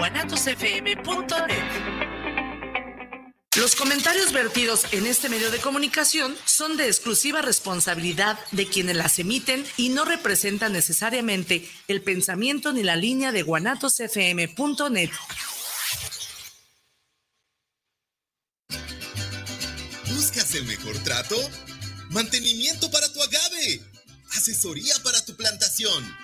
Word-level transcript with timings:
guanatosfm.net. 0.00 1.60
Los 3.58 3.76
comentarios 3.76 4.32
vertidos 4.32 4.86
en 4.92 5.06
este 5.06 5.28
medio 5.28 5.50
de 5.50 5.58
comunicación 5.58 6.34
son 6.46 6.78
de 6.78 6.86
exclusiva 6.86 7.42
responsabilidad 7.42 8.38
de 8.52 8.66
quienes 8.66 8.96
las 8.96 9.18
emiten 9.18 9.62
y 9.76 9.90
no 9.90 10.06
representan 10.06 10.72
necesariamente 10.72 11.68
el 11.86 12.00
pensamiento 12.00 12.72
ni 12.72 12.82
la 12.82 12.96
línea 12.96 13.30
de 13.30 13.42
guanatosfm.net. 13.42 15.10
¿Buscas 20.14 20.54
el 20.54 20.64
mejor 20.64 20.96
trato? 21.04 21.36
Mantenimiento 22.08 22.90
para 22.90 23.12
tu 23.12 23.22
agave. 23.22 23.82
Asesoría 24.34 24.94
para 25.04 25.22
tu 25.26 25.36
plantación. 25.36 26.16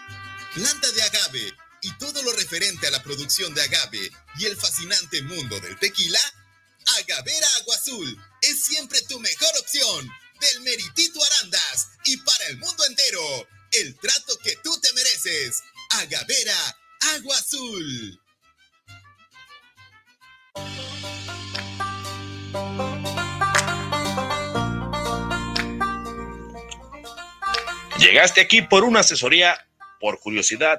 Planta 0.54 0.90
de 0.92 1.02
agave 1.02 1.65
y 1.82 1.92
todo 1.98 2.22
lo 2.22 2.32
referente 2.32 2.86
a 2.86 2.90
la 2.90 3.02
producción 3.02 3.54
de 3.54 3.62
agave 3.62 4.10
y 4.38 4.46
el 4.46 4.56
fascinante 4.56 5.22
mundo 5.22 5.60
del 5.60 5.78
tequila 5.78 6.20
Agavera 6.94 7.46
Agua 7.60 7.74
Azul 7.74 8.16
es 8.42 8.64
siempre 8.64 9.00
tu 9.02 9.18
mejor 9.20 9.50
opción. 9.60 10.10
Del 10.40 10.62
Meritito 10.62 11.18
Arandas 11.24 11.88
y 12.04 12.18
para 12.18 12.44
el 12.48 12.58
mundo 12.58 12.84
entero. 12.84 13.48
El 13.72 13.98
trato 13.98 14.38
que 14.44 14.54
tú 14.62 14.78
te 14.80 14.92
mereces. 14.92 15.62
Agavera 15.90 16.76
Agua 17.14 17.36
Azul. 17.38 18.20
Llegaste 27.98 28.42
aquí 28.42 28.60
por 28.60 28.84
una 28.84 29.00
asesoría, 29.00 29.66
por 30.00 30.20
curiosidad 30.20 30.78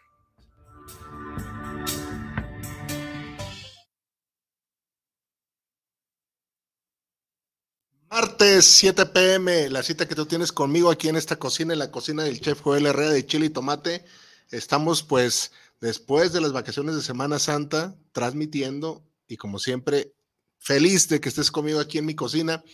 Martes 8.11 8.65
7 8.65 9.05
pm, 9.05 9.69
la 9.69 9.83
cita 9.83 10.05
que 10.05 10.15
tú 10.15 10.25
tienes 10.25 10.51
conmigo 10.51 10.91
aquí 10.91 11.07
en 11.07 11.15
esta 11.15 11.37
cocina, 11.37 11.71
en 11.71 11.79
la 11.79 11.91
cocina 11.91 12.25
del 12.25 12.41
chef 12.41 12.59
Joel 12.59 12.85
Herrera 12.85 13.11
de 13.11 13.25
Chile 13.25 13.45
y 13.45 13.49
Tomate. 13.49 14.03
Estamos 14.49 15.01
pues 15.01 15.53
después 15.79 16.33
de 16.33 16.41
las 16.41 16.51
vacaciones 16.51 16.93
de 16.93 17.03
Semana 17.03 17.39
Santa, 17.39 17.95
transmitiendo 18.11 19.01
y 19.29 19.37
como 19.37 19.59
siempre, 19.59 20.13
feliz 20.57 21.07
de 21.07 21.21
que 21.21 21.29
estés 21.29 21.51
conmigo 21.51 21.79
aquí 21.79 21.99
en 21.99 22.05
mi 22.05 22.13
cocina, 22.13 22.65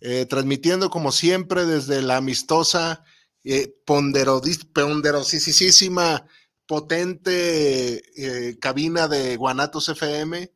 eh, 0.00 0.24
transmitiendo 0.24 0.88
como 0.88 1.12
siempre 1.12 1.66
desde 1.66 2.00
la 2.00 2.16
amistosa, 2.16 3.04
eh, 3.44 3.76
ponderosísima, 3.84 6.26
potente 6.66 8.02
eh, 8.16 8.58
cabina 8.58 9.06
de 9.06 9.36
Guanatos 9.36 9.90
FM 9.90 10.50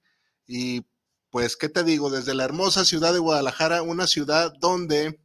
y 0.47 0.87
pues, 1.37 1.55
¿qué 1.55 1.69
te 1.69 1.85
digo? 1.85 2.09
Desde 2.09 2.33
la 2.33 2.45
hermosa 2.45 2.87
ciudad 2.87 3.13
de 3.13 3.19
Guadalajara, 3.19 3.83
una 3.83 4.07
ciudad 4.07 4.55
donde, 4.59 5.21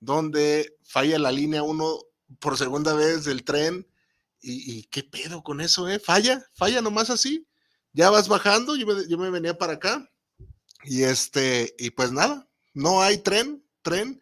donde 0.00 0.78
falla 0.82 1.18
la 1.18 1.30
línea 1.30 1.62
1 1.62 1.98
por 2.40 2.56
segunda 2.56 2.94
vez 2.94 3.26
del 3.26 3.44
tren, 3.44 3.86
¿Y, 4.40 4.84
qué 4.84 5.02
pedo 5.02 5.42
con 5.42 5.60
eso, 5.60 5.90
eh? 5.90 5.98
Falla, 5.98 6.42
falla 6.54 6.80
nomás 6.80 7.10
así. 7.10 7.46
Ya 7.92 8.08
vas 8.08 8.28
bajando, 8.28 8.76
yo 8.76 8.86
me, 8.86 9.06
yo 9.06 9.18
me 9.18 9.28
venía 9.28 9.58
para 9.58 9.74
acá. 9.74 10.10
Y 10.84 11.02
este, 11.02 11.74
y 11.78 11.90
pues 11.90 12.12
nada, 12.12 12.48
no 12.72 13.02
hay 13.02 13.18
tren, 13.18 13.62
tren. 13.82 14.18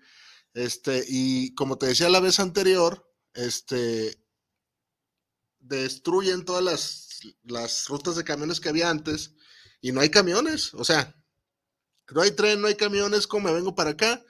Este, 0.52 1.04
y 1.06 1.54
como 1.54 1.78
te 1.78 1.86
decía 1.86 2.08
la 2.08 2.18
vez 2.18 2.40
anterior, 2.40 3.08
este, 3.34 4.20
destruyen 5.60 6.44
todas 6.44 6.64
las, 6.64 7.20
las 7.44 7.86
rutas 7.86 8.16
de 8.16 8.24
camiones 8.24 8.58
que 8.58 8.70
había 8.70 8.90
antes 8.90 9.36
y 9.84 9.92
no 9.92 10.00
hay 10.00 10.08
camiones, 10.08 10.72
o 10.72 10.82
sea, 10.82 11.14
no 12.10 12.22
hay 12.22 12.30
tren, 12.30 12.58
no 12.62 12.68
hay 12.68 12.74
camiones, 12.74 13.26
¿cómo 13.26 13.48
me 13.48 13.54
vengo 13.54 13.74
para 13.74 13.90
acá? 13.90 14.24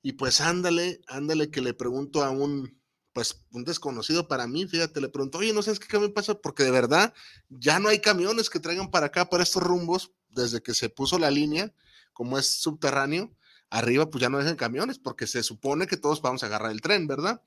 Y 0.00 0.12
pues 0.12 0.40
ándale, 0.40 1.00
ándale 1.08 1.50
que 1.50 1.60
le 1.60 1.74
pregunto 1.74 2.22
a 2.22 2.30
un, 2.30 2.80
pues 3.12 3.44
un 3.50 3.64
desconocido 3.64 4.28
para 4.28 4.46
mí, 4.46 4.64
fíjate, 4.64 5.00
le 5.00 5.08
preguntó, 5.08 5.38
oye, 5.38 5.52
no 5.52 5.60
sabes 5.60 5.80
qué 5.80 5.88
camión 5.88 6.12
pasa, 6.12 6.36
porque 6.36 6.62
de 6.62 6.70
verdad 6.70 7.12
ya 7.48 7.80
no 7.80 7.88
hay 7.88 7.98
camiones 7.98 8.48
que 8.48 8.60
traigan 8.60 8.92
para 8.92 9.06
acá, 9.06 9.28
para 9.28 9.42
estos 9.42 9.64
rumbos, 9.64 10.12
desde 10.28 10.62
que 10.62 10.72
se 10.72 10.88
puso 10.88 11.18
la 11.18 11.32
línea, 11.32 11.74
como 12.12 12.38
es 12.38 12.60
subterráneo, 12.60 13.36
arriba 13.70 14.08
pues 14.08 14.22
ya 14.22 14.28
no 14.28 14.38
dejan 14.38 14.54
camiones, 14.54 15.00
porque 15.00 15.26
se 15.26 15.42
supone 15.42 15.88
que 15.88 15.96
todos 15.96 16.22
vamos 16.22 16.44
a 16.44 16.46
agarrar 16.46 16.70
el 16.70 16.80
tren, 16.80 17.08
¿verdad? 17.08 17.42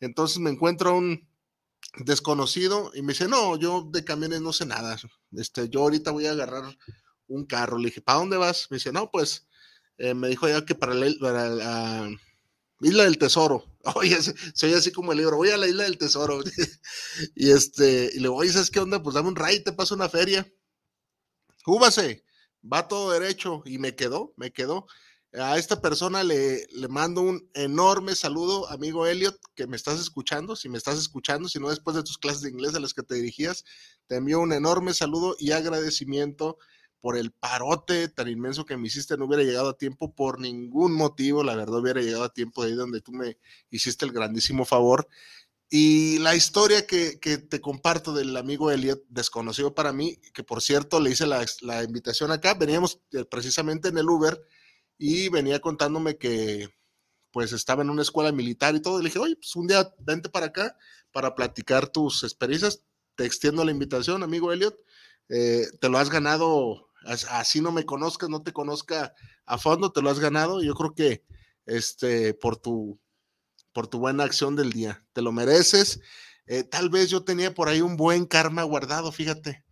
Entonces 0.00 0.38
me 0.38 0.48
encuentro 0.48 0.96
un 0.96 1.28
desconocido 1.98 2.90
y 2.94 3.02
me 3.02 3.12
dice, 3.12 3.28
no, 3.28 3.56
yo 3.56 3.88
de 3.90 4.04
camiones 4.04 4.40
no 4.40 4.52
sé 4.52 4.66
nada, 4.66 4.96
este, 5.32 5.68
yo 5.68 5.80
ahorita 5.80 6.10
voy 6.10 6.26
a 6.26 6.32
agarrar 6.32 6.64
un 7.26 7.46
carro, 7.46 7.78
le 7.78 7.86
dije, 7.86 8.00
¿para 8.00 8.18
dónde 8.18 8.36
vas? 8.36 8.68
Me 8.70 8.76
dice, 8.76 8.92
no, 8.92 9.10
pues, 9.10 9.46
eh, 9.98 10.14
me 10.14 10.28
dijo 10.28 10.48
ya 10.48 10.64
que 10.64 10.74
para, 10.74 10.94
para 11.20 11.48
la 11.48 12.10
Isla 12.80 13.04
del 13.04 13.18
Tesoro. 13.18 13.64
Oye, 13.94 14.18
soy 14.54 14.74
así 14.74 14.92
como 14.92 15.12
el 15.12 15.18
libro, 15.18 15.36
voy 15.36 15.50
a 15.50 15.56
la 15.56 15.68
Isla 15.68 15.84
del 15.84 15.98
Tesoro. 15.98 16.42
y 17.34 17.50
este, 17.50 18.10
y 18.14 18.20
le 18.20 18.28
voy, 18.28 18.48
¿sabes 18.48 18.70
qué 18.70 18.80
onda? 18.80 19.02
Pues 19.02 19.14
dame 19.14 19.28
un 19.28 19.36
ray, 19.36 19.62
te 19.62 19.72
paso 19.72 19.94
una 19.94 20.08
feria. 20.08 20.46
Júbase, 21.64 22.24
va 22.70 22.88
todo 22.88 23.12
derecho. 23.12 23.62
Y 23.64 23.78
me 23.78 23.94
quedó, 23.94 24.34
me 24.36 24.52
quedó. 24.52 24.86
A 25.40 25.58
esta 25.58 25.80
persona 25.80 26.22
le, 26.22 26.64
le 26.70 26.86
mando 26.86 27.20
un 27.20 27.50
enorme 27.54 28.14
saludo, 28.14 28.70
amigo 28.70 29.04
Elliot, 29.04 29.36
que 29.56 29.66
me 29.66 29.76
estás 29.76 29.98
escuchando. 29.98 30.54
Si 30.54 30.68
me 30.68 30.78
estás 30.78 30.96
escuchando, 30.96 31.48
si 31.48 31.58
no 31.58 31.70
después 31.70 31.96
de 31.96 32.04
tus 32.04 32.18
clases 32.18 32.42
de 32.42 32.50
inglés 32.50 32.74
a 32.74 32.80
las 32.80 32.94
que 32.94 33.02
te 33.02 33.16
dirigías, 33.16 33.64
te 34.06 34.16
envío 34.16 34.38
un 34.40 34.52
enorme 34.52 34.94
saludo 34.94 35.34
y 35.38 35.50
agradecimiento 35.50 36.58
por 37.00 37.16
el 37.18 37.32
parote 37.32 38.08
tan 38.08 38.28
inmenso 38.28 38.64
que 38.64 38.76
me 38.76 38.86
hiciste, 38.86 39.16
no 39.16 39.26
hubiera 39.26 39.42
llegado 39.42 39.70
a 39.70 39.76
tiempo 39.76 40.14
por 40.14 40.40
ningún 40.40 40.94
motivo, 40.94 41.42
la 41.42 41.56
verdad 41.56 41.80
hubiera 41.80 42.00
llegado 42.00 42.24
a 42.24 42.32
tiempo 42.32 42.62
de 42.62 42.70
ahí 42.70 42.76
donde 42.76 43.00
tú 43.00 43.12
me 43.12 43.36
hiciste 43.70 44.04
el 44.06 44.12
grandísimo 44.12 44.64
favor. 44.64 45.08
Y 45.68 46.18
la 46.20 46.36
historia 46.36 46.86
que, 46.86 47.18
te 47.18 47.60
comparto 47.60 48.12
del 48.14 48.36
amigo 48.36 48.70
Elliot, 48.70 49.02
desconocido 49.08 49.74
para 49.74 49.92
mí, 49.92 50.16
que 50.32 50.44
por 50.44 50.62
cierto 50.62 51.00
le 51.00 51.10
hice 51.10 51.26
la, 51.26 51.44
la 51.62 51.82
invitación 51.82 52.30
acá, 52.30 52.54
veníamos 52.54 53.00
eh, 53.12 53.24
precisamente 53.24 53.88
en 53.88 53.98
el 53.98 54.08
Uber 54.08 54.40
y 54.98 55.28
venía 55.28 55.60
contándome 55.60 56.18
que 56.18 56.68
pues 57.32 57.52
estaba 57.52 57.82
en 57.82 57.90
una 57.90 58.02
escuela 58.02 58.32
militar 58.32 58.76
y 58.76 58.80
todo, 58.80 59.00
y 59.00 59.02
le 59.02 59.08
dije, 59.08 59.18
oye, 59.18 59.36
pues 59.36 59.56
un 59.56 59.66
día 59.66 59.92
vente 59.98 60.28
para 60.28 60.46
acá 60.46 60.76
para 61.12 61.34
platicar 61.34 61.88
tus 61.88 62.22
experiencias, 62.22 62.84
te 63.16 63.24
extiendo 63.24 63.64
la 63.64 63.72
invitación, 63.72 64.22
amigo 64.22 64.52
Elliot, 64.52 64.78
eh, 65.28 65.66
te 65.80 65.88
lo 65.88 65.98
has 65.98 66.10
ganado 66.10 66.88
así 67.04 67.60
no 67.60 67.72
me 67.72 67.84
conozcas, 67.84 68.28
no 68.28 68.42
te 68.42 68.52
conozca 68.52 69.14
a 69.46 69.58
fondo, 69.58 69.92
te 69.92 70.02
lo 70.02 70.10
has 70.10 70.18
ganado. 70.20 70.62
Yo 70.62 70.74
creo 70.74 70.94
que 70.94 71.24
este, 71.66 72.34
por, 72.34 72.56
tu, 72.56 72.98
por 73.72 73.86
tu 73.86 73.98
buena 73.98 74.24
acción 74.24 74.56
del 74.56 74.72
día, 74.72 75.04
te 75.12 75.22
lo 75.22 75.32
mereces. 75.32 76.00
Eh, 76.46 76.64
tal 76.64 76.90
vez 76.90 77.10
yo 77.10 77.24
tenía 77.24 77.54
por 77.54 77.68
ahí 77.68 77.80
un 77.80 77.96
buen 77.96 78.26
karma 78.26 78.62
guardado, 78.62 79.12
fíjate. 79.12 79.63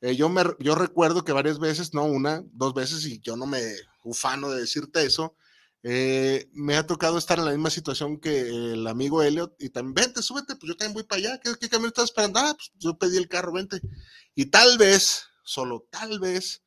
Eh, 0.00 0.16
yo, 0.16 0.28
me, 0.28 0.42
yo 0.58 0.74
recuerdo 0.74 1.24
que 1.24 1.32
varias 1.32 1.58
veces, 1.58 1.92
no 1.94 2.04
una, 2.04 2.42
dos 2.52 2.74
veces, 2.74 3.04
y 3.04 3.20
yo 3.20 3.36
no 3.36 3.46
me 3.46 3.60
ufano 4.02 4.50
de 4.50 4.60
decirte 4.60 5.04
eso, 5.04 5.36
eh, 5.82 6.48
me 6.52 6.76
ha 6.76 6.86
tocado 6.86 7.16
estar 7.16 7.38
en 7.38 7.46
la 7.46 7.52
misma 7.52 7.70
situación 7.70 8.18
que 8.18 8.40
el 8.40 8.86
amigo 8.86 9.22
Elliot 9.22 9.54
y 9.58 9.70
también, 9.70 9.94
vente, 9.94 10.22
súbete, 10.22 10.56
pues 10.56 10.68
yo 10.68 10.76
también 10.76 10.94
voy 10.94 11.04
para 11.04 11.18
allá, 11.18 11.40
¿qué, 11.40 11.52
qué 11.58 11.76
estás 11.86 12.04
esperando? 12.04 12.38
Ah, 12.40 12.54
pues 12.54 12.70
yo 12.78 12.98
pedí 12.98 13.16
el 13.16 13.28
carro, 13.28 13.52
vente. 13.52 13.80
Y 14.34 14.46
tal 14.46 14.78
vez, 14.78 15.24
solo 15.42 15.86
tal 15.90 16.20
vez, 16.20 16.62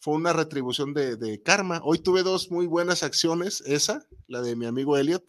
fue 0.00 0.14
una 0.14 0.32
retribución 0.32 0.94
de, 0.94 1.42
karma. 1.42 1.80
Hoy 1.82 1.98
tuve 1.98 2.22
dos 2.22 2.50
muy 2.50 2.66
buenas 2.66 3.02
acciones, 3.02 3.62
esa, 3.66 4.06
la 4.26 4.42
de 4.42 4.54
mi 4.54 4.66
amigo 4.66 4.96
Elliot, 4.96 5.24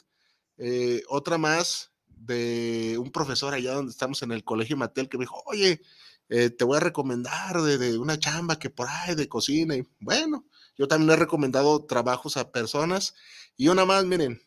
eh, 0.58 1.04
otra 1.08 1.38
más 1.38 1.92
de 2.08 2.98
un 3.00 3.12
profesor 3.12 3.54
allá 3.54 3.74
donde 3.74 3.92
estamos 3.92 4.22
en 4.22 4.32
el 4.32 4.44
colegio 4.44 4.78
Matel 4.78 5.10
que 5.10 5.18
me 5.18 5.24
dijo, 5.24 5.42
oye, 5.46 5.82
eh, 6.30 6.50
te 6.50 6.64
voy 6.64 6.78
a 6.78 6.82
recomendar 6.82 7.62
de, 7.62 7.98
una 7.98 8.20
chamba 8.20 8.60
que 8.60 8.70
por 8.70 8.88
ahí 8.88 9.16
de 9.16 9.28
cocina. 9.28 9.76
Y 9.76 9.88
bueno, 10.00 10.46
yo 10.78 10.88
también 10.88 11.12
he 11.12 11.16
recomendado 11.16 11.86
trabajos 11.86 12.38
a 12.38 12.52
personas. 12.52 13.16
Y 13.58 13.68
una 13.68 13.86
más, 13.86 14.06
miren, 14.06 14.42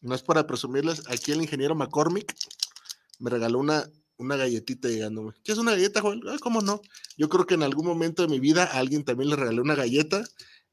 no 0.00 0.14
es 0.14 0.22
para 0.22 0.46
presumirles, 0.46 1.02
aquí 1.08 1.32
el 1.32 1.42
ingeniero 1.42 1.74
McCormick 1.74 2.34
me 3.18 3.30
regaló 3.30 3.58
una 3.58 3.90
una 4.18 4.36
galletita 4.36 4.88
llegándome. 4.88 5.32
¿Qué 5.44 5.52
es 5.52 5.58
una 5.58 5.72
galleta, 5.72 6.00
Joel? 6.00 6.20
Ah, 6.28 6.36
¿Cómo 6.40 6.60
no? 6.60 6.82
Yo 7.16 7.28
creo 7.28 7.46
que 7.46 7.54
en 7.54 7.62
algún 7.62 7.86
momento 7.86 8.22
de 8.22 8.28
mi 8.28 8.40
vida 8.40 8.64
a 8.64 8.78
alguien 8.78 9.04
también 9.04 9.30
le 9.30 9.36
regalé 9.36 9.60
una 9.60 9.76
galleta. 9.76 10.24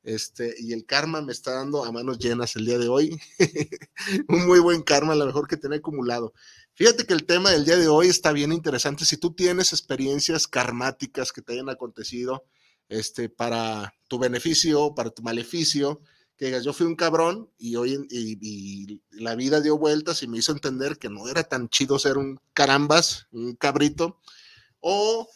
Este, 0.03 0.53
y 0.59 0.73
el 0.73 0.85
karma 0.85 1.21
me 1.21 1.31
está 1.31 1.51
dando 1.53 1.83
a 1.83 1.91
manos 1.91 2.19
llenas 2.19 2.55
el 2.55 2.65
día 2.65 2.77
de 2.77 2.87
hoy. 2.87 3.19
Un 4.27 4.45
muy 4.45 4.59
buen 4.59 4.83
karma, 4.83 5.15
la 5.15 5.25
mejor 5.25 5.47
que 5.47 5.57
tenía 5.57 5.77
acumulado. 5.77 6.33
Fíjate 6.75 7.05
que 7.05 7.13
el 7.13 7.25
tema 7.25 7.51
del 7.51 7.63
día 7.63 7.77
de 7.77 7.87
hoy 7.87 8.07
está 8.07 8.33
bien 8.33 8.51
interesante. 8.51 9.05
Si 9.05 9.15
tú 9.15 9.33
tienes 9.33 9.71
experiencias 9.71 10.45
karmáticas 10.45 11.31
que 11.31 11.41
te 11.41 11.53
hayan 11.53 11.69
acontecido 11.69 12.43
este, 12.89 13.29
para 13.29 13.95
tu 14.09 14.19
beneficio, 14.19 14.93
para 14.93 15.09
tu 15.09 15.23
maleficio, 15.23 16.01
que 16.35 16.47
digas, 16.47 16.65
yo 16.65 16.73
fui 16.73 16.85
un 16.85 16.97
cabrón 16.97 17.49
y 17.57 17.77
hoy 17.77 18.05
y, 18.09 19.01
la 19.11 19.35
vida 19.35 19.61
dio 19.61 19.77
vueltas 19.77 20.21
y 20.21 20.27
me 20.27 20.37
hizo 20.37 20.51
entender 20.51 20.97
que 20.97 21.07
no 21.07 21.29
era 21.29 21.43
tan 21.43 21.69
chido 21.69 21.97
ser 21.97 22.17
un 22.17 22.41
carambas, 22.53 23.27
un 23.31 23.55
cabrito, 23.55 24.19
o 24.81 25.29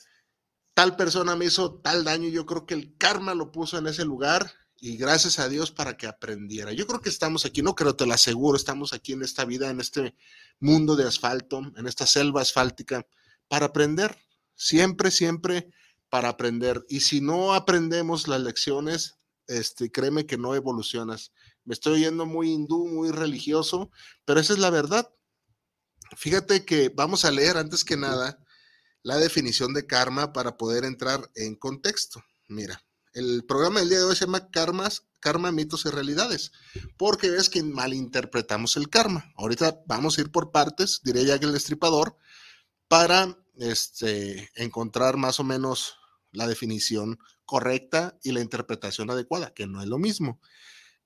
tal 0.74 0.98
persona 0.98 1.38
me 1.38 1.46
hizo 1.46 1.76
tal 1.76 2.04
daño, 2.04 2.28
yo 2.28 2.46
creo 2.46 2.66
que 2.66 2.74
el 2.74 2.98
karma 2.98 3.34
lo 3.34 3.54
puso 3.54 3.78
en 3.78 3.88
ese 3.88 4.04
lugar 4.04 4.52
y 4.82 4.98
gracias 4.98 5.40
a 5.40 5.50
Dios 5.50 5.72
para 5.72 5.98
que 5.98 6.08
aprendiera. 6.08 6.72
Yo 6.72 6.88
creo 6.88 7.02
que 7.02 7.10
estamos 7.10 7.46
aquí, 7.46 7.62
no 7.62 7.76
creo, 7.76 7.96
te 7.96 8.06
lo 8.06 8.14
aseguro, 8.14 8.56
estamos 8.56 8.94
aquí 8.94 9.14
en 9.14 9.24
esta 9.24 9.46
vida, 9.46 9.70
en 9.70 9.80
este 9.80 10.16
mundo 10.60 10.96
de 10.96 11.08
asfalto, 11.08 11.62
en 11.76 11.88
esta 11.88 12.06
selva 12.06 12.42
asfáltica, 12.42 13.06
para 13.48 13.68
aprender, 13.68 14.18
siempre, 14.56 15.12
siempre 15.12 15.72
para 16.10 16.30
aprender. 16.30 16.86
Y 16.90 17.02
si 17.02 17.22
no 17.22 17.54
aprendemos 17.54 18.28
las 18.28 18.42
lecciones, 18.42 19.20
este, 19.48 19.92
créeme 19.92 20.26
que 20.26 20.38
no 20.38 20.56
evolucionas. 20.56 21.34
Me 21.66 21.74
estoy 21.74 21.94
oyendo 21.94 22.26
muy 22.26 22.52
hindú, 22.52 22.88
muy 22.88 23.12
religioso, 23.12 23.92
pero 24.26 24.40
esa 24.40 24.54
es 24.54 24.60
la 24.60 24.70
verdad. 24.70 25.12
Fíjate 26.16 26.66
que 26.66 26.90
vamos 26.90 27.26
a 27.26 27.32
leer 27.32 27.58
antes 27.58 27.84
que 27.84 27.98
nada 27.98 28.44
la 29.04 29.18
definición 29.18 29.74
de 29.74 29.86
karma 29.86 30.34
para 30.34 30.58
poder 30.58 30.84
entrar 30.84 31.30
en 31.36 31.56
contexto. 31.56 32.24
Mira, 32.48 32.84
el 33.14 33.44
programa 33.46 33.80
del 33.80 33.90
día 33.90 34.00
de 34.00 34.06
hoy 34.06 34.16
se 34.16 34.26
llama 34.26 34.50
Karmas, 34.50 35.08
Karma, 35.20 35.52
mitos 35.52 35.86
y 35.86 35.90
realidades, 35.90 36.52
porque 36.98 37.30
ves 37.30 37.50
que 37.50 37.62
malinterpretamos 37.62 38.78
el 38.78 38.90
karma. 38.90 39.32
Ahorita 39.36 39.82
vamos 39.86 40.18
a 40.18 40.22
ir 40.22 40.32
por 40.32 40.52
partes, 40.52 41.02
diré 41.04 41.26
ya 41.26 41.40
que 41.40 41.46
el 41.46 41.54
destripador, 41.54 42.18
para 42.88 43.38
este, 43.58 44.50
encontrar 44.56 45.18
más 45.18 45.40
o 45.40 45.44
menos 45.44 45.96
la 46.32 46.48
definición 46.48 47.20
correcta 47.46 48.18
y 48.24 48.32
la 48.32 48.42
interpretación 48.42 49.10
adecuada, 49.10 49.54
que 49.54 49.68
no 49.68 49.82
es 49.82 49.88
lo 49.88 49.98
mismo. 49.98 50.40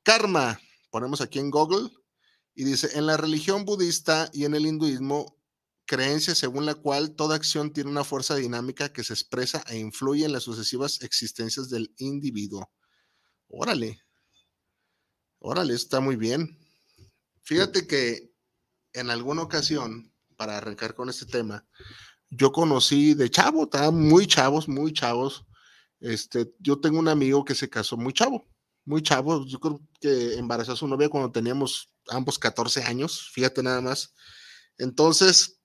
Karma, 0.03 0.59
ponemos 0.91 1.21
aquí 1.21 1.39
en 1.39 1.49
Google 1.49 1.89
y 2.53 2.65
dice, 2.65 2.97
en 2.97 3.07
la 3.07 3.17
religión 3.17 3.65
budista 3.65 4.29
y 4.33 4.45
en 4.45 4.53
el 4.53 4.65
hinduismo, 4.65 5.37
creencia 5.85 6.35
según 6.35 6.65
la 6.65 6.75
cual 6.75 7.15
toda 7.15 7.35
acción 7.35 7.73
tiene 7.73 7.89
una 7.89 8.03
fuerza 8.03 8.35
dinámica 8.35 8.93
que 8.93 9.03
se 9.03 9.13
expresa 9.13 9.63
e 9.67 9.77
influye 9.77 10.25
en 10.25 10.31
las 10.31 10.43
sucesivas 10.43 11.01
existencias 11.01 11.69
del 11.69 11.93
individuo. 11.97 12.71
Órale, 13.47 14.01
órale, 15.39 15.73
está 15.73 15.99
muy 15.99 16.15
bien. 16.15 16.57
Fíjate 17.43 17.87
que 17.87 18.33
en 18.93 19.09
alguna 19.09 19.43
ocasión, 19.43 20.13
para 20.37 20.57
arrancar 20.57 20.95
con 20.95 21.09
este 21.09 21.25
tema, 21.25 21.67
yo 22.29 22.51
conocí 22.51 23.13
de 23.13 23.29
chavo, 23.29 23.63
estaba 23.63 23.91
muy 23.91 24.25
chavos, 24.27 24.67
muy 24.67 24.93
chavos, 24.93 25.45
este, 25.99 26.53
yo 26.59 26.81
tengo 26.81 26.99
un 26.99 27.07
amigo 27.07 27.45
que 27.45 27.55
se 27.55 27.69
casó 27.69 27.95
muy 27.95 28.11
chavo, 28.11 28.45
muy 28.85 29.01
chavo. 29.01 29.45
Yo 29.45 29.59
creo 29.59 29.79
que 30.01 30.35
embarazó 30.37 30.73
a 30.73 30.75
su 30.75 30.87
novia 30.87 31.07
cuando 31.07 31.31
teníamos 31.31 31.93
ambos 32.09 32.37
14 32.37 32.83
años, 32.83 33.29
fíjate 33.31 33.63
nada 33.63 33.79
más. 33.79 34.13
Entonces, 34.77 35.61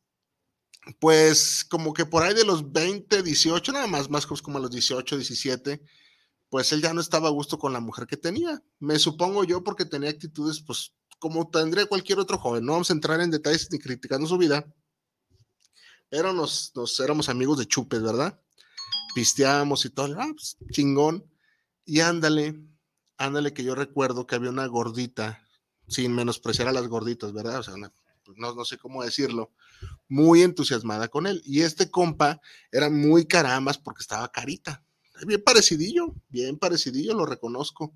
pues 1.00 1.64
como 1.68 1.92
que 1.92 2.06
por 2.06 2.22
ahí 2.22 2.34
de 2.34 2.44
los 2.44 2.72
20, 2.72 3.22
18, 3.22 3.72
nada 3.72 3.86
más, 3.86 4.10
más 4.10 4.26
como 4.26 4.58
a 4.58 4.60
los 4.60 4.70
18, 4.70 5.16
17, 5.16 5.82
pues 6.48 6.72
él 6.72 6.82
ya 6.82 6.94
no 6.94 7.00
estaba 7.00 7.28
a 7.28 7.32
gusto 7.32 7.58
con 7.58 7.72
la 7.72 7.80
mujer 7.80 8.06
que 8.06 8.16
tenía. 8.16 8.62
Me 8.78 8.98
supongo 8.98 9.44
yo 9.44 9.62
porque 9.62 9.84
tenía 9.84 10.10
actitudes, 10.10 10.60
pues 10.60 10.92
como 11.18 11.50
tendría 11.50 11.86
cualquier 11.86 12.18
otro 12.18 12.38
joven. 12.38 12.64
No 12.64 12.72
vamos 12.72 12.90
a 12.90 12.94
entrar 12.94 13.20
en 13.20 13.30
detalles 13.30 13.68
ni 13.70 13.78
criticando 13.78 14.26
su 14.26 14.38
vida, 14.38 14.64
pero 16.08 16.32
nos, 16.32 16.72
nos 16.74 16.98
éramos 17.00 17.28
amigos 17.28 17.58
de 17.58 17.66
chupes, 17.66 18.02
¿verdad? 18.02 18.40
pisteábamos 19.18 19.84
y 19.84 19.90
todo, 19.90 20.14
ah, 20.20 20.28
pues, 20.32 20.56
chingón. 20.70 21.24
Y 21.84 22.00
ándale, 22.00 22.60
ándale 23.16 23.52
que 23.52 23.64
yo 23.64 23.74
recuerdo 23.74 24.26
que 24.26 24.36
había 24.36 24.50
una 24.50 24.66
gordita, 24.66 25.42
sin 25.88 26.14
menospreciar 26.14 26.68
a 26.68 26.72
las 26.72 26.86
gorditas, 26.86 27.32
¿verdad? 27.32 27.58
O 27.58 27.62
sea, 27.64 27.74
pues, 27.74 27.92
no, 28.36 28.54
no, 28.54 28.64
sé 28.64 28.78
cómo 28.78 29.02
decirlo, 29.02 29.52
muy 30.08 30.42
entusiasmada 30.42 31.08
con 31.08 31.26
él. 31.26 31.42
Y 31.44 31.62
este 31.62 31.90
compa 31.90 32.40
era 32.70 32.90
muy 32.90 33.26
caramas 33.26 33.78
porque 33.78 34.02
estaba 34.02 34.30
carita, 34.30 34.82
bien 35.26 35.42
parecidillo, 35.42 36.14
bien 36.28 36.58
parecidillo, 36.58 37.14
lo 37.14 37.26
reconozco. 37.26 37.94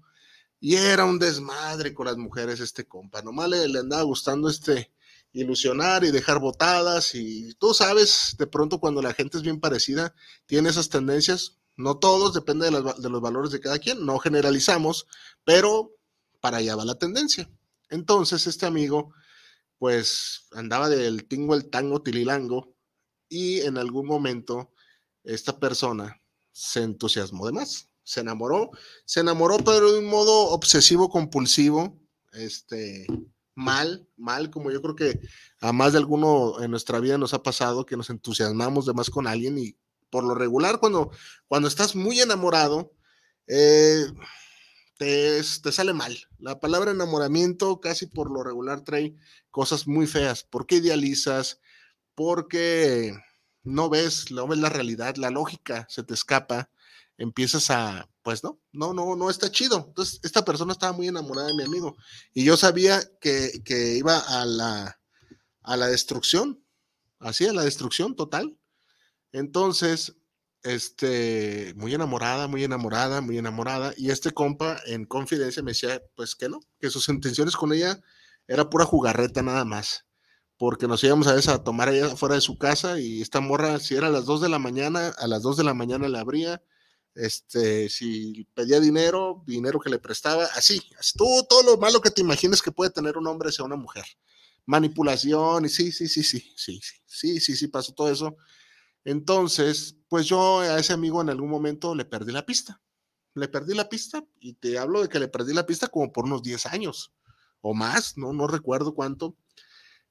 Y 0.60 0.76
era 0.76 1.04
un 1.04 1.18
desmadre 1.18 1.92
con 1.92 2.06
las 2.06 2.16
mujeres 2.16 2.60
este 2.60 2.86
compa, 2.86 3.22
nomás 3.22 3.48
le, 3.48 3.66
le 3.68 3.80
andaba 3.80 4.02
gustando 4.02 4.48
este, 4.48 4.92
ilusionar 5.32 6.04
y 6.04 6.10
dejar 6.10 6.38
botadas 6.38 7.14
y 7.14 7.54
tú 7.54 7.74
sabes, 7.74 8.36
de 8.38 8.46
pronto 8.46 8.78
cuando 8.78 9.02
la 9.02 9.14
gente 9.14 9.38
es 9.38 9.42
bien 9.42 9.60
parecida, 9.60 10.14
tiene 10.46 10.68
esas 10.68 10.88
tendencias, 10.88 11.58
no 11.76 11.98
todos, 11.98 12.34
depende 12.34 12.66
de, 12.66 12.70
los 12.70 13.20
valores 13.20 13.50
de 13.50 13.60
cada 13.60 13.78
quien, 13.78 14.04
no 14.04 14.18
generalizamos, 14.18 15.06
pero 15.44 15.92
para 16.40 16.58
allá 16.58 16.76
va 16.76 16.84
la 16.84 16.98
tendencia. 16.98 17.50
Entonces 17.88 18.46
este 18.46 18.66
amigo 18.66 19.14
pues 19.82 20.46
andaba 20.52 20.88
del 20.88 21.26
tingo 21.26 21.56
el 21.56 21.68
tango 21.68 22.04
tililango 22.04 22.72
y 23.28 23.62
en 23.62 23.78
algún 23.78 24.06
momento 24.06 24.72
esta 25.24 25.58
persona 25.58 26.22
se 26.52 26.84
entusiasmó 26.84 27.46
de 27.46 27.52
más, 27.52 27.88
se 28.04 28.20
enamoró, 28.20 28.70
se 29.06 29.18
enamoró 29.18 29.56
pero 29.56 29.90
de 29.90 29.98
un 29.98 30.04
modo 30.04 30.50
obsesivo 30.50 31.08
compulsivo, 31.08 32.00
este, 32.30 33.08
mal, 33.56 34.08
mal, 34.16 34.50
como 34.50 34.70
yo 34.70 34.80
creo 34.82 34.94
que 34.94 35.18
a 35.60 35.72
más 35.72 35.94
de 35.94 35.98
alguno 35.98 36.62
en 36.62 36.70
nuestra 36.70 37.00
vida 37.00 37.18
nos 37.18 37.34
ha 37.34 37.42
pasado, 37.42 37.84
que 37.84 37.96
nos 37.96 38.08
entusiasmamos 38.08 38.86
de 38.86 38.94
más 38.94 39.10
con 39.10 39.26
alguien 39.26 39.58
y 39.58 39.76
por 40.10 40.22
lo 40.22 40.36
regular 40.36 40.78
cuando, 40.78 41.10
cuando 41.48 41.66
estás 41.66 41.96
muy 41.96 42.20
enamorado, 42.20 42.92
eh, 43.48 44.06
te, 44.98 45.42
sale 45.42 45.92
mal. 45.92 46.16
La 46.38 46.60
palabra 46.60 46.90
enamoramiento 46.90 47.80
casi 47.80 48.06
por 48.06 48.30
lo 48.30 48.42
regular 48.42 48.82
trae 48.82 49.14
cosas 49.50 49.86
muy 49.86 50.06
feas. 50.06 50.44
¿Por 50.44 50.66
qué 50.66 50.76
idealizas? 50.76 51.60
Porque 52.14 53.14
no 53.62 53.88
ves, 53.90 54.30
no 54.30 54.46
ves 54.46 54.58
la 54.58 54.68
realidad, 54.68 55.16
la 55.16 55.30
lógica 55.30 55.86
se 55.88 56.02
te 56.02 56.14
escapa 56.14 56.70
empiezas 57.18 57.70
a, 57.70 58.08
pues 58.22 58.42
no, 58.42 58.60
no, 58.72 58.92
no, 58.92 59.16
no 59.16 59.30
está 59.30 59.50
chido. 59.50 59.84
Entonces, 59.88 60.20
esta 60.22 60.44
persona 60.44 60.72
estaba 60.72 60.92
muy 60.92 61.08
enamorada 61.08 61.48
de 61.48 61.54
mi 61.54 61.62
amigo 61.62 61.96
y 62.34 62.44
yo 62.44 62.56
sabía 62.56 63.00
que, 63.20 63.62
que 63.64 63.96
iba 63.96 64.18
a 64.18 64.44
la, 64.44 65.00
a 65.62 65.76
la 65.76 65.86
destrucción, 65.86 66.64
así, 67.18 67.46
a 67.46 67.52
la 67.52 67.62
destrucción 67.62 68.16
total. 68.16 68.56
Entonces, 69.32 70.16
este, 70.62 71.74
muy 71.76 71.94
enamorada, 71.94 72.48
muy 72.48 72.64
enamorada, 72.64 73.20
muy 73.20 73.38
enamorada. 73.38 73.94
Y 73.96 74.10
este 74.10 74.32
compa 74.32 74.78
en 74.86 75.04
confidencia 75.04 75.62
me 75.62 75.72
decía, 75.72 76.02
pues 76.14 76.34
que 76.34 76.48
no, 76.48 76.60
que 76.80 76.90
sus 76.90 77.08
intenciones 77.08 77.56
con 77.56 77.72
ella 77.72 78.00
era 78.46 78.70
pura 78.70 78.84
jugarreta 78.84 79.42
nada 79.42 79.64
más. 79.64 80.06
Porque 80.56 80.86
nos 80.86 81.02
íbamos 81.04 81.26
a 81.26 81.34
veces 81.34 81.48
a 81.48 81.64
tomar 81.64 81.88
allá 81.88 82.16
fuera 82.16 82.36
de 82.36 82.40
su 82.40 82.56
casa 82.58 83.00
y 83.00 83.20
esta 83.22 83.40
morra, 83.40 83.80
si 83.80 83.96
era 83.96 84.06
a 84.08 84.10
las 84.10 84.26
2 84.26 84.40
de 84.42 84.48
la 84.48 84.58
mañana, 84.58 85.08
a 85.18 85.26
las 85.26 85.42
2 85.42 85.56
de 85.56 85.64
la 85.64 85.74
mañana 85.74 86.08
la 86.08 86.20
abría, 86.20 86.62
este, 87.14 87.88
si 87.88 88.46
pedía 88.54 88.80
dinero, 88.80 89.42
dinero 89.46 89.80
que 89.80 89.90
le 89.90 89.98
prestaba, 89.98 90.44
así, 90.54 90.80
así 90.98 91.18
todo, 91.18 91.44
todo 91.44 91.62
lo 91.62 91.76
malo 91.78 92.00
que 92.00 92.10
te 92.10 92.20
imagines 92.22 92.62
que 92.62 92.72
puede 92.72 92.90
tener 92.90 93.18
un 93.18 93.26
hombre 93.26 93.48
hacia 93.50 93.64
una 93.64 93.76
mujer. 93.76 94.04
Manipulación, 94.66 95.64
y 95.64 95.68
sí, 95.68 95.90
sí, 95.92 96.08
sí, 96.08 96.22
sí, 96.22 96.52
sí, 96.56 96.80
sí, 96.80 96.94
sí, 97.06 97.40
sí, 97.40 97.56
sí, 97.56 97.68
pasó 97.68 97.92
todo 97.94 98.10
eso. 98.10 98.36
Entonces, 99.04 99.96
pues 100.08 100.26
yo 100.26 100.60
a 100.60 100.78
ese 100.78 100.92
amigo 100.92 101.20
en 101.20 101.30
algún 101.30 101.50
momento 101.50 101.94
le 101.94 102.04
perdí 102.04 102.32
la 102.32 102.46
pista. 102.46 102.80
Le 103.34 103.48
perdí 103.48 103.74
la 103.74 103.88
pista 103.88 104.24
y 104.40 104.54
te 104.54 104.78
hablo 104.78 105.02
de 105.02 105.08
que 105.08 105.18
le 105.18 105.28
perdí 105.28 105.54
la 105.54 105.66
pista 105.66 105.88
como 105.88 106.12
por 106.12 106.24
unos 106.24 106.42
10 106.42 106.66
años 106.66 107.14
o 107.62 107.74
más, 107.74 108.18
no, 108.18 108.32
no 108.32 108.46
recuerdo 108.46 108.94
cuánto. 108.94 109.36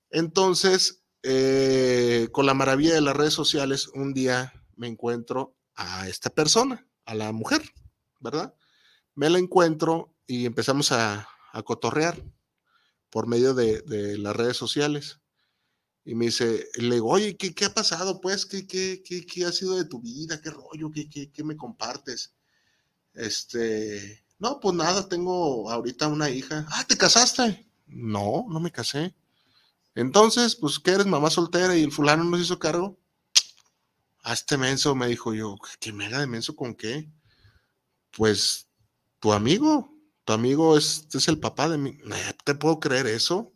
Entonces, 0.09 1.03
eh, 1.23 2.29
con 2.31 2.45
la 2.45 2.53
maravilla 2.53 2.95
de 2.95 3.01
las 3.01 3.15
redes 3.15 3.33
sociales, 3.33 3.89
un 3.89 4.13
día 4.13 4.53
me 4.75 4.87
encuentro 4.87 5.55
a 5.75 6.07
esta 6.07 6.29
persona 6.29 6.87
a 7.05 7.13
la 7.13 7.31
mujer, 7.31 7.61
¿verdad? 8.19 8.55
Me 9.15 9.29
la 9.29 9.37
encuentro 9.37 10.15
y 10.25 10.45
empezamos 10.45 10.91
a, 10.91 11.27
cotorrear 11.65 12.23
por 13.09 13.27
medio 13.27 13.53
de, 13.53 13.83
las 14.17 14.35
redes 14.35 14.55
sociales. 14.55 15.19
Y 16.03 16.15
me 16.15 16.25
dice, 16.25 16.67
le 16.75 16.95
digo, 16.95 17.09
oye, 17.09 17.37
¿qué, 17.37 17.65
ha 17.65 17.73
pasado? 17.73 18.21
Pues, 18.21 18.45
¿qué, 18.45 19.45
ha 19.45 19.51
sido 19.51 19.75
de 19.75 19.85
tu 19.85 20.01
vida? 20.01 20.41
¿Qué 20.41 20.49
rollo? 20.49 20.91
¿Qué, 20.91 21.43
me 21.43 21.55
compartes? 21.55 22.33
Este, 23.13 24.23
no, 24.39 24.59
pues 24.59 24.75
nada, 24.75 25.07
tengo 25.07 25.69
ahorita 25.69 26.07
una 26.07 26.29
hija. 26.29 26.65
Ah, 26.69 26.85
¿te 26.87 26.97
casaste? 26.97 27.67
No, 27.85 28.45
no 28.49 28.59
me 28.59 28.71
casé. 28.71 29.13
Entonces, 29.93 30.55
pues, 30.55 30.79
¿qué 30.79 30.91
eres 30.91 31.05
mamá 31.05 31.29
soltera 31.29 31.77
y 31.77 31.83
el 31.83 31.91
fulano 31.91 32.23
nos 32.23 32.41
hizo 32.41 32.57
cargo? 32.57 32.97
este 34.25 34.57
menso, 34.57 34.95
me 34.95 35.07
dijo 35.07 35.33
yo, 35.33 35.57
¿qué 35.79 35.91
me 35.91 36.05
haga 36.05 36.19
de 36.19 36.27
menso 36.27 36.55
con 36.55 36.75
qué? 36.75 37.09
Pues 38.11 38.67
tu 39.19 39.33
amigo, 39.33 39.93
tu 40.25 40.33
amigo 40.33 40.77
es, 40.77 41.07
es 41.13 41.27
el 41.27 41.39
papá 41.39 41.69
de 41.69 41.77
mí. 41.77 41.97
¿Te 42.43 42.55
puedo 42.55 42.79
creer 42.79 43.07
eso? 43.07 43.50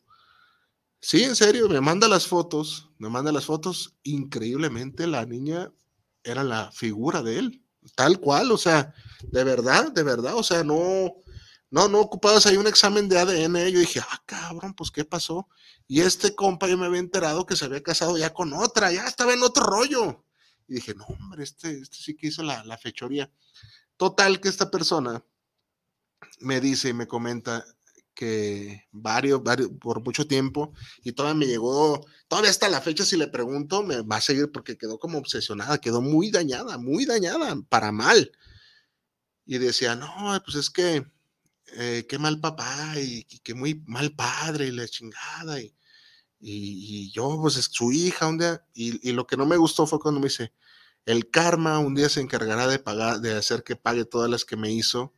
Sí, 1.08 1.24
en 1.24 1.36
serio, 1.36 1.70
me 1.70 1.82
manda 1.82 2.08
las 2.08 2.26
fotos, 2.26 2.90
me 2.98 3.10
manda 3.10 3.32
las 3.32 3.46
fotos. 3.46 3.96
Increíblemente, 4.02 5.06
la 5.06 5.24
niña 5.28 5.72
era 6.24 6.44
la 6.44 6.72
figura 6.72 7.22
de 7.22 7.38
él, 7.38 7.64
tal 7.96 8.20
cual, 8.20 8.52
o 8.52 8.58
sea, 8.58 8.92
de 9.22 9.44
verdad, 9.44 9.92
de 9.92 10.02
verdad, 10.02 10.34
o 10.36 10.42
sea, 10.42 10.64
no, 10.64 11.14
no, 11.70 11.88
no 11.90 12.00
ocupabas 12.00 12.48
ahí 12.48 12.58
un 12.58 12.66
examen 12.66 13.08
de 13.08 13.20
ADN. 13.20 13.68
Yo 13.68 13.82
dije, 13.82 14.00
ah, 14.00 14.24
cabrón, 14.26 14.74
pues, 14.74 14.90
¿qué 14.90 15.06
pasó? 15.06 15.48
Y 15.88 16.02
este 16.02 16.34
compa 16.34 16.68
yo 16.68 16.76
me 16.76 16.88
había 16.88 17.02
enterado 17.02 17.46
que 17.46 17.56
se 17.56 17.66
había 17.66 17.84
casado 17.84 18.18
ya 18.18 18.34
con 18.34 18.52
otra, 18.54 18.92
ya 18.92 19.06
estaba 19.06 19.36
en 19.36 19.44
otro 19.44 19.64
rollo. 19.64 20.26
Y 20.68 20.74
dije, 20.74 20.96
no, 20.96 21.06
hombre, 21.06 21.44
este, 21.44 21.82
este 21.82 21.98
sí 21.98 22.16
que 22.16 22.30
hizo 22.30 22.42
la, 22.42 22.64
la 22.64 22.80
fechoría. 22.80 23.32
Total, 23.96 24.42
que 24.42 24.50
esta 24.50 24.72
persona 24.72 25.24
me 26.40 26.60
dice 26.60 26.90
y 26.90 26.94
me 26.94 27.06
comenta 27.06 27.64
que 28.16 28.88
varios, 28.92 29.44
varios, 29.44 29.70
por 29.80 30.04
mucho 30.04 30.26
tiempo, 30.28 30.74
y 31.04 31.12
todavía 31.12 31.40
me 31.40 31.46
llegó, 31.48 32.06
todavía 32.28 32.50
hasta 32.50 32.70
la 32.70 32.82
fecha, 32.82 33.06
si 33.06 33.18
le 33.18 33.28
pregunto, 33.28 33.84
me 33.84 34.02
va 34.02 34.18
a 34.18 34.22
seguir 34.22 34.52
porque 34.52 34.78
quedó 34.78 34.98
como 35.00 35.20
obsesionada, 35.20 35.80
quedó 35.80 36.02
muy 36.02 36.32
dañada, 36.32 36.78
muy 36.78 37.06
dañada, 37.06 37.56
para 37.70 37.92
mal. 37.92 38.32
Y 39.46 39.58
decía, 39.60 39.96
no, 39.96 40.42
pues 40.44 40.58
es 40.58 40.70
que, 40.70 41.06
eh, 41.78 42.06
qué 42.10 42.18
mal 42.18 42.40
papá, 42.40 42.94
y, 43.00 43.26
qué 43.44 43.54
muy 43.54 43.84
mal 43.86 44.16
padre, 44.16 44.68
y 44.68 44.72
la 44.72 44.88
chingada, 44.88 45.62
y, 45.62 45.76
y, 46.40 47.12
yo, 47.12 47.40
pues 47.42 47.58
es 47.58 47.66
su 47.72 47.92
hija 47.92 48.28
un 48.28 48.38
día, 48.40 48.66
y, 48.74 49.08
y, 49.08 49.14
lo 49.14 49.28
que 49.28 49.38
no 49.38 49.46
me 49.46 49.58
gustó 49.58 49.86
fue 49.88 50.00
cuando 50.00 50.20
me 50.20 50.28
dice, 50.28 50.54
el 51.06 51.30
karma 51.30 51.80
un 51.80 51.96
día 51.96 52.10
se 52.10 52.22
encargará 52.22 52.68
de 52.68 52.80
pagar, 52.80 53.20
de 53.22 53.34
hacer 53.36 53.64
que 53.64 53.76
pague 53.76 54.06
todas 54.06 54.30
las 54.30 54.46
que 54.46 54.58
me 54.58 54.72
hizo, 54.72 55.14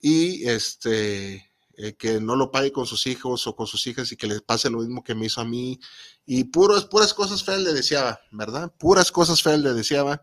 y 0.00 0.46
este, 0.48 1.53
eh, 1.76 1.94
que 1.96 2.20
no 2.20 2.36
lo 2.36 2.50
pague 2.50 2.72
con 2.72 2.86
sus 2.86 3.06
hijos 3.06 3.46
o 3.46 3.56
con 3.56 3.66
sus 3.66 3.86
hijas 3.86 4.10
y 4.12 4.16
que 4.16 4.26
les 4.26 4.42
pase 4.42 4.70
lo 4.70 4.78
mismo 4.78 5.02
que 5.02 5.14
me 5.14 5.26
hizo 5.26 5.40
a 5.40 5.44
mí. 5.44 5.80
Y 6.26 6.44
puras, 6.44 6.84
puras 6.84 7.14
cosas 7.14 7.44
feas 7.44 7.60
le 7.60 7.72
deseaba, 7.72 8.20
¿verdad? 8.30 8.72
Puras 8.78 9.10
cosas 9.12 9.42
feas 9.42 9.60
le 9.60 9.72
deseaba. 9.74 10.22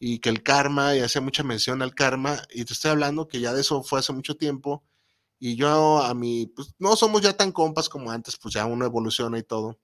Y 0.00 0.20
que 0.20 0.28
el 0.28 0.42
karma, 0.42 0.96
y 0.96 1.00
hacía 1.00 1.20
mucha 1.20 1.42
mención 1.42 1.82
al 1.82 1.94
karma. 1.94 2.42
Y 2.52 2.64
te 2.64 2.72
estoy 2.72 2.90
hablando 2.92 3.28
que 3.28 3.40
ya 3.40 3.52
de 3.52 3.60
eso 3.60 3.82
fue 3.82 4.00
hace 4.00 4.12
mucho 4.12 4.36
tiempo. 4.36 4.84
Y 5.38 5.56
yo 5.56 6.02
a 6.02 6.14
mí, 6.14 6.46
pues 6.54 6.74
no 6.78 6.96
somos 6.96 7.22
ya 7.22 7.36
tan 7.36 7.52
compas 7.52 7.88
como 7.88 8.10
antes, 8.10 8.36
pues 8.36 8.54
ya 8.54 8.66
uno 8.66 8.84
evoluciona 8.84 9.38
y 9.38 9.42
todo. 9.42 9.78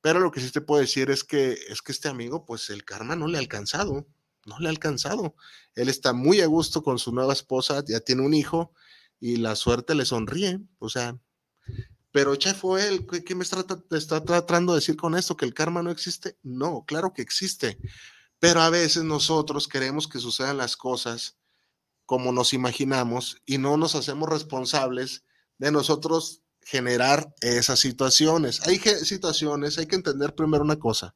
Pero 0.00 0.20
lo 0.20 0.30
que 0.30 0.40
sí 0.40 0.50
te 0.50 0.60
puedo 0.60 0.80
decir 0.80 1.10
es 1.10 1.24
que, 1.24 1.52
es 1.68 1.82
que 1.82 1.92
este 1.92 2.08
amigo, 2.08 2.46
pues 2.46 2.70
el 2.70 2.84
karma 2.84 3.16
no 3.16 3.26
le 3.26 3.38
ha 3.38 3.40
alcanzado, 3.40 4.06
no 4.46 4.58
le 4.58 4.68
ha 4.68 4.70
alcanzado. 4.70 5.34
Él 5.74 5.88
está 5.88 6.12
muy 6.12 6.40
a 6.40 6.46
gusto 6.46 6.82
con 6.82 6.98
su 6.98 7.12
nueva 7.12 7.32
esposa, 7.32 7.82
ya 7.86 8.00
tiene 8.00 8.22
un 8.22 8.34
hijo 8.34 8.72
y 9.20 9.36
la 9.36 9.56
suerte 9.56 9.94
le 9.94 10.04
sonríe, 10.04 10.60
o 10.78 10.88
sea, 10.88 11.18
pero 12.16 12.34
chef 12.36 12.60
fue 12.60 12.88
él, 12.88 13.06
¿qué, 13.26 13.34
me 13.34 13.44
está, 13.44 14.24
tratando 14.24 14.72
de 14.72 14.78
decir 14.78 14.96
con 14.96 15.14
esto? 15.14 15.36
¿Que 15.36 15.44
el 15.44 15.52
karma 15.52 15.82
no 15.82 15.90
existe? 15.90 16.38
No, 16.42 16.84
claro 16.86 17.12
que 17.12 17.20
existe, 17.20 17.78
pero 18.38 18.62
a 18.62 18.70
veces 18.70 19.04
nosotros 19.04 19.68
queremos 19.68 20.08
que 20.08 20.18
sucedan 20.18 20.56
las 20.56 20.78
cosas 20.78 21.36
como 22.06 22.32
nos 22.32 22.54
imaginamos 22.54 23.42
y 23.44 23.58
no 23.58 23.76
nos 23.76 23.94
hacemos 23.96 24.30
responsables 24.30 25.24
de 25.58 25.70
nosotros 25.72 26.42
generar 26.62 27.34
esas 27.42 27.80
situaciones. 27.80 28.66
Hay 28.66 28.78
situaciones, 28.78 29.76
hay 29.76 29.86
que 29.86 29.96
entender 29.96 30.34
primero 30.34 30.64
una 30.64 30.78
cosa, 30.78 31.14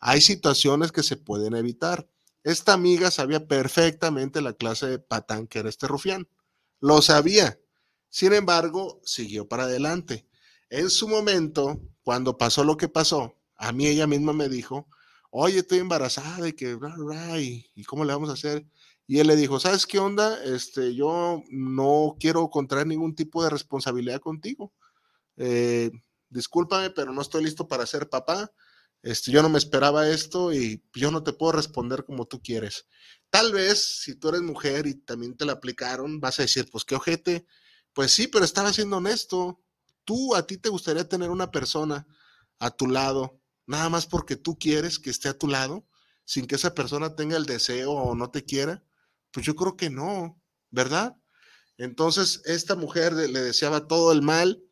hay 0.00 0.22
situaciones 0.22 0.92
que 0.92 1.02
se 1.02 1.16
pueden 1.16 1.54
evitar. 1.54 2.08
Esta 2.42 2.72
amiga 2.72 3.10
sabía 3.10 3.46
perfectamente 3.46 4.40
la 4.40 4.54
clase 4.54 4.86
de 4.86 4.98
patán 4.98 5.46
que 5.46 5.58
era 5.58 5.68
este 5.68 5.88
rufián 5.88 6.26
lo 6.80 7.02
sabía. 7.02 7.58
Sin 8.08 8.32
embargo, 8.32 9.00
siguió 9.04 9.48
para 9.48 9.64
adelante. 9.64 10.26
En 10.70 10.90
su 10.90 11.08
momento, 11.08 11.80
cuando 12.02 12.38
pasó 12.38 12.64
lo 12.64 12.76
que 12.76 12.88
pasó, 12.88 13.38
a 13.56 13.72
mí 13.72 13.86
ella 13.86 14.06
misma 14.06 14.32
me 14.32 14.48
dijo, 14.48 14.88
oye, 15.30 15.58
estoy 15.58 15.78
embarazada 15.78 16.48
y 16.48 16.52
que, 16.52 16.74
bla, 16.74 16.94
y, 17.40 17.84
cómo 17.84 18.04
le 18.04 18.12
vamos 18.12 18.30
a 18.30 18.34
hacer. 18.34 18.66
Y 19.06 19.18
él 19.20 19.26
le 19.26 19.36
dijo, 19.36 19.58
¿sabes 19.58 19.86
qué 19.86 19.98
onda? 19.98 20.42
Este, 20.44 20.94
yo 20.94 21.42
no 21.50 22.16
quiero 22.20 22.50
contraer 22.50 22.86
ningún 22.86 23.14
tipo 23.14 23.42
de 23.42 23.50
responsabilidad 23.50 24.20
contigo. 24.20 24.72
Eh, 25.36 25.90
discúlpame, 26.28 26.90
pero 26.90 27.12
no 27.12 27.22
estoy 27.22 27.44
listo 27.44 27.66
para 27.68 27.86
ser 27.86 28.08
papá. 28.08 28.52
Este, 29.02 29.30
yo 29.30 29.42
no 29.42 29.48
me 29.48 29.58
esperaba 29.58 30.08
esto 30.08 30.52
y 30.52 30.82
yo 30.94 31.10
no 31.10 31.22
te 31.22 31.32
puedo 31.32 31.52
responder 31.52 32.04
como 32.04 32.26
tú 32.26 32.42
quieres. 32.42 32.86
Tal 33.30 33.52
vez, 33.52 34.00
si 34.02 34.14
tú 34.16 34.30
eres 34.30 34.42
mujer 34.42 34.86
y 34.86 34.94
también 34.94 35.36
te 35.36 35.44
la 35.44 35.52
aplicaron, 35.52 36.20
vas 36.20 36.38
a 36.38 36.42
decir, 36.42 36.68
pues 36.70 36.84
qué 36.84 36.94
ojete. 36.94 37.46
Pues 37.92 38.12
sí, 38.12 38.26
pero 38.28 38.44
estaba 38.44 38.72
siendo 38.72 38.96
honesto. 38.96 39.60
Tú, 40.04 40.34
a 40.34 40.46
ti 40.46 40.58
te 40.58 40.68
gustaría 40.68 41.08
tener 41.08 41.30
una 41.30 41.50
persona 41.50 42.06
a 42.58 42.70
tu 42.70 42.86
lado, 42.88 43.40
nada 43.66 43.88
más 43.88 44.06
porque 44.06 44.36
tú 44.36 44.58
quieres 44.58 44.98
que 44.98 45.10
esté 45.10 45.28
a 45.28 45.38
tu 45.38 45.46
lado, 45.48 45.86
sin 46.24 46.46
que 46.46 46.56
esa 46.56 46.74
persona 46.74 47.14
tenga 47.14 47.36
el 47.36 47.46
deseo 47.46 47.92
o 47.92 48.14
no 48.14 48.30
te 48.30 48.44
quiera. 48.44 48.82
Pues 49.30 49.46
yo 49.46 49.54
creo 49.54 49.76
que 49.76 49.90
no, 49.90 50.40
¿verdad? 50.70 51.16
Entonces, 51.76 52.42
esta 52.44 52.74
mujer 52.74 53.12
le 53.12 53.40
deseaba 53.40 53.86
todo 53.86 54.12
el 54.12 54.22
mal, 54.22 54.62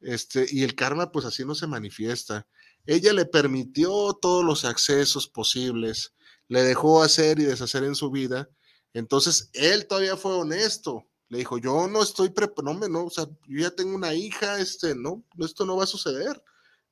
este, 0.00 0.46
y 0.48 0.62
el 0.62 0.74
karma, 0.74 1.12
pues 1.12 1.26
así 1.26 1.44
no 1.44 1.54
se 1.54 1.66
manifiesta. 1.66 2.46
Ella 2.86 3.12
le 3.12 3.26
permitió 3.26 4.14
todos 4.14 4.44
los 4.44 4.64
accesos 4.64 5.26
posibles, 5.28 6.14
le 6.48 6.62
dejó 6.62 7.02
hacer 7.02 7.38
y 7.40 7.44
deshacer 7.44 7.84
en 7.84 7.94
su 7.94 8.10
vida. 8.10 8.48
Entonces, 8.92 9.50
él 9.52 9.86
todavía 9.86 10.16
fue 10.16 10.32
honesto. 10.32 11.06
Le 11.28 11.38
dijo, 11.38 11.58
yo 11.58 11.88
no 11.88 12.02
estoy 12.02 12.30
preparado, 12.30 12.78
no, 12.78 12.88
no, 12.88 13.04
o 13.06 13.10
sea, 13.10 13.24
yo 13.48 13.60
ya 13.60 13.70
tengo 13.72 13.96
una 13.96 14.14
hija, 14.14 14.60
este, 14.60 14.94
no, 14.94 15.24
esto 15.38 15.66
no 15.66 15.76
va 15.76 15.84
a 15.84 15.88
suceder, 15.88 16.40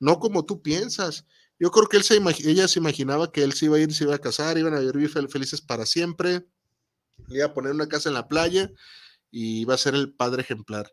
no 0.00 0.18
como 0.18 0.44
tú 0.44 0.60
piensas. 0.60 1.24
Yo 1.58 1.70
creo 1.70 1.86
que 1.86 1.96
él 1.96 2.02
se 2.02 2.16
ella 2.16 2.66
se 2.66 2.80
imaginaba 2.80 3.30
que 3.30 3.44
él 3.44 3.52
se 3.52 3.66
iba 3.66 3.76
a 3.76 3.80
ir, 3.80 3.94
se 3.94 4.04
iba 4.04 4.14
a 4.16 4.18
casar, 4.18 4.58
iban 4.58 4.74
a 4.74 4.80
vivir 4.80 5.08
felices 5.08 5.60
para 5.60 5.86
siempre, 5.86 6.46
le 7.28 7.36
iba 7.36 7.46
a 7.46 7.54
poner 7.54 7.72
una 7.72 7.88
casa 7.88 8.08
en 8.08 8.14
la 8.14 8.26
playa 8.26 8.72
y 9.30 9.60
iba 9.60 9.74
a 9.74 9.78
ser 9.78 9.94
el 9.94 10.12
padre 10.12 10.42
ejemplar. 10.42 10.92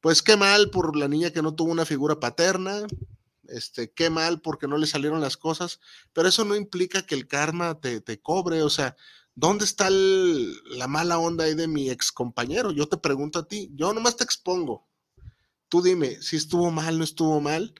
Pues 0.00 0.22
qué 0.22 0.36
mal 0.36 0.70
por 0.70 0.96
la 0.96 1.08
niña 1.08 1.30
que 1.30 1.42
no 1.42 1.54
tuvo 1.54 1.72
una 1.72 1.86
figura 1.86 2.20
paterna, 2.20 2.86
este, 3.48 3.92
qué 3.92 4.10
mal 4.10 4.40
porque 4.40 4.68
no 4.68 4.78
le 4.78 4.86
salieron 4.86 5.20
las 5.20 5.36
cosas, 5.36 5.80
pero 6.12 6.28
eso 6.28 6.44
no 6.44 6.56
implica 6.56 7.02
que 7.02 7.14
el 7.14 7.26
karma 7.26 7.80
te, 7.80 8.00
te 8.00 8.20
cobre, 8.20 8.62
o 8.62 8.70
sea, 8.70 8.96
¿dónde 9.34 9.64
está 9.64 9.88
la 9.90 10.88
mala 10.88 11.18
onda 11.18 11.44
ahí 11.44 11.54
de 11.54 11.68
mi 11.68 11.90
ex 11.90 12.12
compañero? 12.12 12.70
Yo 12.70 12.88
te 12.88 12.96
pregunto 12.96 13.40
a 13.40 13.48
ti, 13.48 13.70
yo 13.74 13.92
nomás 13.92 14.16
te 14.16 14.24
expongo. 14.24 14.88
Tú 15.68 15.82
dime, 15.82 16.20
si 16.20 16.36
estuvo 16.36 16.70
mal, 16.70 16.98
no 16.98 17.04
estuvo 17.04 17.40
mal. 17.40 17.74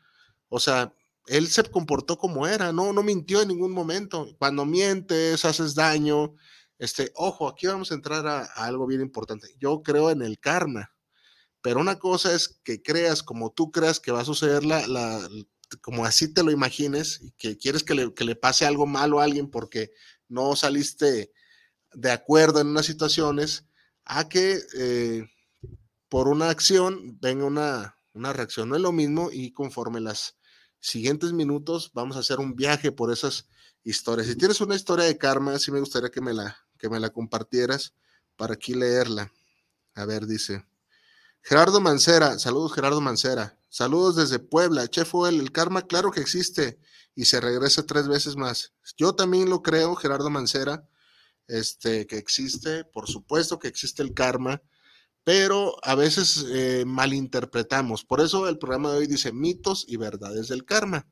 O 0.48 0.60
sea, 0.60 0.94
él 1.26 1.48
se 1.48 1.62
comportó 1.64 2.18
como 2.18 2.46
era, 2.46 2.72
no, 2.72 2.92
no 2.92 3.02
mintió 3.02 3.42
en 3.42 3.48
ningún 3.48 3.72
momento. 3.72 4.34
Cuando 4.38 4.64
mientes, 4.64 5.44
haces 5.44 5.74
daño. 5.74 6.34
Este, 6.78 7.12
ojo, 7.14 7.48
aquí 7.48 7.66
vamos 7.66 7.90
a 7.90 7.94
entrar 7.94 8.26
a 8.26 8.44
algo 8.56 8.86
bien 8.86 9.02
importante. 9.02 9.48
Yo 9.58 9.82
creo 9.82 10.10
en 10.10 10.22
el 10.22 10.38
karma. 10.38 10.92
Pero 11.62 11.80
una 11.80 11.98
cosa 11.98 12.34
es 12.34 12.60
que 12.64 12.82
creas 12.82 13.22
como 13.22 13.52
tú 13.52 13.70
creas 13.70 14.00
que 14.00 14.10
va 14.10 14.20
a 14.20 14.24
suceder 14.24 14.64
la, 14.64 14.86
la 14.88 15.28
como 15.82 16.06
así 16.06 16.32
te 16.32 16.42
lo 16.42 16.50
imagines, 16.50 17.20
y 17.20 17.32
que 17.32 17.58
quieres 17.58 17.82
que 17.82 17.94
le, 17.94 18.36
pase 18.36 18.64
algo 18.64 18.86
malo 18.86 19.20
a 19.20 19.24
alguien 19.24 19.50
porque 19.50 19.92
no 20.28 20.56
saliste 20.56 21.32
de 21.92 22.10
acuerdo 22.10 22.60
en 22.60 22.68
unas 22.68 22.86
situaciones, 22.86 23.66
a 24.04 24.28
que 24.28 24.60
eh, 24.74 25.28
por 26.08 26.28
una 26.28 26.48
acción 26.48 27.18
venga 27.20 27.44
una, 27.44 27.98
una 28.14 28.32
reacción. 28.32 28.68
No 28.68 28.76
es 28.76 28.82
lo 28.82 28.92
mismo 28.92 29.30
y 29.32 29.52
conforme 29.52 30.00
las 30.00 30.36
siguientes 30.80 31.32
minutos 31.32 31.90
vamos 31.94 32.16
a 32.16 32.20
hacer 32.20 32.38
un 32.38 32.54
viaje 32.54 32.92
por 32.92 33.12
esas 33.12 33.48
historias. 33.84 34.28
Si 34.28 34.36
tienes 34.36 34.60
una 34.60 34.76
historia 34.76 35.04
de 35.04 35.18
karma, 35.18 35.58
sí 35.58 35.70
me 35.72 35.80
gustaría 35.80 36.10
que 36.10 36.20
me 36.20 36.32
la, 36.32 36.56
que 36.78 36.88
me 36.88 37.00
la 37.00 37.10
compartieras 37.10 37.94
para 38.36 38.54
aquí 38.54 38.74
leerla. 38.74 39.32
A 39.94 40.04
ver, 40.04 40.26
dice. 40.26 40.64
Gerardo 41.42 41.80
Mancera, 41.80 42.38
saludos 42.38 42.72
Gerardo 42.72 43.00
Mancera, 43.00 43.58
saludos 43.72 44.16
desde 44.16 44.38
Puebla, 44.38 44.86
Chef 44.86 45.14
el 45.26 45.50
karma 45.50 45.82
claro 45.82 46.10
que 46.10 46.20
existe 46.20 46.78
y 47.14 47.24
se 47.24 47.40
regresa 47.40 47.86
tres 47.86 48.06
veces 48.06 48.36
más. 48.36 48.74
Yo 48.98 49.14
también 49.14 49.48
lo 49.48 49.62
creo, 49.62 49.94
Gerardo 49.96 50.28
Mancera, 50.28 50.86
este, 51.48 52.06
que 52.06 52.18
existe, 52.18 52.84
por 52.84 53.08
supuesto 53.08 53.58
que 53.58 53.68
existe 53.68 54.02
el 54.02 54.12
karma, 54.12 54.62
pero 55.24 55.76
a 55.82 55.94
veces 55.94 56.44
eh, 56.50 56.84
malinterpretamos. 56.86 58.04
Por 58.04 58.20
eso 58.20 58.46
el 58.46 58.58
programa 58.58 58.92
de 58.92 58.98
hoy 58.98 59.06
dice 59.06 59.32
mitos 59.32 59.86
y 59.88 59.96
verdades 59.96 60.48
del 60.48 60.64
karma. 60.64 61.08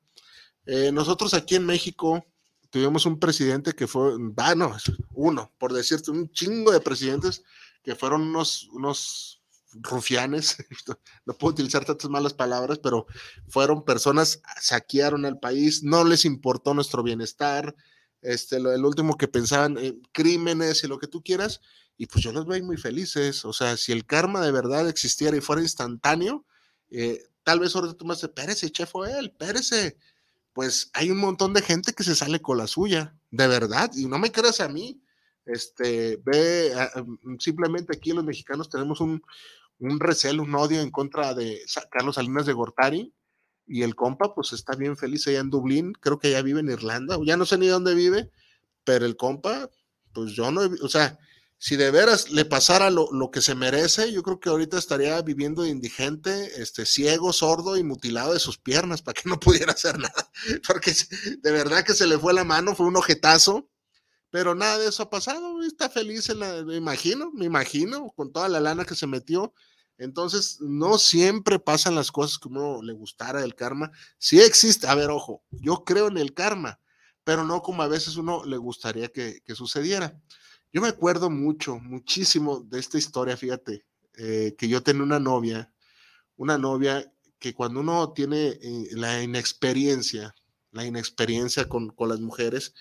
Eh, 0.66 0.92
nosotros 0.92 1.32
aquí 1.32 1.56
en 1.56 1.64
México 1.64 2.24
tuvimos 2.68 3.06
un 3.06 3.18
presidente 3.18 3.72
que 3.72 3.86
fue, 3.86 4.16
bueno, 4.18 4.76
uno, 5.14 5.50
por 5.58 5.72
decirte, 5.72 6.10
un 6.10 6.30
chingo 6.30 6.72
de 6.72 6.80
presidentes 6.80 7.42
que 7.82 7.94
fueron 7.94 8.22
unos, 8.22 8.68
unos 8.72 9.39
rufianes, 9.74 10.56
no 11.26 11.34
puedo 11.34 11.52
utilizar 11.52 11.84
tantas 11.84 12.10
malas 12.10 12.34
palabras, 12.34 12.78
pero 12.78 13.06
fueron 13.48 13.84
personas, 13.84 14.42
saquearon 14.60 15.24
al 15.24 15.38
país, 15.38 15.82
no 15.82 16.04
les 16.04 16.24
importó 16.24 16.74
nuestro 16.74 17.02
bienestar, 17.02 17.74
este, 18.22 18.60
lo, 18.60 18.72
el 18.72 18.84
último 18.84 19.16
que 19.16 19.28
pensaban, 19.28 19.78
en 19.78 20.02
crímenes 20.12 20.84
y 20.84 20.88
lo 20.88 20.98
que 20.98 21.06
tú 21.06 21.22
quieras, 21.22 21.60
y 21.96 22.06
pues 22.06 22.24
yo 22.24 22.32
los 22.32 22.46
veo 22.46 22.62
muy 22.64 22.76
felices, 22.76 23.44
o 23.44 23.52
sea, 23.52 23.76
si 23.76 23.92
el 23.92 24.06
karma 24.06 24.40
de 24.40 24.52
verdad 24.52 24.88
existiera 24.88 25.36
y 25.36 25.40
fuera 25.40 25.62
instantáneo, 25.62 26.46
eh, 26.90 27.22
tal 27.42 27.60
vez 27.60 27.74
ahora 27.74 27.92
tú 27.94 28.04
me 28.04 28.14
dices, 28.14 28.30
espérese, 28.30 28.70
chef 28.70 28.92
él, 29.06 29.26
espérese. 29.26 29.96
Pues 30.52 30.90
hay 30.94 31.10
un 31.10 31.18
montón 31.18 31.54
de 31.54 31.62
gente 31.62 31.92
que 31.92 32.02
se 32.02 32.14
sale 32.14 32.40
con 32.40 32.58
la 32.58 32.66
suya, 32.66 33.16
de 33.30 33.46
verdad, 33.46 33.90
y 33.94 34.06
no 34.06 34.18
me 34.18 34.32
creas 34.32 34.60
a 34.60 34.68
mí. 34.68 35.00
Este, 35.46 36.20
ve, 36.24 36.72
mm, 37.22 37.36
simplemente 37.38 37.96
aquí 37.96 38.12
los 38.12 38.24
mexicanos 38.24 38.68
tenemos 38.68 39.00
un, 39.00 39.22
un 39.80 39.98
recelo, 39.98 40.42
un 40.42 40.54
odio 40.54 40.80
en 40.80 40.90
contra 40.90 41.34
de 41.34 41.60
Carlos 41.90 42.14
Salinas 42.14 42.46
de 42.46 42.52
Gortari, 42.52 43.14
y 43.66 43.82
el 43.82 43.94
compa, 43.94 44.34
pues 44.34 44.52
está 44.52 44.74
bien 44.74 44.96
feliz 44.96 45.26
allá 45.26 45.40
en 45.40 45.50
Dublín, 45.50 45.92
creo 45.92 46.18
que 46.18 46.30
ya 46.30 46.42
vive 46.42 46.60
en 46.60 46.70
Irlanda, 46.70 47.18
ya 47.24 47.36
no 47.36 47.46
sé 47.46 47.56
ni 47.58 47.68
dónde 47.68 47.94
vive, 47.94 48.30
pero 48.84 49.06
el 49.06 49.16
compa, 49.16 49.70
pues 50.12 50.32
yo 50.32 50.50
no, 50.50 50.62
o 50.82 50.88
sea, 50.88 51.18
si 51.62 51.76
de 51.76 51.90
veras 51.90 52.30
le 52.30 52.46
pasara 52.46 52.88
lo, 52.90 53.30
que 53.30 53.42
se 53.42 53.54
merece, 53.54 54.10
yo 54.12 54.22
creo 54.22 54.40
que 54.40 54.48
ahorita 54.48 54.78
estaría 54.78 55.20
viviendo 55.20 55.62
de 55.62 55.68
indigente, 55.68 56.60
este, 56.60 56.86
ciego, 56.86 57.34
sordo 57.34 57.76
y 57.76 57.84
mutilado 57.84 58.32
de 58.32 58.40
sus 58.40 58.56
piernas 58.56 59.02
para 59.02 59.20
que 59.20 59.28
no 59.28 59.38
pudiera 59.40 59.72
hacer 59.72 59.98
nada. 59.98 60.30
Porque 60.66 60.94
de 61.38 61.52
verdad 61.52 61.84
que 61.84 61.92
se 61.92 62.06
le 62.06 62.18
fue 62.18 62.32
la 62.32 62.44
mano, 62.44 62.74
fue 62.74 62.86
un 62.86 62.96
ojetazo, 62.96 63.68
pero 64.30 64.54
nada 64.54 64.78
de 64.78 64.88
eso 64.88 65.02
ha 65.02 65.10
pasado. 65.10 65.62
Está 65.62 65.90
feliz, 65.90 66.34
me 66.64 66.76
imagino, 66.76 67.30
me 67.32 67.44
imagino, 67.44 68.10
con 68.16 68.32
toda 68.32 68.48
la 68.48 68.60
lana 68.60 68.86
que 68.86 68.94
se 68.94 69.06
metió. 69.06 69.52
Entonces, 70.00 70.58
no 70.60 70.96
siempre 70.96 71.58
pasan 71.58 71.94
las 71.94 72.10
cosas 72.10 72.38
como 72.38 72.82
le 72.82 72.94
gustara 72.94 73.42
del 73.42 73.54
karma. 73.54 73.92
Sí 74.16 74.40
existe, 74.40 74.86
a 74.86 74.94
ver, 74.94 75.10
ojo, 75.10 75.42
yo 75.50 75.84
creo 75.84 76.08
en 76.08 76.16
el 76.16 76.32
karma, 76.32 76.80
pero 77.22 77.44
no 77.44 77.60
como 77.60 77.82
a 77.82 77.88
veces 77.88 78.16
uno 78.16 78.42
le 78.46 78.56
gustaría 78.56 79.08
que, 79.08 79.42
que 79.44 79.54
sucediera. 79.54 80.18
Yo 80.72 80.80
me 80.80 80.88
acuerdo 80.88 81.28
mucho, 81.28 81.78
muchísimo 81.78 82.60
de 82.60 82.80
esta 82.80 82.96
historia, 82.96 83.36
fíjate, 83.36 83.84
eh, 84.16 84.54
que 84.56 84.68
yo 84.68 84.82
tenía 84.82 85.02
una 85.02 85.18
novia, 85.18 85.70
una 86.36 86.56
novia 86.56 87.12
que 87.38 87.52
cuando 87.52 87.80
uno 87.80 88.12
tiene 88.14 88.58
eh, 88.62 88.88
la 88.92 89.22
inexperiencia, 89.22 90.34
la 90.72 90.86
inexperiencia 90.86 91.68
con, 91.68 91.94
las 92.08 92.20
mujeres, 92.20 92.74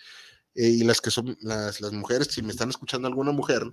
eh, 0.55 0.69
y 0.69 0.83
las 0.85 1.01
que 1.01 1.11
son 1.11 1.37
las, 1.41 1.81
las, 1.81 1.91
mujeres, 1.91 2.29
si 2.31 2.41
me 2.43 2.51
están 2.51 2.69
escuchando 2.69 3.09
alguna 3.09 3.33
mujer, 3.33 3.63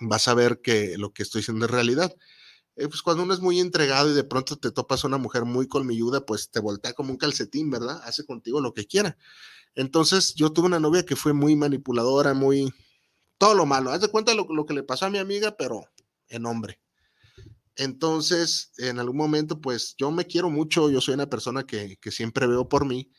vas 0.00 0.28
a 0.28 0.34
ver 0.34 0.60
que 0.60 0.96
lo 0.98 1.12
que 1.12 1.24
estoy 1.24 1.40
diciendo 1.40 1.64
es 1.64 1.70
realidad. 1.72 2.14
Pues 2.76 3.02
cuando 3.02 3.22
uno 3.22 3.34
es 3.34 3.40
muy 3.40 3.60
entregado 3.60 4.10
y 4.10 4.14
de 4.14 4.24
pronto 4.24 4.56
te 4.56 4.70
topas 4.70 5.04
a 5.04 5.08
una 5.08 5.18
mujer 5.18 5.44
muy 5.44 5.68
colmilluda, 5.68 6.26
pues 6.26 6.50
te 6.50 6.60
voltea 6.60 6.92
como 6.92 7.10
un 7.10 7.16
calcetín, 7.16 7.70
¿verdad? 7.70 8.00
Hace 8.04 8.24
contigo 8.24 8.60
lo 8.60 8.74
que 8.74 8.86
quiera. 8.86 9.16
Entonces 9.74 10.34
yo 10.34 10.52
tuve 10.52 10.66
una 10.66 10.80
novia 10.80 11.04
que 11.04 11.16
fue 11.16 11.32
muy 11.32 11.56
manipuladora, 11.56 12.34
muy, 12.34 12.72
todo 13.38 13.54
lo 13.54 13.66
malo. 13.66 13.90
Haz 13.90 14.00
de 14.00 14.08
cuenta 14.08 14.34
lo, 14.34 14.46
lo 14.50 14.66
que 14.66 14.74
le 14.74 14.82
pasó 14.82 15.06
a 15.06 15.10
mi 15.10 15.18
amiga, 15.18 15.56
pero 15.56 15.84
en 16.28 16.46
hombre. 16.46 16.80
Entonces, 17.76 18.72
en 18.78 18.98
algún 18.98 19.16
momento, 19.16 19.60
pues 19.60 19.94
yo 19.98 20.10
me 20.10 20.26
quiero 20.26 20.48
mucho, 20.50 20.90
yo 20.90 21.00
soy 21.00 21.14
una 21.14 21.28
persona 21.28 21.64
que, 21.64 21.96
que, 21.96 22.12
siempre 22.12 22.46
veo 22.46 22.68
por 22.68 22.86
mí 22.86 23.10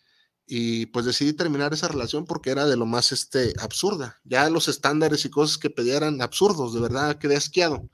y 0.47 0.85
pues 0.87 1.05
decidí 1.05 1.33
terminar 1.33 1.73
esa 1.73 1.87
relación 1.89 2.25
porque 2.25 2.51
era 2.51 2.65
de 2.65 2.77
lo 2.77 2.85
más 2.85 3.11
este, 3.11 3.53
absurda. 3.59 4.21
Ya 4.23 4.49
los 4.49 4.67
estándares 4.67 5.25
y 5.25 5.29
cosas 5.29 5.57
que 5.57 5.69
pedía 5.69 5.97
eran 5.97 6.21
absurdos, 6.21 6.73
de 6.73 6.81
verdad 6.81 7.17
quedé 7.17 7.35
asqueado. 7.35 7.89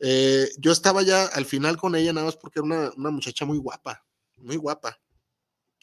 Eh, 0.00 0.48
yo 0.58 0.72
estaba 0.72 1.02
ya 1.02 1.26
al 1.26 1.44
final 1.46 1.76
con 1.76 1.94
ella 1.94 2.12
nada 2.12 2.26
más 2.26 2.36
porque 2.36 2.58
era 2.58 2.66
una, 2.66 2.90
una 2.96 3.10
muchacha 3.10 3.44
muy 3.44 3.58
guapa, 3.58 4.04
muy 4.36 4.56
guapa, 4.56 5.00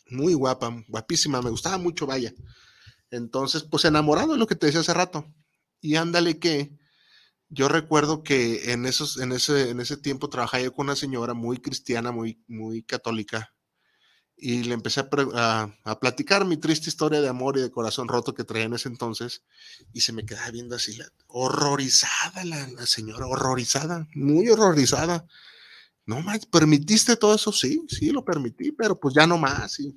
muy 0.09 0.33
guapa, 0.33 0.83
guapísima, 0.87 1.41
me 1.41 1.49
gustaba 1.49 1.77
mucho, 1.77 2.05
vaya. 2.05 2.33
Entonces, 3.09 3.63
pues 3.63 3.85
enamorado 3.85 4.33
de 4.33 4.39
lo 4.39 4.47
que 4.47 4.55
te 4.55 4.67
decía 4.67 4.81
hace 4.81 4.93
rato. 4.93 5.25
Y 5.81 5.95
ándale 5.95 6.39
que 6.39 6.77
yo 7.49 7.67
recuerdo 7.67 8.23
que 8.23 8.71
en, 8.71 8.85
esos, 8.85 9.19
en, 9.19 9.33
ese, 9.33 9.69
en 9.69 9.81
ese 9.81 9.97
tiempo 9.97 10.29
trabajaba 10.29 10.63
yo 10.63 10.73
con 10.73 10.85
una 10.87 10.95
señora 10.95 11.33
muy 11.33 11.57
cristiana, 11.57 12.11
muy, 12.11 12.41
muy 12.47 12.83
católica, 12.83 13.53
y 14.43 14.63
le 14.63 14.73
empecé 14.73 15.01
a, 15.01 15.71
a, 15.83 15.99
platicar 15.99 16.45
mi 16.45 16.57
triste 16.57 16.89
historia 16.89 17.21
de 17.21 17.29
amor 17.29 17.59
y 17.59 17.61
de 17.61 17.69
corazón 17.69 18.07
roto 18.07 18.33
que 18.33 18.43
traía 18.43 18.65
en 18.65 18.73
ese 18.73 18.89
entonces, 18.89 19.43
y 19.93 20.01
se 20.01 20.13
me 20.13 20.25
quedaba 20.25 20.49
viendo 20.49 20.75
así, 20.75 20.97
horrorizada 21.27 22.43
la, 22.43 22.87
señora, 22.87 23.27
horrorizada, 23.27 24.07
muy 24.15 24.49
horrorizada. 24.49 25.27
No, 26.07 26.21
más, 26.21 26.47
¿permitiste 26.47 27.15
todo 27.17 27.35
eso? 27.35 27.51
Sí, 27.51 27.85
sí, 27.87 28.09
lo 28.09 28.25
permití, 28.25 28.71
pero 28.71 28.99
pues 28.99 29.13
ya 29.13 29.27
no 29.27 29.37
más, 29.37 29.79
y 29.79 29.95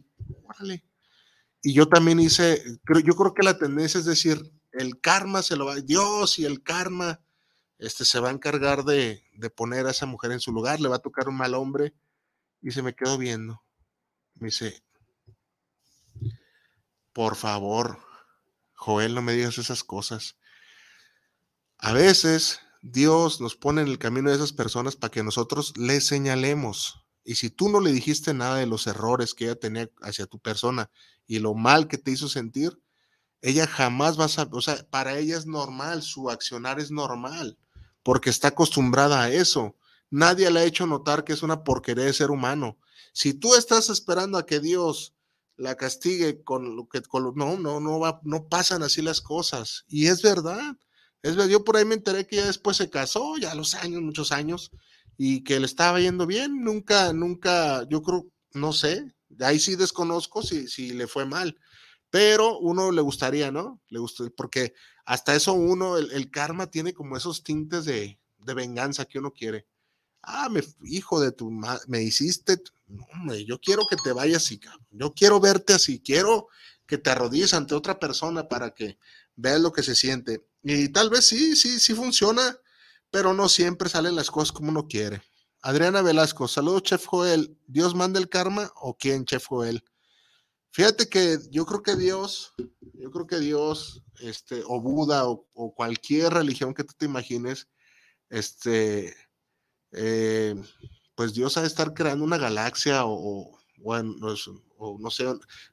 Y 1.63 1.73
yo 1.73 1.89
también 1.89 2.21
hice, 2.21 2.63
yo 3.03 3.17
creo 3.17 3.33
que 3.33 3.43
la 3.43 3.57
tendencia 3.57 3.99
es 3.99 4.05
decir, 4.05 4.53
el 4.73 5.01
karma 5.01 5.43
se 5.43 5.57
lo 5.57 5.65
va, 5.65 5.77
Dios 5.77 6.39
y 6.39 6.45
el 6.45 6.63
karma 6.63 7.19
este, 7.79 8.05
se 8.05 8.21
va 8.21 8.29
a 8.29 8.33
encargar 8.33 8.85
de, 8.85 9.23
de, 9.39 9.49
poner 9.49 9.87
a 9.87 9.93
esa 9.93 10.05
mujer 10.05 10.33
en 10.33 10.41
su 10.41 10.53
lugar, 10.53 10.81
le 10.81 10.91
va 10.91 10.97
a 10.97 11.03
tocar 11.03 11.29
un 11.29 11.37
mal 11.37 11.55
hombre. 11.55 11.95
Y 12.61 12.71
se 12.71 12.83
me 12.83 12.95
quedó 12.95 13.19
viendo. 13.19 13.64
Me 14.35 14.47
dice, 14.47 14.83
por 17.13 17.37
favor, 17.37 17.99
Joel, 18.75 19.15
no 19.15 19.23
me 19.23 19.33
digas 19.35 19.59
esas 19.59 19.85
cosas. 19.85 20.37
A 21.79 21.93
veces 21.93 22.61
Dios 22.83 23.41
nos 23.41 23.57
pone 23.57 23.83
en 23.83 23.89
el 23.89 23.99
camino 23.99 24.31
de 24.31 24.37
esas 24.37 24.53
personas 24.53 24.97
para 24.97 25.11
que 25.11 25.23
nosotros 25.23 25.77
le 25.77 26.01
señalemos. 26.01 27.05
Y 27.25 27.37
si 27.37 27.49
tú 27.49 27.69
no 27.71 27.81
le 27.81 27.93
dijiste 27.93 28.35
nada 28.35 28.57
de 28.57 28.67
los 28.67 28.87
errores 28.87 29.33
que 29.33 29.45
ella 29.45 29.57
tenía 29.59 29.89
hacia 30.03 30.27
tu 30.27 30.39
persona 30.39 30.91
y 31.27 31.39
lo 31.39 31.55
mal 31.55 31.89
que 31.89 31.97
te 31.97 32.11
hizo 32.11 32.29
sentir, 32.29 32.79
ella 33.41 33.67
jamás 33.67 34.19
va 34.19 34.25
a, 34.25 34.49
o 34.51 34.61
sea, 34.61 34.87
para 34.91 35.19
ella 35.19 35.39
es 35.39 35.47
normal, 35.47 36.03
su 36.03 36.31
accionar 36.31 36.81
es 36.81 36.91
normal, 36.91 37.59
porque 38.03 38.31
está 38.31 38.49
acostumbrada 38.49 39.23
a 39.23 39.31
eso. 39.31 39.77
Nadie 40.15 40.51
le 40.51 40.61
ha 40.61 40.65
hecho 40.65 40.87
notar 40.87 41.25
que 41.25 41.33
es 41.33 41.43
una 41.43 41.65
porquería 41.65 42.05
de 42.05 42.13
ser 42.13 42.31
humano. 42.31 42.79
Si 43.13 43.35
tú 43.35 43.55
estás 43.55 43.89
esperando 43.91 44.39
a 44.39 44.47
que 44.47 44.61
Dios 44.61 45.15
la 45.57 45.77
castigue 45.77 46.43
con 46.43 46.77
lo 46.77 46.89
que, 46.89 47.03
con 47.03 47.35
no, 47.35 47.59
no, 47.59 47.81
no 47.81 47.99
va, 47.99 48.21
no 48.23 48.49
pasan 48.49 48.83
así 48.83 49.03
las 49.03 49.21
cosas. 49.21 49.85
Y 49.89 50.07
es 50.07 50.23
verdad. 50.23 50.77
Es 51.23 51.37
verdad, 51.37 51.51
yo 51.51 51.65
por 51.65 51.77
ahí 51.77 51.85
me 51.85 51.95
enteré 51.95 52.27
que 52.27 52.37
ya 52.37 52.47
después 52.47 52.77
se 52.77 52.91
casó, 52.91 53.37
ya 53.39 53.55
los 53.55 53.75
años, 53.75 54.03
muchos 54.03 54.31
años, 54.31 54.71
y 55.17 55.43
que 55.43 55.59
le 55.59 55.67
estaba 55.67 56.01
yendo 56.01 56.27
bien. 56.27 56.63
Nunca, 56.63 57.13
nunca, 57.13 57.87
yo 57.89 58.03
creo, 58.03 58.27
no 58.53 58.73
sé, 58.73 59.15
ahí 59.41 59.59
sí 59.59 59.75
desconozco 59.77 60.43
si, 60.43 60.69
si 60.69 60.93
le 60.93 61.07
fue 61.07 61.25
mal 61.27 61.59
pero 62.15 62.61
uno 62.61 62.93
le 62.93 63.03
gustaría, 63.03 63.51
¿no? 63.51 63.83
Le 63.89 63.99
gusta, 63.99 64.23
porque 64.37 64.73
hasta 65.05 65.35
eso 65.35 65.53
uno, 65.55 65.99
el, 65.99 66.31
karma 66.31 66.71
tiene 66.71 66.95
como 66.95 67.17
esos 67.17 67.43
tintes 67.43 67.87
de, 67.87 68.21
venganza 68.55 69.05
que 69.05 69.19
uno 69.19 69.33
quiere. 69.33 69.67
Ah, 70.27 70.49
me, 70.49 70.63
hijo 70.85 71.21
de 71.21 71.33
tu 71.33 71.51
madre, 71.51 71.83
me 71.87 72.03
hiciste, 72.03 72.63
yo 73.47 73.61
quiero 73.61 73.83
que 73.89 73.97
te 73.97 74.13
vayas 74.13 74.45
así, 74.45 74.61
yo 74.91 75.13
quiero 75.13 75.41
verte 75.41 75.75
así, 75.75 76.01
quiero 76.01 76.49
que 76.87 76.99
te 76.99 77.11
arrodilles 77.11 77.55
ante 77.55 77.75
otra 77.75 77.99
persona 77.99 78.49
para 78.49 78.75
que 78.75 78.99
veas 79.37 79.61
lo 79.61 79.73
que 79.73 79.83
se 79.83 79.95
siente. 79.95 80.45
Y 80.63 80.89
tal 80.89 81.11
vez 81.11 81.27
sí, 81.27 81.57
sí, 81.57 81.79
sí 81.81 81.95
funciona, 81.95 82.59
pero 83.11 83.35
no 83.35 83.49
siempre 83.49 83.89
salen 83.89 84.17
las 84.17 84.31
cosas 84.31 84.53
como 84.53 84.71
uno 84.71 84.87
quiere. 84.89 85.23
Adriana 85.63 86.03
Velasco, 86.03 86.47
saludos, 86.47 86.83
Chef 86.83 87.07
Joel. 87.07 87.57
¿Dios 87.67 87.95
manda 87.95 88.21
el 88.21 88.29
karma 88.29 88.71
o 88.77 88.97
quién, 88.99 89.25
Chef 89.25 89.47
Joel? 89.47 89.83
Fíjate 90.71 91.09
que 91.09 91.39
yo 91.51 91.65
creo 91.65 91.83
que 91.83 91.97
Dios, 91.97 92.53
yo 92.93 93.11
creo 93.11 93.27
que 93.27 93.39
Dios, 93.39 94.03
este, 94.21 94.63
o 94.67 94.81
Buda, 94.81 95.27
o, 95.27 95.75
cualquier 95.75 96.35
religión 96.35 96.75
que 96.75 96.85
tú 96.85 96.95
te 96.99 97.07
imagines, 97.07 97.69
este, 98.29 99.15
eh, 99.95 100.55
pues 101.15 101.35
Dios 101.35 101.57
ha 101.57 101.63
de 101.63 101.67
estar 101.67 101.95
creando 101.95 102.25
una 102.25 102.39
galaxia 102.39 103.03
o, 103.05 103.59
no 103.79 105.11
sé, 105.11 105.27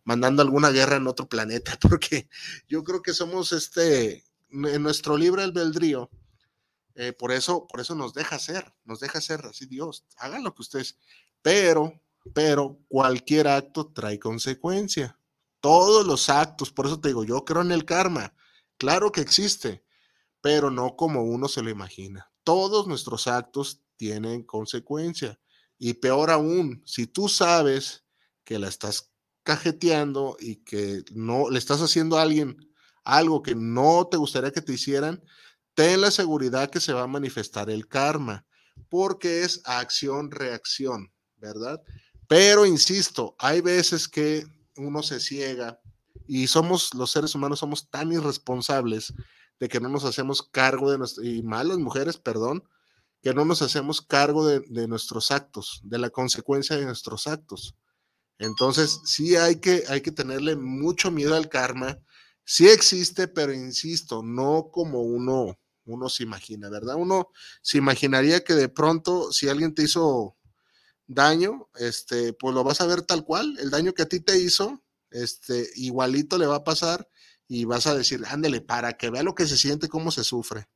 mandando 0.04 0.42
alguna 0.42 0.70
guerra 0.70 0.98
en 0.98 1.08
otro 1.08 1.28
planeta, 1.28 1.78
porque 1.82 2.30
yo 2.68 2.84
creo 2.84 3.02
que 3.02 3.14
somos 3.14 3.52
este, 3.52 4.24
en 4.50 4.84
nuestro 4.84 5.18
libre 5.18 5.44
albedrío, 5.44 6.10
eh, 6.96 7.14
por 7.14 7.32
eso, 7.32 7.68
por 7.68 7.80
eso 7.80 7.96
nos 7.96 8.14
deja 8.14 8.38
ser, 8.38 8.74
nos 8.84 9.00
deja 9.00 9.22
ser 9.22 9.46
así 9.46 9.66
Dios, 9.66 10.06
hagan 10.18 10.44
lo 10.44 10.54
que 10.54 10.62
ustedes, 10.62 10.98
pero 11.42 12.02
pero 12.34 12.80
cualquier 12.88 13.48
acto 13.48 13.88
trae 13.88 14.20
consecuencia. 14.20 15.18
Todos 15.60 16.06
los 16.06 16.30
actos, 16.30 16.72
por 16.72 16.86
eso 16.86 17.00
te 17.00 17.10
digo, 17.10 17.24
yo 17.24 17.44
creo 17.46 17.62
en 17.62 17.72
el 17.72 17.86
karma. 17.86 18.34
Claro 18.78 19.12
que 19.12 19.22
existe, 19.22 19.84
pero 20.42 20.72
no 20.72 20.96
como 20.96 21.24
uno 21.24 21.48
se 21.48 21.62
lo 21.62 21.70
imagina. 21.70 22.32
Todos 22.44 22.88
nuestros 22.88 23.28
actos 23.28 23.82
tienen 24.02 24.42
consecuencia. 24.42 25.40
Y 25.78 25.94
peor 25.94 26.32
aún, 26.32 26.82
si 26.88 27.06
tú 27.06 27.30
sabes 27.30 28.04
que 28.44 28.58
la 28.58 28.68
estás 28.68 29.12
cajeteando 29.44 30.38
y 30.40 30.56
que 30.64 31.04
no 31.14 31.52
le 31.52 31.60
estás 31.60 31.82
haciendo 31.82 32.18
a 32.18 32.24
alguien 32.24 32.58
algo 33.04 33.44
que 33.44 33.54
no 33.54 34.08
te 34.10 34.18
gustaría 34.18 34.50
que 34.50 34.64
te 34.64 34.74
hicieran, 34.74 35.24
ten 35.76 36.02
la 36.02 36.10
seguridad 36.10 36.72
que 36.72 36.80
se 36.80 36.94
va 36.94 37.04
a 37.04 37.08
manifestar 37.08 37.70
el 37.70 37.88
karma, 37.88 38.44
porque 38.90 39.44
es 39.44 39.62
acción-reacción, 39.66 41.14
¿verdad? 41.38 41.80
Pero 42.28 42.66
insisto, 42.66 43.36
hay 43.38 43.62
veces 43.62 44.08
que 44.08 44.48
uno 44.78 45.04
se 45.04 45.20
ciega 45.20 45.80
y 46.28 46.48
somos, 46.48 46.96
los 46.96 47.12
seres 47.12 47.36
humanos 47.36 47.60
somos 47.60 47.88
tan 47.92 48.12
irresponsables 48.12 49.14
de 49.60 49.68
que 49.68 49.80
no 49.80 49.90
nos 49.90 50.06
hacemos 50.06 50.42
cargo 50.42 50.90
de 50.90 50.98
nuestro, 50.98 51.24
y 51.24 51.44
malas 51.44 51.78
mujeres, 51.78 52.18
perdón, 52.18 52.64
que 53.22 53.34
no 53.34 53.46
nos 53.46 53.62
hacemos 53.62 54.02
cargo 54.02 54.48
de, 54.48 54.88
nuestros 54.88 55.32
actos, 55.32 55.82
de 55.84 56.00
la 56.00 56.10
consecuencia 56.10 56.78
de 56.78 56.86
nuestros 56.86 57.28
actos. 57.28 57.76
Entonces, 58.40 59.00
sí 59.06 59.36
hay 59.36 59.58
que, 59.58 59.84
hay 59.88 60.02
que 60.02 60.12
tenerle 60.12 60.56
mucho 60.56 61.12
miedo 61.12 61.36
al 61.36 61.48
karma. 61.48 62.00
Sí 62.44 62.68
existe, 62.68 63.28
pero 63.28 63.54
insisto, 63.54 64.24
no 64.24 64.70
como 64.72 65.04
uno, 65.04 65.60
uno 65.86 66.10
se 66.10 66.24
imagina, 66.24 66.70
¿verdad? 66.70 66.96
Uno 66.96 67.30
se 67.62 67.78
imaginaría 67.78 68.44
que 68.44 68.56
de 68.56 68.70
pronto, 68.70 69.32
si 69.32 69.48
alguien 69.48 69.76
te 69.76 69.84
hizo 69.84 70.36
daño, 71.06 71.70
este, 71.76 72.34
pues 72.34 72.56
lo 72.56 72.64
vas 72.64 72.82
a 72.82 72.88
ver 72.88 73.04
tal 73.04 73.24
cual, 73.24 73.56
el 73.60 73.70
daño 73.70 73.94
que 73.94 74.02
a 74.02 74.10
ti 74.10 74.20
te 74.20 74.40
hizo, 74.40 74.84
este, 75.12 75.70
igualito 75.76 76.40
le 76.40 76.48
va 76.48 76.58
a 76.58 76.64
pasar 76.64 77.08
y 77.48 77.66
vas 77.66 77.86
a 77.86 77.96
decir, 77.96 78.24
ándele, 78.26 78.62
para 78.62 78.94
que 78.98 79.12
vea 79.12 79.22
lo 79.22 79.36
que 79.36 79.46
se 79.46 79.58
siente, 79.58 79.90
cómo 79.90 80.10
se 80.10 80.24
sufre. 80.24 80.68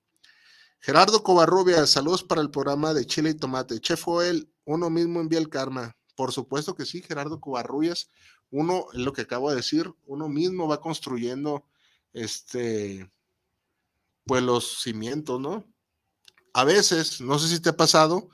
Gerardo 0.85 1.23
Covarrubia, 1.23 1.87
saludos 1.87 2.23
para 2.23 2.41
el 2.41 2.51
programa 2.51 2.93
de 2.93 3.07
Chile 3.07 3.31
y 3.31 3.33
Tomate. 3.33 3.79
Chef 3.79 4.03
Joel, 4.03 4.53
uno 4.65 4.91
mismo 4.91 5.19
envía 5.19 5.39
el 5.39 5.49
karma. 5.49 5.97
Por 6.15 6.31
supuesto 6.31 6.75
que 6.75 6.85
sí, 6.85 7.01
Gerardo 7.01 7.41
Covarrubias. 7.41 8.11
Uno, 8.51 8.85
lo 8.93 9.11
que 9.11 9.23
acabo 9.23 9.49
de 9.49 9.55
decir, 9.55 9.91
uno 10.05 10.29
mismo 10.29 10.67
va 10.67 10.81
construyendo 10.81 11.65
este, 12.13 13.11
pues 14.25 14.43
los 14.43 14.83
cimientos, 14.83 15.41
¿no? 15.41 15.65
A 16.53 16.63
veces, 16.65 17.19
no 17.19 17.39
sé 17.39 17.47
si 17.47 17.59
te 17.59 17.69
ha 17.69 17.75
pasado, 17.75 18.29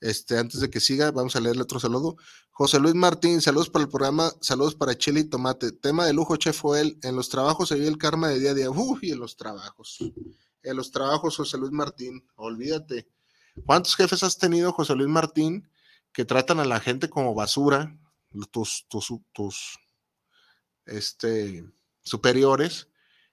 este, 0.00 0.38
antes 0.38 0.60
de 0.60 0.70
que 0.70 0.78
siga, 0.78 1.10
vamos 1.10 1.34
a 1.34 1.40
leerle 1.40 1.62
otro 1.62 1.80
saludo. 1.80 2.14
José 2.52 2.78
Luis 2.78 2.94
Martín, 2.94 3.40
saludos 3.40 3.68
para 3.68 3.82
el 3.82 3.90
programa, 3.90 4.32
saludos 4.40 4.76
para 4.76 4.96
Chile 4.96 5.22
y 5.22 5.24
Tomate. 5.24 5.72
Tema 5.72 6.06
de 6.06 6.12
lujo, 6.12 6.36
Chef 6.36 6.60
Joel, 6.60 7.00
en 7.02 7.16
los 7.16 7.28
trabajos 7.28 7.68
se 7.68 7.74
vive 7.74 7.88
el 7.88 7.98
karma 7.98 8.28
de 8.28 8.38
día 8.38 8.52
a 8.52 8.54
día. 8.54 8.70
Uy, 8.70 9.10
en 9.10 9.18
los 9.18 9.36
trabajos. 9.36 9.98
En 10.62 10.76
los 10.76 10.90
trabajos, 10.90 11.36
José 11.36 11.58
Luis 11.58 11.72
Martín, 11.72 12.26
olvídate. 12.36 13.08
¿Cuántos 13.64 13.96
jefes 13.96 14.22
has 14.22 14.38
tenido, 14.38 14.72
José 14.72 14.94
Luis 14.94 15.08
Martín, 15.08 15.68
que 16.12 16.24
tratan 16.24 16.60
a 16.60 16.64
la 16.64 16.80
gente 16.80 17.08
como 17.08 17.34
basura, 17.34 17.96
tus, 18.50 18.86
tus, 18.88 19.12
tus 19.32 19.78
este, 20.86 21.64
superiores, 22.02 22.88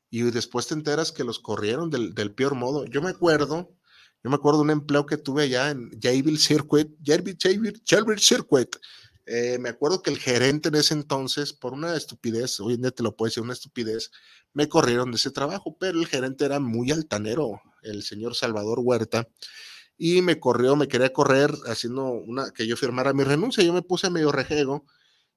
y 0.10 0.22
después 0.24 0.68
te 0.68 0.74
enteras 0.74 1.12
que 1.12 1.24
los 1.24 1.40
corrieron 1.40 1.90
del, 1.90 2.14
del, 2.14 2.34
peor 2.34 2.56
modo. 2.56 2.86
Yo 2.86 3.02
me 3.02 3.10
acuerdo, 3.10 3.76
yo 4.24 4.30
me 4.30 4.36
acuerdo 4.36 4.60
de 4.60 4.64
un 4.66 4.72
empleo 4.72 5.06
que 5.06 5.18
tuve 5.18 5.44
allá 5.44 5.72
en 5.72 5.90
Jayville 6.00 6.40
Circuit, 6.40 6.90
Circuit. 8.20 8.76
Eh, 9.30 9.58
me 9.60 9.68
acuerdo 9.68 10.02
que 10.02 10.10
el 10.10 10.20
gerente 10.20 10.70
en 10.70 10.76
ese 10.76 10.94
entonces, 10.94 11.52
por 11.52 11.74
una 11.74 11.98
estupidez, 11.98 12.62
hoy 12.62 12.76
en 12.76 12.84
día 12.84 12.92
te 12.92 13.04
lo 13.04 13.18
puedo 13.18 13.28
decir, 13.28 13.44
una 13.44 13.52
estupidez, 13.52 14.10
me 14.54 14.70
corrieron 14.70 15.12
de 15.12 15.18
ese 15.18 15.32
trabajo, 15.32 15.76
pero 15.78 16.00
el 16.00 16.08
gerente 16.08 16.46
era 16.46 16.62
muy 16.62 16.92
altanero, 16.92 17.62
el 17.82 18.04
señor 18.04 18.36
Salvador 18.36 18.80
Huerta, 18.82 19.28
y 19.98 20.22
me 20.22 20.40
corrió, 20.40 20.78
me 20.78 20.88
quería 20.88 21.12
correr 21.12 21.52
haciendo 21.66 22.06
una, 22.06 22.52
que 22.52 22.68
yo 22.68 22.78
firmara 22.78 23.12
mi 23.12 23.26
renuncia, 23.26 23.64
yo 23.66 23.74
me 23.74 23.82
puse 23.82 24.10
medio 24.10 24.32
rejego 24.32 24.86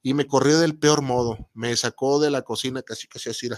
y 0.02 0.14
me 0.14 0.28
corrió 0.28 0.60
del 0.60 0.78
peor 0.78 1.02
modo, 1.02 1.50
me 1.52 1.76
sacó 1.76 2.20
de 2.20 2.30
la 2.30 2.42
cocina 2.42 2.82
casi 2.82 3.08
casi 3.08 3.30
así, 3.30 3.48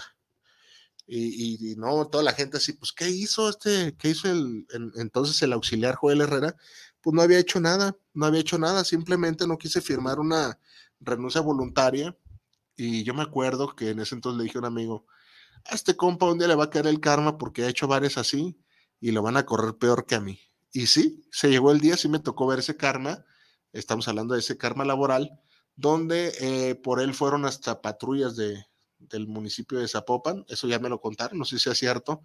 y, 1.05 1.73
y, 1.73 1.75
no, 1.75 2.07
toda 2.07 2.23
la 2.23 2.33
gente 2.33 2.57
así, 2.57 2.73
pues, 2.73 2.91
¿qué 2.91 3.09
hizo 3.09 3.49
este, 3.49 3.95
qué 3.97 4.09
hizo 4.09 4.31
el, 4.31 4.65
entonces 4.95 5.41
el 5.41 5.53
auxiliar 5.53 5.95
Joel 5.95 6.21
Herrera? 6.21 6.55
Pues 7.03 7.13
no 7.13 7.21
había 7.21 7.37
hecho 7.37 7.59
nada, 7.59 7.97
no 8.13 8.25
había 8.25 8.39
hecho 8.39 8.57
nada, 8.57 8.85
simplemente 8.85 9.45
no 9.45 9.57
quise 9.57 9.81
firmar 9.81 10.19
una 10.19 10.57
renuncia 11.01 11.41
voluntaria, 11.41 12.17
y 12.77 13.03
yo 13.03 13.13
me 13.13 13.21
acuerdo 13.21 13.75
que 13.75 13.89
en 13.89 13.99
ese 13.99 14.15
entonces 14.15 14.37
le 14.37 14.45
dije 14.45 14.57
a 14.57 14.61
un 14.61 14.65
amigo, 14.65 15.05
a 15.65 15.75
este 15.75 15.97
compa 15.97 16.31
un 16.31 16.39
día 16.39 16.47
le 16.47 16.55
va 16.55 16.63
a 16.63 16.69
caer 16.69 16.87
el 16.87 17.01
karma 17.01 17.37
porque 17.37 17.65
ha 17.65 17.69
hecho 17.69 17.87
varias 17.89 18.17
así, 18.17 18.57
y 19.01 19.11
lo 19.11 19.21
van 19.21 19.35
a 19.35 19.45
correr 19.45 19.75
peor 19.75 20.05
que 20.05 20.15
a 20.15 20.21
mí. 20.21 20.39
Y 20.71 20.87
sí, 20.87 21.27
se 21.29 21.49
llegó 21.49 21.71
el 21.71 21.81
día, 21.81 21.97
sí 21.97 22.07
me 22.07 22.19
tocó 22.19 22.47
ver 22.47 22.59
ese 22.59 22.77
karma, 22.77 23.25
estamos 23.73 24.07
hablando 24.07 24.33
de 24.33 24.39
ese 24.39 24.57
karma 24.57 24.85
laboral, 24.85 25.29
donde 25.75 26.33
eh, 26.39 26.75
por 26.75 27.01
él 27.01 27.13
fueron 27.13 27.43
hasta 27.43 27.81
patrullas 27.81 28.37
de, 28.37 28.65
del 28.97 29.27
municipio 29.27 29.77
de 29.77 29.89
Zapopan, 29.89 30.45
eso 30.47 30.69
ya 30.69 30.79
me 30.79 30.87
lo 30.87 31.01
contaron, 31.01 31.37
no 31.37 31.43
sé 31.43 31.59
si 31.59 31.69
es 31.69 31.77
cierto, 31.77 32.23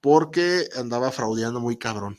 porque 0.00 0.68
andaba 0.76 1.10
fraudeando 1.10 1.60
muy 1.60 1.76
cabrón, 1.76 2.16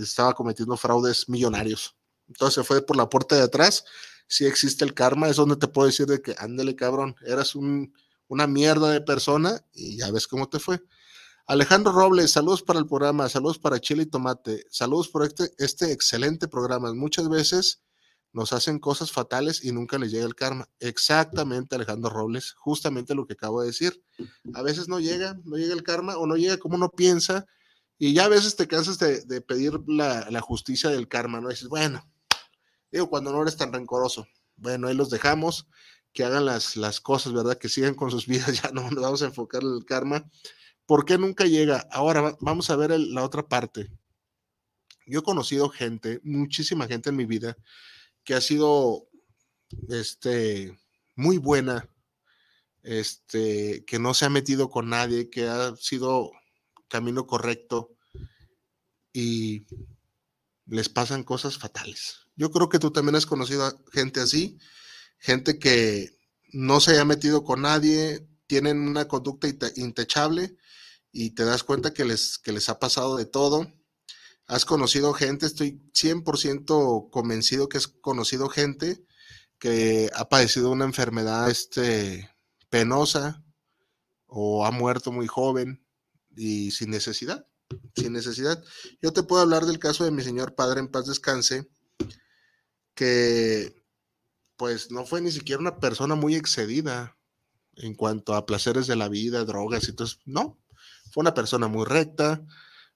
estaba 0.00 0.34
cometiendo 0.34 0.76
fraudes 0.76 1.28
millonarios. 1.28 1.96
Entonces 2.28 2.66
fue 2.66 2.84
por 2.84 2.96
la 2.96 3.08
puerta 3.08 3.36
de 3.36 3.42
atrás, 3.42 3.84
si 4.28 4.44
existe 4.44 4.84
el 4.84 4.94
karma, 4.94 5.28
es 5.28 5.36
donde 5.36 5.56
te 5.56 5.68
puedo 5.68 5.86
decir 5.86 6.06
de 6.06 6.20
que 6.20 6.34
ándele 6.38 6.74
cabrón, 6.74 7.14
eras 7.24 7.54
un, 7.54 7.92
una 8.28 8.46
mierda 8.46 8.90
de 8.90 9.00
persona 9.00 9.60
y 9.72 9.98
ya 9.98 10.10
ves 10.10 10.26
cómo 10.26 10.48
te 10.48 10.58
fue. 10.58 10.82
Alejandro 11.46 11.92
Robles, 11.92 12.32
saludos 12.32 12.62
para 12.62 12.80
el 12.80 12.86
programa, 12.86 13.28
saludos 13.28 13.58
para 13.60 13.80
Chile 13.80 14.02
y 14.02 14.06
Tomate, 14.06 14.66
saludos 14.68 15.08
por 15.08 15.24
este, 15.24 15.52
este 15.58 15.92
excelente 15.92 16.48
programa. 16.48 16.92
Muchas 16.92 17.28
veces 17.28 17.82
nos 18.32 18.52
hacen 18.52 18.80
cosas 18.80 19.12
fatales 19.12 19.64
y 19.64 19.70
nunca 19.70 19.96
les 19.96 20.10
llega 20.10 20.26
el 20.26 20.34
karma. 20.34 20.68
Exactamente, 20.80 21.76
Alejandro 21.76 22.10
Robles, 22.10 22.52
justamente 22.58 23.14
lo 23.14 23.26
que 23.26 23.34
acabo 23.34 23.60
de 23.60 23.68
decir. 23.68 24.02
A 24.54 24.62
veces 24.62 24.88
no 24.88 24.98
llega, 24.98 25.38
no 25.44 25.56
llega 25.56 25.72
el 25.72 25.84
karma 25.84 26.16
o 26.16 26.26
no 26.26 26.36
llega 26.36 26.58
como 26.58 26.74
uno 26.74 26.90
piensa 26.90 27.46
y 27.98 28.12
ya 28.12 28.26
a 28.26 28.28
veces 28.28 28.56
te 28.56 28.68
cansas 28.68 28.98
de, 28.98 29.40
pedir 29.40 29.80
la, 29.86 30.40
justicia 30.40 30.90
del 30.90 31.08
karma, 31.08 31.40
¿no? 31.40 31.48
Y 31.48 31.54
dices, 31.54 31.68
bueno, 31.68 32.06
digo, 32.92 33.08
cuando 33.08 33.32
no 33.32 33.42
eres 33.42 33.56
tan 33.56 33.72
rencoroso, 33.72 34.26
bueno, 34.56 34.88
ahí 34.88 34.94
los 34.94 35.10
dejamos, 35.10 35.66
que 36.12 36.24
hagan 36.24 36.44
las, 36.44 37.00
cosas, 37.00 37.32
¿verdad? 37.32 37.58
Que 37.58 37.68
sigan 37.68 37.94
con 37.94 38.10
sus 38.10 38.26
vidas, 38.26 38.62
ya 38.62 38.70
no 38.70 38.90
nos 38.90 39.02
vamos 39.02 39.22
a 39.22 39.26
enfocar 39.26 39.62
en 39.62 39.74
el 39.74 39.84
karma. 39.84 40.30
¿Por 40.84 41.04
qué 41.04 41.18
nunca 41.18 41.46
llega? 41.46 41.86
Ahora 41.90 42.36
vamos 42.40 42.70
a 42.70 42.76
ver 42.76 42.98
la 42.98 43.24
otra 43.24 43.48
parte. 43.48 43.90
Yo 45.06 45.20
he 45.20 45.22
conocido 45.22 45.68
gente, 45.68 46.20
muchísima 46.22 46.86
gente 46.86 47.10
en 47.10 47.16
mi 47.16 47.26
vida, 47.26 47.56
que 48.24 48.34
ha 48.34 48.40
sido 48.40 49.08
este, 49.88 50.76
muy 51.14 51.38
buena, 51.38 51.88
este, 52.82 53.84
que 53.86 53.98
no 53.98 54.14
se 54.14 54.26
ha 54.26 54.30
metido 54.30 54.68
con 54.68 54.90
nadie, 54.90 55.30
que 55.30 55.48
ha 55.48 55.74
sido 55.76 56.32
camino 56.88 57.26
correcto 57.26 57.96
y 59.12 59.66
les 60.66 60.88
pasan 60.88 61.24
cosas 61.24 61.58
fatales. 61.58 62.20
Yo 62.36 62.50
creo 62.50 62.68
que 62.68 62.78
tú 62.78 62.90
también 62.90 63.16
has 63.16 63.26
conocido 63.26 63.64
a 63.64 63.74
gente 63.92 64.20
así, 64.20 64.58
gente 65.18 65.58
que 65.58 66.10
no 66.52 66.80
se 66.80 66.92
haya 66.92 67.04
metido 67.04 67.44
con 67.44 67.62
nadie, 67.62 68.26
tienen 68.46 68.80
una 68.80 69.08
conducta 69.08 69.48
intachable 69.76 70.56
y 71.12 71.30
te 71.30 71.44
das 71.44 71.62
cuenta 71.62 71.94
que 71.94 72.04
les, 72.04 72.38
que 72.38 72.52
les 72.52 72.68
ha 72.68 72.78
pasado 72.78 73.16
de 73.16 73.26
todo. 73.26 73.72
Has 74.46 74.64
conocido 74.64 75.12
gente, 75.12 75.46
estoy 75.46 75.80
100% 75.92 77.10
convencido 77.10 77.68
que 77.68 77.78
has 77.78 77.88
conocido 77.88 78.48
gente 78.48 79.04
que 79.58 80.10
ha 80.14 80.28
padecido 80.28 80.70
una 80.70 80.84
enfermedad 80.84 81.50
este, 81.50 82.30
penosa 82.68 83.42
o 84.26 84.66
ha 84.66 84.70
muerto 84.70 85.10
muy 85.10 85.26
joven 85.26 85.85
y 86.36 86.70
sin 86.70 86.90
necesidad, 86.90 87.46
sin 87.96 88.12
necesidad. 88.12 88.62
Yo 89.02 89.12
te 89.12 89.22
puedo 89.22 89.42
hablar 89.42 89.66
del 89.66 89.78
caso 89.78 90.04
de 90.04 90.10
mi 90.10 90.22
señor 90.22 90.54
padre 90.54 90.80
en 90.80 90.88
paz 90.88 91.06
descanse, 91.06 91.68
que 92.94 93.82
pues 94.56 94.90
no 94.90 95.04
fue 95.04 95.20
ni 95.20 95.30
siquiera 95.30 95.60
una 95.60 95.78
persona 95.78 96.14
muy 96.14 96.34
excedida 96.34 97.16
en 97.76 97.94
cuanto 97.94 98.34
a 98.34 98.46
placeres 98.46 98.86
de 98.86 98.96
la 98.96 99.08
vida, 99.08 99.44
drogas 99.44 99.88
y 99.88 99.92
todo 99.92 100.06
eso. 100.06 100.18
No, 100.24 100.58
fue 101.12 101.20
una 101.22 101.34
persona 101.34 101.68
muy 101.68 101.84
recta, 101.84 102.42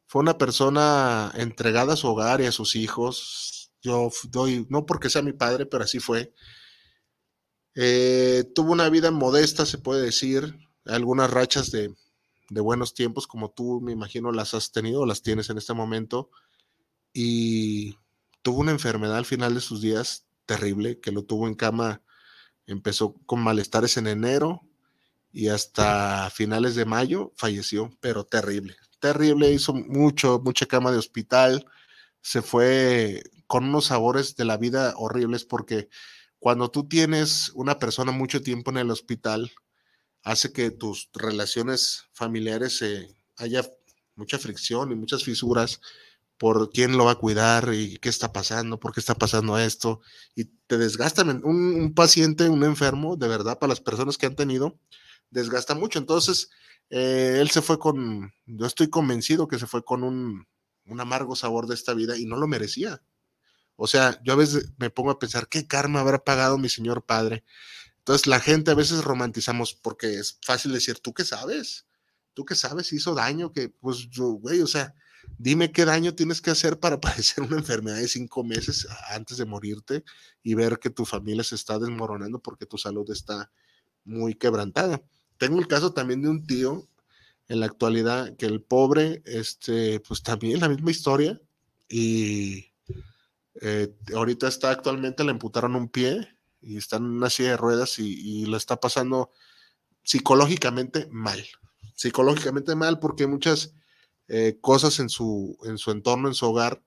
fue 0.06 0.22
una 0.22 0.38
persona 0.38 1.32
entregada 1.36 1.94
a 1.94 1.96
su 1.96 2.08
hogar 2.08 2.40
y 2.40 2.46
a 2.46 2.52
sus 2.52 2.76
hijos. 2.76 3.72
Yo 3.82 4.10
doy, 4.30 4.66
no 4.68 4.86
porque 4.86 5.10
sea 5.10 5.22
mi 5.22 5.32
padre, 5.32 5.66
pero 5.66 5.84
así 5.84 6.00
fue. 6.00 6.34
Eh, 7.74 8.44
tuvo 8.54 8.72
una 8.72 8.88
vida 8.88 9.10
modesta, 9.10 9.64
se 9.64 9.78
puede 9.78 10.02
decir, 10.02 10.58
algunas 10.84 11.30
rachas 11.30 11.70
de, 11.70 11.94
de 12.50 12.60
buenos 12.60 12.92
tiempos, 12.92 13.26
como 13.26 13.50
tú 13.50 13.80
me 13.80 13.92
imagino 13.92 14.32
las 14.32 14.52
has 14.52 14.72
tenido 14.72 15.06
las 15.06 15.22
tienes 15.22 15.48
en 15.48 15.56
este 15.56 15.72
momento. 15.72 16.30
Y 17.14 17.96
tuvo 18.42 18.60
una 18.60 18.72
enfermedad 18.72 19.16
al 19.16 19.24
final 19.24 19.54
de 19.54 19.60
sus 19.60 19.80
días 19.80 20.26
terrible, 20.44 21.00
que 21.00 21.12
lo 21.12 21.24
tuvo 21.24 21.48
en 21.48 21.54
cama, 21.54 22.02
empezó 22.66 23.14
con 23.26 23.40
malestares 23.40 23.96
en 23.96 24.08
enero, 24.08 24.62
y 25.32 25.48
hasta 25.48 26.30
finales 26.30 26.74
de 26.74 26.84
mayo 26.84 27.32
falleció, 27.36 27.90
pero 28.00 28.24
terrible, 28.24 28.76
terrible, 28.98 29.52
hizo 29.52 29.72
mucho, 29.72 30.40
mucha 30.44 30.66
cama 30.66 30.90
de 30.90 30.98
hospital, 30.98 31.66
se 32.20 32.42
fue 32.42 33.22
con 33.46 33.64
unos 33.64 33.86
sabores 33.86 34.36
de 34.36 34.44
la 34.44 34.56
vida 34.56 34.94
horribles 34.96 35.44
porque 35.44 35.88
cuando 36.38 36.70
tú 36.70 36.88
tienes 36.88 37.50
una 37.54 37.78
persona 37.78 38.12
mucho 38.12 38.42
tiempo 38.42 38.70
en 38.70 38.78
el 38.78 38.90
hospital, 38.90 39.52
hace 40.22 40.52
que 40.52 40.70
tus 40.70 41.08
relaciones 41.14 42.04
familiares 42.12 42.84
haya 43.36 43.68
mucha 44.16 44.38
fricción 44.38 44.92
y 44.92 44.94
muchas 44.94 45.24
fisuras 45.24 45.80
por 46.40 46.70
quién 46.70 46.96
lo 46.96 47.04
va 47.04 47.12
a 47.12 47.18
cuidar 47.18 47.74
y 47.74 47.98
qué 47.98 48.08
está 48.08 48.32
pasando, 48.32 48.80
por 48.80 48.94
qué 48.94 49.00
está 49.00 49.14
pasando 49.14 49.58
esto, 49.58 50.00
y 50.34 50.46
te 50.66 50.78
desgastan. 50.78 51.44
Un, 51.44 51.74
un 51.74 51.94
paciente, 51.94 52.48
un 52.48 52.64
enfermo, 52.64 53.16
de 53.16 53.28
verdad, 53.28 53.58
para 53.58 53.68
las 53.68 53.82
personas 53.82 54.16
que 54.16 54.24
han 54.24 54.36
tenido, 54.36 54.78
desgasta 55.30 55.74
mucho. 55.74 55.98
Entonces, 55.98 56.48
eh, 56.88 57.38
él 57.40 57.50
se 57.50 57.60
fue 57.60 57.78
con, 57.78 58.32
yo 58.46 58.64
estoy 58.66 58.88
convencido 58.88 59.48
que 59.48 59.58
se 59.58 59.66
fue 59.66 59.84
con 59.84 60.02
un, 60.02 60.46
un 60.86 61.00
amargo 61.00 61.36
sabor 61.36 61.66
de 61.66 61.74
esta 61.74 61.92
vida 61.92 62.16
y 62.16 62.24
no 62.24 62.36
lo 62.36 62.48
merecía. 62.48 63.02
O 63.76 63.86
sea, 63.86 64.20
yo 64.22 64.32
a 64.34 64.36
veces 64.36 64.72
me 64.78 64.90
pongo 64.90 65.10
a 65.10 65.18
pensar, 65.18 65.48
¿qué 65.48 65.66
karma 65.66 66.00
habrá 66.00 66.24
pagado 66.24 66.58
mi 66.58 66.68
señor 66.68 67.04
padre? 67.04 67.44
Entonces 68.10 68.26
la 68.26 68.40
gente 68.40 68.72
a 68.72 68.74
veces 68.74 69.04
romantizamos 69.04 69.72
porque 69.72 70.18
es 70.18 70.36
fácil 70.42 70.72
decir, 70.72 70.98
¿tú 70.98 71.14
qué 71.14 71.24
sabes? 71.24 71.86
¿Tú 72.34 72.44
qué 72.44 72.56
sabes? 72.56 72.92
Hizo 72.92 73.14
daño, 73.14 73.52
que 73.52 73.68
pues, 73.68 74.08
güey, 74.16 74.62
o 74.62 74.66
sea, 74.66 74.96
dime 75.38 75.70
qué 75.70 75.84
daño 75.84 76.12
tienes 76.16 76.40
que 76.40 76.50
hacer 76.50 76.80
para 76.80 77.00
padecer 77.00 77.44
una 77.44 77.58
enfermedad 77.58 77.98
de 77.98 78.08
cinco 78.08 78.42
meses 78.42 78.88
antes 79.10 79.36
de 79.36 79.44
morirte 79.44 80.02
y 80.42 80.54
ver 80.54 80.80
que 80.80 80.90
tu 80.90 81.04
familia 81.04 81.44
se 81.44 81.54
está 81.54 81.78
desmoronando 81.78 82.40
porque 82.40 82.66
tu 82.66 82.78
salud 82.78 83.08
está 83.12 83.52
muy 84.02 84.34
quebrantada. 84.34 85.00
Tengo 85.38 85.60
el 85.60 85.68
caso 85.68 85.92
también 85.92 86.20
de 86.20 86.30
un 86.30 86.44
tío 86.44 86.88
en 87.46 87.60
la 87.60 87.66
actualidad 87.66 88.34
que 88.34 88.46
el 88.46 88.60
pobre, 88.60 89.22
este, 89.24 90.00
pues 90.00 90.24
también 90.24 90.58
la 90.58 90.68
misma 90.68 90.90
historia 90.90 91.40
y 91.88 92.72
eh, 93.60 93.94
ahorita 94.12 94.48
está 94.48 94.70
actualmente, 94.72 95.22
le 95.22 95.30
amputaron 95.30 95.76
un 95.76 95.88
pie 95.88 96.39
y 96.60 96.76
está 96.76 96.96
en 96.96 97.04
una 97.04 97.30
silla 97.30 97.50
de 97.50 97.56
ruedas 97.56 97.98
y, 97.98 98.46
lo 98.46 98.56
está 98.56 98.80
pasando 98.80 99.30
psicológicamente 100.02 101.08
mal. 101.10 101.44
Psicológicamente 101.94 102.74
mal 102.74 102.98
porque 102.98 103.26
muchas 103.26 103.74
eh, 104.28 104.58
cosas 104.60 104.98
en 105.00 105.08
su, 105.08 105.58
en 105.64 105.78
su 105.78 105.90
entorno, 105.90 106.28
en 106.28 106.34
su 106.34 106.46
hogar, 106.46 106.82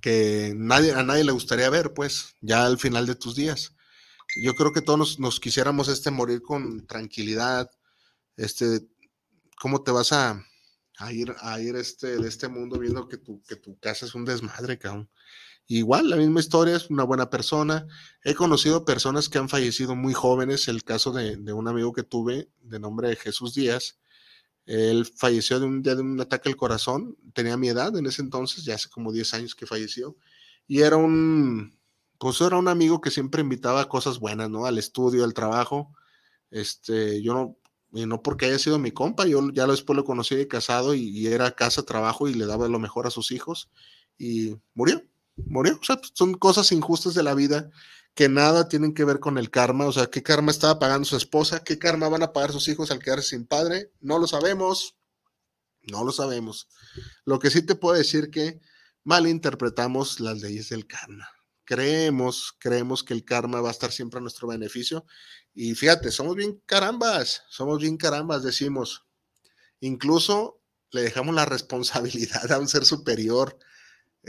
que 0.00 0.52
nadie, 0.56 0.92
a 0.92 1.02
nadie 1.02 1.24
le 1.24 1.32
gustaría 1.32 1.68
ver, 1.70 1.92
pues, 1.94 2.36
ya 2.40 2.66
al 2.66 2.78
final 2.78 3.06
de 3.06 3.14
tus 3.14 3.34
días. 3.34 3.74
Yo 4.40 4.54
creo 4.54 4.72
que 4.72 4.80
todos 4.80 5.18
nos, 5.18 5.40
quisiéramos 5.40 5.88
este 5.88 6.10
morir 6.10 6.42
con 6.42 6.86
tranquilidad. 6.86 7.70
Este, 8.36 8.86
¿cómo 9.60 9.82
te 9.82 9.90
vas 9.90 10.12
a, 10.12 10.42
a 10.98 11.12
ir, 11.12 11.34
a 11.40 11.60
ir 11.60 11.76
este, 11.76 12.16
de 12.16 12.28
este 12.28 12.48
mundo 12.48 12.78
viendo 12.78 13.08
que 13.08 13.18
tu, 13.18 13.42
que 13.42 13.56
tu 13.56 13.78
casa 13.78 14.06
es 14.06 14.14
un 14.14 14.24
desmadre, 14.24 14.78
cabrón? 14.78 15.10
Igual, 15.68 16.10
la 16.10 16.16
misma 16.16 16.40
historia, 16.40 16.76
es 16.76 16.90
una 16.90 17.04
buena 17.04 17.30
persona. 17.30 17.86
He 18.24 18.34
conocido 18.34 18.84
personas 18.84 19.28
que 19.28 19.38
han 19.38 19.48
fallecido 19.48 19.94
muy 19.96 20.12
jóvenes. 20.12 20.68
El 20.68 20.84
caso 20.84 21.12
de, 21.12 21.36
un 21.52 21.68
amigo 21.68 21.92
que 21.92 22.02
tuve, 22.02 22.48
de 22.60 22.78
nombre 22.78 23.16
Jesús 23.16 23.54
Díaz, 23.54 23.98
él 24.66 25.06
falleció 25.06 25.60
de 25.60 25.66
un 25.66 25.82
de 25.82 25.94
un 25.94 26.20
ataque 26.20 26.48
al 26.48 26.56
corazón. 26.56 27.16
Tenía 27.32 27.56
mi 27.56 27.68
edad 27.68 27.96
en 27.96 28.06
ese 28.06 28.22
entonces, 28.22 28.64
ya 28.64 28.74
hace 28.74 28.88
como 28.90 29.12
10 29.12 29.34
años 29.34 29.54
que 29.54 29.66
falleció. 29.66 30.16
Y 30.66 30.80
era 30.82 30.96
un, 30.96 31.78
pues 32.18 32.40
era 32.40 32.58
un 32.58 32.68
amigo 32.68 33.00
que 33.00 33.10
siempre 33.10 33.42
invitaba 33.42 33.82
a 33.82 33.88
cosas 33.88 34.18
buenas, 34.18 34.50
¿no? 34.50 34.66
Al 34.66 34.78
estudio, 34.78 35.24
al 35.24 35.34
trabajo. 35.34 35.94
Este, 36.50 37.22
yo 37.22 37.34
no, 37.34 37.56
y 37.92 38.06
no 38.06 38.22
porque 38.22 38.46
haya 38.46 38.58
sido 38.58 38.78
mi 38.78 38.92
compa, 38.92 39.26
yo 39.26 39.50
ya 39.52 39.66
después 39.66 39.96
lo 39.96 40.04
conocí 40.04 40.34
de 40.36 40.48
casado 40.48 40.94
y 40.94 41.26
era 41.26 41.52
casa, 41.52 41.82
trabajo 41.84 42.28
y 42.28 42.34
le 42.34 42.46
daba 42.46 42.68
lo 42.68 42.78
mejor 42.78 43.06
a 43.06 43.10
sus 43.10 43.32
hijos 43.32 43.70
y 44.18 44.56
murió 44.74 45.02
murió. 45.36 45.78
O 45.80 45.84
sea, 45.84 46.00
son 46.14 46.34
cosas 46.34 46.72
injustas 46.72 47.14
de 47.14 47.22
la 47.22 47.34
vida 47.34 47.70
que 48.14 48.28
nada 48.28 48.68
tienen 48.68 48.94
que 48.94 49.04
ver 49.04 49.20
con 49.20 49.38
el 49.38 49.50
karma. 49.50 49.86
O 49.86 49.92
sea, 49.92 50.06
¿qué 50.06 50.22
karma 50.22 50.50
estaba 50.50 50.78
pagando 50.78 51.04
su 51.04 51.16
esposa? 51.16 51.64
¿Qué 51.64 51.78
karma 51.78 52.08
van 52.08 52.22
a 52.22 52.32
pagar 52.32 52.52
sus 52.52 52.68
hijos 52.68 52.90
al 52.90 52.98
quedarse 52.98 53.30
sin 53.30 53.46
padre? 53.46 53.92
No 54.00 54.18
lo 54.18 54.26
sabemos. 54.26 54.96
No 55.82 56.04
lo 56.04 56.12
sabemos. 56.12 56.68
Lo 57.24 57.38
que 57.38 57.50
sí 57.50 57.62
te 57.62 57.74
puedo 57.74 57.96
decir 57.96 58.30
que 58.30 58.60
malinterpretamos 59.04 60.20
las 60.20 60.40
leyes 60.40 60.68
del 60.68 60.86
karma. 60.86 61.28
Creemos, 61.64 62.54
creemos 62.58 63.02
que 63.02 63.14
el 63.14 63.24
karma 63.24 63.60
va 63.60 63.68
a 63.68 63.72
estar 63.72 63.90
siempre 63.92 64.18
a 64.18 64.20
nuestro 64.20 64.46
beneficio. 64.48 65.06
Y 65.54 65.74
fíjate, 65.74 66.10
somos 66.10 66.36
bien 66.36 66.60
carambas, 66.66 67.42
somos 67.48 67.80
bien 67.80 67.96
carambas, 67.96 68.42
decimos. 68.42 69.06
Incluso 69.80 70.60
le 70.90 71.02
dejamos 71.02 71.34
la 71.34 71.44
responsabilidad 71.46 72.50
a 72.52 72.58
un 72.58 72.68
ser 72.68 72.84
superior 72.84 73.58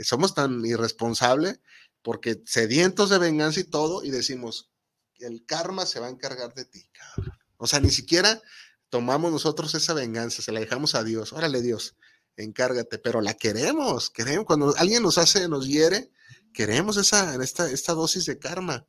somos 0.02 0.34
tan 0.34 0.64
irresponsables 0.64 1.60
porque 2.02 2.42
sedientos 2.44 3.10
de 3.10 3.18
venganza 3.18 3.60
y 3.60 3.64
todo, 3.64 4.04
y 4.04 4.10
decimos, 4.10 4.70
el 5.18 5.46
karma 5.46 5.86
se 5.86 6.00
va 6.00 6.06
a 6.06 6.10
encargar 6.10 6.52
de 6.54 6.64
ti, 6.66 6.86
cabrón. 6.92 7.38
O 7.56 7.66
sea, 7.66 7.80
ni 7.80 7.90
siquiera 7.90 8.42
tomamos 8.90 9.32
nosotros 9.32 9.74
esa 9.74 9.94
venganza, 9.94 10.42
se 10.42 10.52
la 10.52 10.60
dejamos 10.60 10.94
a 10.94 11.02
Dios. 11.02 11.32
Órale, 11.32 11.62
Dios, 11.62 11.96
encárgate, 12.36 12.98
pero 12.98 13.20
la 13.20 13.34
queremos, 13.34 14.10
queremos. 14.10 14.44
Cuando 14.44 14.74
alguien 14.76 15.02
nos 15.02 15.16
hace, 15.16 15.48
nos 15.48 15.66
hiere, 15.66 16.10
queremos 16.52 16.96
esa, 16.98 17.42
esta, 17.42 17.70
esta 17.70 17.94
dosis 17.94 18.26
de 18.26 18.38
karma. 18.38 18.86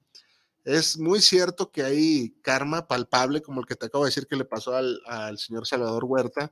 Es 0.66 0.98
muy 0.98 1.22
cierto 1.22 1.72
que 1.72 1.84
hay 1.84 2.36
karma 2.42 2.88
palpable, 2.88 3.42
como 3.42 3.62
el 3.62 3.68
que 3.68 3.76
te 3.76 3.86
acabo 3.86 4.04
de 4.04 4.10
decir 4.10 4.28
que 4.28 4.36
le 4.36 4.46
pasó 4.46 4.76
al, 4.76 5.00
al 5.06 5.38
señor 5.38 5.68
Salvador 5.68 6.04
Huerta, 6.06 6.52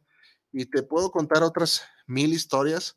y 0.51 0.67
te 0.67 0.83
puedo 0.83 1.11
contar 1.11 1.43
otras 1.43 1.81
mil 2.05 2.31
historias 2.31 2.95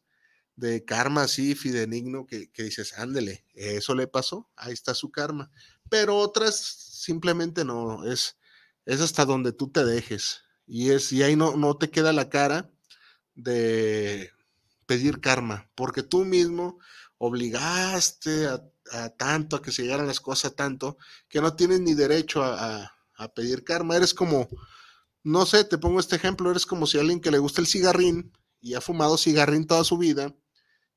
de 0.57 0.85
karma 0.85 1.23
así 1.23 1.55
fidenigno 1.55 2.27
que, 2.27 2.51
que 2.51 2.65
dices, 2.65 2.99
ándele, 2.99 3.45
eso 3.55 3.95
le 3.95 4.09
pasó, 4.09 4.49
ahí 4.57 4.73
está 4.73 4.95
su 4.95 5.11
karma. 5.11 5.51
Pero 5.89 6.17
otras 6.17 6.57
simplemente 6.57 7.65
no, 7.65 8.05
es, 8.05 8.37
es 8.87 9.01
hasta 9.01 9.25
donde 9.25 9.53
tú 9.53 9.71
te 9.71 9.85
dejes. 9.85 10.43
Y, 10.67 10.91
es, 10.91 11.13
y 11.13 11.23
ahí 11.23 11.37
no, 11.37 11.57
no 11.57 11.77
te 11.77 11.91
queda 11.91 12.13
la 12.13 12.29
cara 12.29 12.71
de 13.35 14.33
pedir 14.87 15.21
karma, 15.21 15.69
porque 15.75 16.03
tú 16.03 16.25
mismo 16.25 16.79
obligaste 17.19 18.49
a, 18.49 19.11
tanto, 19.11 19.57
a 19.57 19.63
que 19.63 19.73
se 19.73 19.83
llegaran 19.83 20.07
las 20.07 20.21
cosas 20.21 20.55
tanto, 20.55 20.97
que 21.29 21.41
no 21.41 21.55
tienes 21.55 21.81
ni 21.81 21.95
derecho 21.95 22.43
a, 22.43 22.93
a, 23.17 23.35
pedir 23.35 23.65
karma. 23.65 23.97
Eres 23.97 24.15
como, 24.15 24.49
no 25.23 25.45
sé, 25.47 25.65
te 25.65 25.79
pongo 25.79 26.01
este 26.01 26.17
ejemplo, 26.17 26.51
eres 26.51 26.67
como 26.67 26.87
si 26.87 26.99
alguien 26.99 27.21
que 27.21 27.31
le 27.31 27.39
gusta 27.39 27.61
el 27.61 27.67
cigarrín 27.67 28.33
y 28.61 28.75
ha 28.75 28.81
fumado 28.81 29.19
cigarrín 29.19 29.67
toda 29.67 29.85
su 29.85 29.99
vida, 29.99 30.35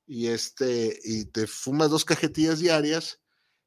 y, 0.10 0.28
este, 0.30 1.00
y 1.04 1.26
te 1.26 1.46
fumas 1.46 1.92
dos 1.92 2.04
cajetillas 2.04 2.58
diarias 2.58 3.20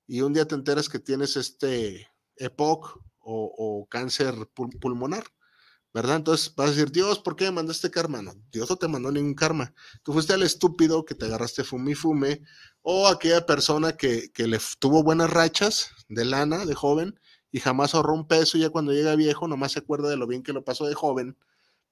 y 0.09 0.23
un 0.23 0.33
día 0.33 0.45
te 0.45 0.57
enteras 0.57 0.89
que 0.89 0.99
tienes 0.99 1.37
este 1.37 2.09
EPOC 2.35 3.01
o, 3.21 3.87
cáncer 3.89 4.35
pulmonar, 4.81 5.23
¿verdad? 5.95 6.17
Entonces 6.17 6.53
vas 6.57 6.71
a 6.71 6.73
decir, 6.73 6.91
Dios, 6.91 7.21
¿por 7.21 7.37
qué 7.37 7.45
me 7.45 7.53
mandaste 7.53 7.93
karma? 7.93 8.23
No, 8.23 8.35
Dios 8.51 8.69
no 8.69 8.75
te 8.75 8.89
mandó 8.89 9.13
ningún 9.13 9.35
karma. 9.35 9.73
Tú 10.03 10.13
fuiste 10.13 10.33
al 10.33 10.43
estúpido 10.43 11.05
que 11.05 11.15
te 11.15 11.27
agarraste 11.27 11.63
fume 11.63 11.93
y 11.93 12.43
o 12.83 13.07
aquella 13.07 13.47
persona 13.47 13.97
que, 13.97 14.33
que 14.33 14.49
le 14.49 14.59
tuvo 14.81 15.05
buenas 15.05 15.31
rachas 15.31 15.93
de 16.09 16.25
lana, 16.25 16.67
de 16.67 16.75
joven, 16.75 17.21
y 17.53 17.61
jamás 17.61 17.95
ahorró 17.95 18.15
un 18.15 18.27
peso, 18.27 18.59
y 18.59 18.63
ya 18.63 18.71
cuando 18.71 18.93
llega 18.93 19.15
viejo, 19.15 19.47
nomás 19.47 19.73
se 19.73 19.79
acuerda 19.79 20.09
de 20.11 20.17
lo 20.17 20.27
bien 20.27 20.43
que 20.43 20.53
lo 20.53 20.65
pasó 20.65 20.87
de 20.87 20.95
joven, 20.95 21.39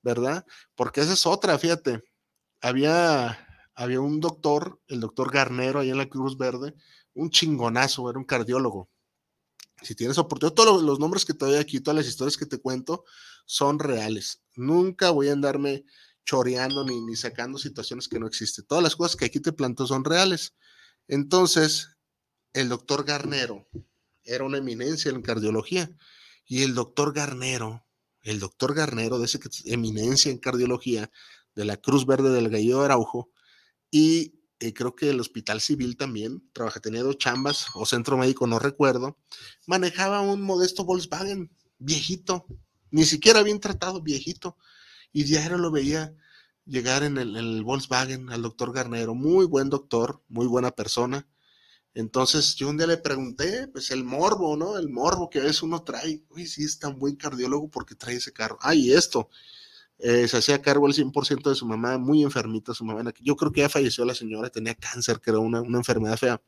¿verdad? 0.02 0.44
Porque 0.74 1.02
esa 1.02 1.12
es 1.12 1.24
otra, 1.24 1.56
fíjate. 1.56 2.02
Había 2.60 3.46
había 3.80 4.02
un 4.02 4.20
doctor, 4.20 4.78
el 4.88 5.00
doctor 5.00 5.32
Garnero, 5.32 5.80
ahí 5.80 5.88
en 5.88 5.96
la 5.96 6.06
Cruz 6.06 6.36
Verde, 6.36 6.74
un 7.14 7.30
chingonazo, 7.30 8.10
era 8.10 8.18
un 8.18 8.26
cardiólogo. 8.26 8.90
Si 9.80 9.94
tienes 9.94 10.18
oportunidad, 10.18 10.54
todos 10.54 10.82
los 10.82 10.98
nombres 10.98 11.24
que 11.24 11.32
te 11.32 11.46
doy 11.46 11.56
aquí, 11.56 11.80
todas 11.80 11.96
las 11.96 12.06
historias 12.06 12.36
que 12.36 12.44
te 12.44 12.58
cuento, 12.58 13.04
son 13.46 13.78
reales. 13.78 14.42
Nunca 14.54 15.08
voy 15.08 15.28
a 15.28 15.32
andarme 15.32 15.86
choreando 16.26 16.84
ni, 16.84 17.00
ni 17.00 17.16
sacando 17.16 17.56
situaciones 17.56 18.06
que 18.06 18.20
no 18.20 18.26
existen. 18.26 18.66
Todas 18.66 18.84
las 18.84 18.96
cosas 18.96 19.16
que 19.16 19.24
aquí 19.24 19.40
te 19.40 19.54
planto 19.54 19.86
son 19.86 20.04
reales. 20.04 20.54
Entonces, 21.08 21.96
el 22.52 22.68
doctor 22.68 23.04
Garnero 23.04 23.66
era 24.24 24.44
una 24.44 24.58
eminencia 24.58 25.10
en 25.10 25.22
cardiología. 25.22 25.90
Y 26.44 26.64
el 26.64 26.74
doctor 26.74 27.14
Garnero, 27.14 27.86
el 28.20 28.40
doctor 28.40 28.74
Garnero 28.74 29.18
de 29.18 29.24
esa 29.24 29.38
eminencia 29.64 30.30
en 30.30 30.36
cardiología 30.36 31.10
de 31.54 31.64
la 31.64 31.78
Cruz 31.78 32.04
Verde 32.04 32.28
del 32.28 32.50
Gallo 32.50 32.80
de 32.80 32.84
Araujo, 32.84 33.30
y 33.90 34.40
eh, 34.60 34.74
creo 34.74 34.94
que 34.94 35.10
el 35.10 35.20
Hospital 35.20 35.60
Civil 35.60 35.96
también, 35.96 36.42
trabaja, 36.52 36.80
tenía 36.80 37.02
dos 37.02 37.18
chambas 37.18 37.66
o 37.74 37.86
centro 37.86 38.16
médico, 38.16 38.46
no 38.46 38.58
recuerdo, 38.58 39.18
manejaba 39.66 40.20
un 40.20 40.42
modesto 40.42 40.84
Volkswagen, 40.84 41.50
viejito, 41.78 42.46
ni 42.90 43.04
siquiera 43.04 43.42
bien 43.42 43.60
tratado, 43.60 44.02
viejito, 44.02 44.56
y 45.12 45.24
diario 45.24 45.58
lo 45.58 45.70
veía 45.70 46.14
llegar 46.66 47.02
en 47.02 47.18
el, 47.18 47.36
en 47.36 47.44
el 47.44 47.64
Volkswagen 47.64 48.30
al 48.30 48.42
doctor 48.42 48.72
Garnero, 48.72 49.14
muy 49.14 49.46
buen 49.46 49.70
doctor, 49.70 50.22
muy 50.28 50.46
buena 50.46 50.70
persona. 50.70 51.26
Entonces 51.94 52.54
yo 52.54 52.68
un 52.68 52.76
día 52.76 52.86
le 52.86 52.98
pregunté, 52.98 53.66
pues 53.68 53.90
el 53.90 54.04
morbo, 54.04 54.56
¿no? 54.56 54.78
El 54.78 54.88
morbo 54.88 55.28
que 55.28 55.40
a 55.40 55.42
veces 55.42 55.62
uno 55.62 55.82
trae, 55.82 56.22
uy, 56.30 56.46
sí, 56.46 56.64
es 56.64 56.78
tan 56.78 56.98
buen 56.98 57.16
cardiólogo 57.16 57.68
porque 57.68 57.96
trae 57.96 58.16
ese 58.16 58.32
carro. 58.32 58.58
Ah, 58.60 58.74
y 58.74 58.92
esto, 58.92 59.28
eh, 60.02 60.26
se 60.28 60.38
hacía 60.38 60.62
cargo 60.62 60.86
el 60.86 60.94
100% 60.94 61.50
de 61.50 61.54
su 61.54 61.66
mamá, 61.66 61.98
muy 61.98 62.22
enfermita 62.22 62.72
su 62.72 62.84
mamá. 62.84 63.12
Yo 63.20 63.36
creo 63.36 63.52
que 63.52 63.60
ya 63.60 63.68
falleció 63.68 64.04
la 64.04 64.14
señora, 64.14 64.48
tenía 64.48 64.74
cáncer, 64.74 65.20
que 65.20 65.30
era 65.30 65.40
una, 65.40 65.58
enfermedad 65.58 66.16
fea. 66.16 66.42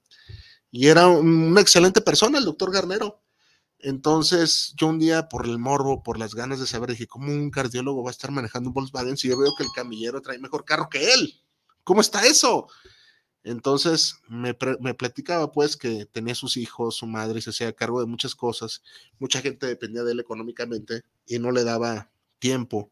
Y 0.70 0.86
era 0.88 1.06
una 1.08 1.60
excelente 1.60 2.00
persona, 2.00 2.38
el 2.38 2.46
doctor 2.46 2.72
Garnero. 2.72 3.22
Entonces, 3.78 4.74
yo 4.76 4.86
un 4.86 4.98
día, 4.98 5.28
por 5.28 5.44
el 5.46 5.58
morbo, 5.58 6.02
por 6.02 6.18
las 6.18 6.34
ganas 6.34 6.60
de 6.60 6.66
saber, 6.66 6.90
dije, 6.90 7.06
¿cómo 7.06 7.30
un 7.30 7.50
cardiólogo 7.50 8.02
va 8.02 8.10
a 8.10 8.12
estar 8.12 8.30
manejando 8.30 8.70
un 8.70 8.74
Volkswagen 8.74 9.16
si 9.16 9.28
yo 9.28 9.36
veo 9.36 9.52
que 9.56 9.64
el 9.64 9.70
camillero 9.74 10.22
trae 10.22 10.38
mejor 10.38 10.64
carro 10.64 10.88
que 10.88 11.12
él? 11.12 11.34
¿Cómo 11.84 12.00
está 12.00 12.24
eso? 12.26 12.68
Entonces, 13.44 14.14
me, 14.28 14.56
me 14.80 14.94
platicaba, 14.94 15.52
pues, 15.52 15.76
que 15.76 16.06
tenía 16.06 16.34
sus 16.34 16.56
hijos, 16.56 16.96
su 16.96 17.06
madre, 17.06 17.40
y 17.40 17.42
se 17.42 17.50
hacía 17.50 17.72
cargo 17.74 18.00
de 18.00 18.06
muchas 18.06 18.34
cosas. 18.34 18.82
Mucha 19.18 19.42
gente 19.42 19.66
dependía 19.66 20.04
de 20.04 20.12
él 20.12 20.20
económicamente 20.20 21.02
y 21.26 21.38
no 21.38 21.50
le 21.50 21.64
daba 21.64 22.10
tiempo 22.38 22.90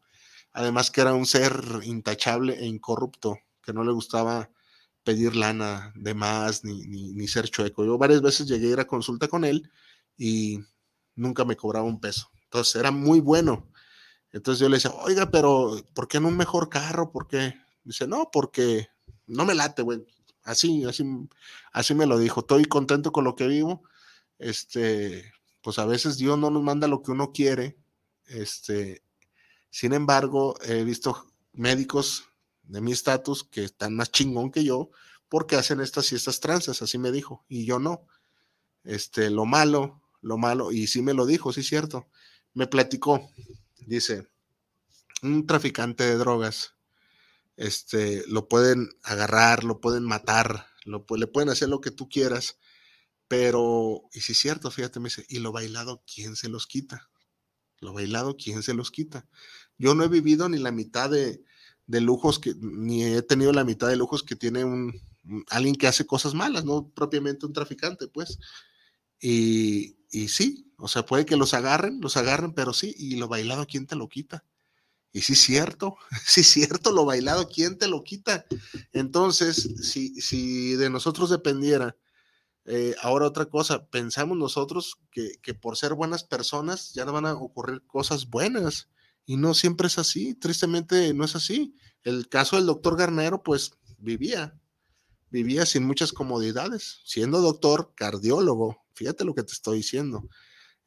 Además 0.53 0.91
que 0.91 1.01
era 1.01 1.13
un 1.13 1.25
ser 1.25 1.53
intachable 1.83 2.59
e 2.59 2.65
incorrupto, 2.65 3.39
que 3.61 3.73
no 3.73 3.83
le 3.83 3.91
gustaba 3.91 4.49
pedir 5.03 5.35
lana 5.35 5.93
de 5.95 6.13
más 6.13 6.63
ni, 6.63 6.85
ni, 6.85 7.27
ser 7.27 7.49
chueco. 7.49 7.85
Yo 7.85 7.97
varias 7.97 8.21
veces 8.21 8.47
llegué 8.47 8.67
a 8.67 8.71
ir 8.71 8.79
a 8.79 8.87
consulta 8.87 9.27
con 9.27 9.45
él 9.45 9.71
y 10.17 10.59
nunca 11.15 11.45
me 11.45 11.55
cobraba 11.55 11.85
un 11.85 11.99
peso. 11.99 12.29
Entonces 12.43 12.75
era 12.75 12.91
muy 12.91 13.19
bueno. 13.19 13.69
Entonces 14.31 14.59
yo 14.61 14.69
le 14.69 14.77
decía, 14.77 14.91
oiga, 14.91 15.31
pero 15.31 15.81
¿por 15.93 16.07
qué 16.07 16.19
no 16.19 16.27
un 16.27 16.37
mejor 16.37 16.69
carro? 16.69 17.11
¿Por 17.11 17.27
qué? 17.27 17.55
Dice, 17.83 18.07
no, 18.07 18.29
porque 18.31 18.87
no 19.27 19.45
me 19.45 19.55
late, 19.55 19.81
güey. 19.81 20.05
Así, 20.43 20.83
así, 20.85 21.03
así 21.71 21.95
me 21.95 22.05
lo 22.05 22.17
dijo. 22.17 22.41
Estoy 22.41 22.65
contento 22.65 23.11
con 23.11 23.23
lo 23.23 23.35
que 23.35 23.47
vivo. 23.47 23.83
Este, 24.37 25.33
pues 25.61 25.79
a 25.79 25.85
veces 25.85 26.17
Dios 26.17 26.37
no 26.37 26.49
nos 26.49 26.63
manda 26.63 26.87
lo 26.87 27.01
que 27.01 27.11
uno 27.11 27.31
quiere. 27.31 27.77
Este, 28.25 29.03
sin 29.71 29.93
embargo, 29.93 30.55
he 30.63 30.83
visto 30.83 31.25
médicos 31.53 32.25
de 32.63 32.81
mi 32.81 32.91
estatus 32.91 33.43
que 33.43 33.63
están 33.63 33.95
más 33.95 34.11
chingón 34.11 34.51
que 34.51 34.63
yo 34.63 34.91
porque 35.29 35.55
hacen 35.55 35.79
estas 35.79 36.11
y 36.11 36.15
estas 36.15 36.41
tranzas, 36.41 36.81
así 36.81 36.97
me 36.97 37.11
dijo, 37.11 37.45
y 37.47 37.65
yo 37.65 37.79
no. 37.79 38.05
Este, 38.83 39.29
lo 39.29 39.45
malo, 39.45 40.01
lo 40.21 40.37
malo, 40.37 40.73
y 40.73 40.87
sí 40.87 41.01
me 41.01 41.13
lo 41.13 41.25
dijo, 41.25 41.53
sí 41.53 41.61
es 41.61 41.67
cierto. 41.67 42.07
Me 42.53 42.67
platicó, 42.67 43.31
dice, 43.87 44.27
un 45.23 45.47
traficante 45.47 46.03
de 46.03 46.17
drogas, 46.17 46.75
este, 47.55 48.25
lo 48.27 48.49
pueden 48.49 48.89
agarrar, 49.03 49.63
lo 49.63 49.79
pueden 49.79 50.03
matar, 50.03 50.67
lo, 50.83 51.05
le 51.15 51.27
pueden 51.27 51.49
hacer 51.49 51.69
lo 51.69 51.79
que 51.79 51.91
tú 51.91 52.09
quieras, 52.09 52.57
pero, 53.29 54.03
y 54.11 54.19
sí 54.19 54.33
es 54.33 54.37
cierto, 54.37 54.69
fíjate, 54.69 54.99
me 54.99 55.07
dice, 55.07 55.25
y 55.29 55.39
lo 55.39 55.53
bailado, 55.53 56.03
¿quién 56.13 56.35
se 56.35 56.49
los 56.49 56.67
quita? 56.67 57.09
Lo 57.79 57.93
bailado, 57.93 58.35
¿quién 58.35 58.63
se 58.63 58.73
los 58.73 58.91
quita? 58.91 59.27
Yo 59.81 59.95
no 59.95 60.03
he 60.03 60.07
vivido 60.07 60.47
ni 60.47 60.59
la 60.59 60.71
mitad 60.71 61.09
de, 61.09 61.43
de 61.87 62.01
lujos 62.01 62.37
que, 62.37 62.53
ni 62.59 63.03
he 63.03 63.23
tenido 63.23 63.51
la 63.51 63.63
mitad 63.63 63.87
de 63.87 63.95
lujos 63.95 64.21
que 64.21 64.35
tiene 64.35 64.63
un, 64.63 64.93
alguien 65.49 65.75
que 65.75 65.87
hace 65.87 66.05
cosas 66.05 66.35
malas, 66.35 66.65
no 66.65 66.89
propiamente 66.89 67.47
un 67.47 67.53
traficante, 67.53 68.07
pues. 68.07 68.37
Y, 69.19 69.97
y 70.11 70.27
sí, 70.27 70.71
o 70.77 70.87
sea, 70.87 71.05
puede 71.05 71.25
que 71.25 71.35
los 71.35 71.55
agarren, 71.55 71.99
los 71.99 72.15
agarren, 72.15 72.53
pero 72.53 72.73
sí, 72.73 72.93
y 72.95 73.15
lo 73.15 73.27
bailado, 73.27 73.65
¿quién 73.65 73.87
te 73.87 73.95
lo 73.95 74.07
quita? 74.07 74.45
Y 75.11 75.21
sí, 75.21 75.35
cierto, 75.35 75.97
sí, 76.25 76.43
cierto, 76.43 76.91
lo 76.91 77.05
bailado, 77.05 77.49
¿quién 77.49 77.77
te 77.77 77.87
lo 77.87 78.03
quita? 78.03 78.45
Entonces, 78.93 79.55
si, 79.81 80.21
si 80.21 80.75
de 80.75 80.89
nosotros 80.91 81.29
dependiera, 81.29 81.97
eh, 82.65 82.95
ahora 83.01 83.25
otra 83.25 83.45
cosa, 83.45 83.87
pensamos 83.87 84.37
nosotros 84.37 84.99
que, 85.11 85.33
que, 85.41 85.55
por 85.55 85.77
ser 85.77 85.95
buenas 85.95 86.23
personas 86.23 86.93
ya 86.93 87.05
no 87.05 87.13
van 87.13 87.25
a 87.25 87.33
ocurrir 87.33 87.83
cosas 87.87 88.29
buenas. 88.29 88.87
Y 89.25 89.37
no 89.37 89.53
siempre 89.53 89.87
es 89.87 89.97
así, 89.97 90.33
tristemente 90.33 91.13
no 91.13 91.25
es 91.25 91.35
así. 91.35 91.75
El 92.03 92.27
caso 92.27 92.55
del 92.55 92.65
doctor 92.65 92.97
Garnero, 92.97 93.43
pues 93.43 93.71
vivía, 93.97 94.59
vivía 95.29 95.65
sin 95.65 95.85
muchas 95.85 96.11
comodidades, 96.11 97.01
siendo 97.05 97.41
doctor 97.41 97.93
cardiólogo, 97.95 98.83
fíjate 98.93 99.23
lo 99.23 99.33
que 99.33 99.43
te 99.43 99.53
estoy 99.53 99.77
diciendo. 99.77 100.27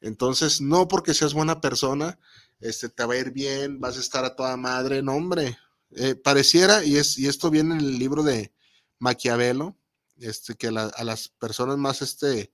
Entonces, 0.01 0.61
no 0.61 0.87
porque 0.87 1.13
seas 1.13 1.33
buena 1.33 1.61
persona, 1.61 2.19
este, 2.59 2.89
te 2.89 3.05
va 3.05 3.15
a 3.15 3.17
ir 3.17 3.31
bien, 3.31 3.79
vas 3.79 3.97
a 3.97 4.01
estar 4.01 4.25
a 4.25 4.35
toda 4.35 4.57
madre, 4.57 5.01
no 5.01 5.13
hombre. 5.13 5.57
Eh, 5.91 6.15
pareciera, 6.15 6.83
y, 6.83 6.97
es, 6.97 7.17
y 7.17 7.27
esto 7.27 7.49
viene 7.49 7.75
en 7.75 7.81
el 7.81 7.97
libro 7.97 8.23
de 8.23 8.53
Maquiavelo, 8.99 9.77
este, 10.17 10.55
que 10.55 10.67
a 10.67 11.03
las 11.03 11.29
personas 11.29 11.77
más 11.77 12.01
este, 12.01 12.53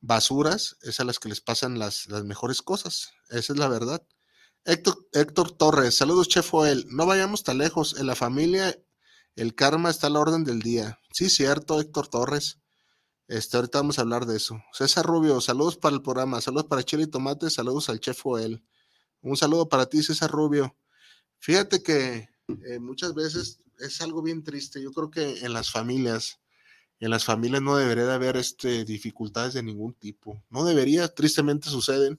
basuras 0.00 0.76
es 0.82 1.00
a 1.00 1.04
las 1.04 1.18
que 1.18 1.28
les 1.28 1.40
pasan 1.40 1.78
las, 1.78 2.06
las 2.06 2.24
mejores 2.24 2.62
cosas. 2.62 3.12
Esa 3.30 3.52
es 3.52 3.58
la 3.58 3.68
verdad. 3.68 4.06
Héctor, 4.66 5.52
Torres, 5.52 5.94
saludos, 5.94 6.28
Chef 6.28 6.48
Joel. 6.48 6.86
No 6.88 7.04
vayamos 7.04 7.44
tan 7.44 7.58
lejos. 7.58 7.98
En 7.98 8.06
la 8.06 8.14
familia, 8.14 8.74
el 9.36 9.54
karma 9.54 9.90
está 9.90 10.06
a 10.06 10.10
la 10.10 10.20
orden 10.20 10.42
del 10.42 10.62
día. 10.62 10.98
Sí, 11.12 11.28
cierto, 11.28 11.80
Héctor 11.80 12.08
Torres. 12.08 12.60
Este, 13.28 13.58
ahorita 13.58 13.80
vamos 13.80 13.98
a 13.98 14.02
hablar 14.02 14.24
de 14.24 14.36
eso. 14.36 14.62
César 14.72 15.04
Rubio, 15.04 15.40
saludos 15.42 15.76
para 15.76 15.94
el 15.94 16.02
programa, 16.02 16.40
saludos 16.40 16.66
para 16.66 16.82
Chile 16.82 17.04
y 17.04 17.06
Tomate, 17.06 17.50
saludos 17.50 17.90
al 17.90 18.00
Chef 18.00 18.18
Joel. 18.22 18.64
Un 19.20 19.36
saludo 19.36 19.68
para 19.68 19.86
ti, 19.86 20.02
César 20.02 20.30
Rubio. 20.30 20.74
Fíjate 21.38 21.82
que 21.82 22.30
eh, 22.48 22.78
muchas 22.78 23.14
veces 23.14 23.60
es 23.78 24.00
algo 24.00 24.22
bien 24.22 24.44
triste. 24.44 24.82
Yo 24.82 24.92
creo 24.92 25.10
que 25.10 25.40
en 25.40 25.52
las 25.52 25.70
familias, 25.70 26.40
en 27.00 27.10
las 27.10 27.26
familias 27.26 27.60
no 27.60 27.76
debería 27.76 28.06
de 28.06 28.14
haber 28.14 28.38
este, 28.38 28.86
dificultades 28.86 29.52
de 29.52 29.62
ningún 29.62 29.92
tipo. 29.92 30.42
No 30.48 30.64
debería, 30.64 31.08
tristemente 31.08 31.68
suceden 31.68 32.18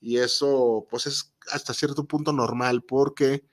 y 0.00 0.18
eso 0.18 0.86
pues 0.90 1.06
es 1.06 1.34
hasta 1.50 1.74
cierto 1.74 2.04
punto 2.04 2.32
normal 2.32 2.82
porque 2.82 3.44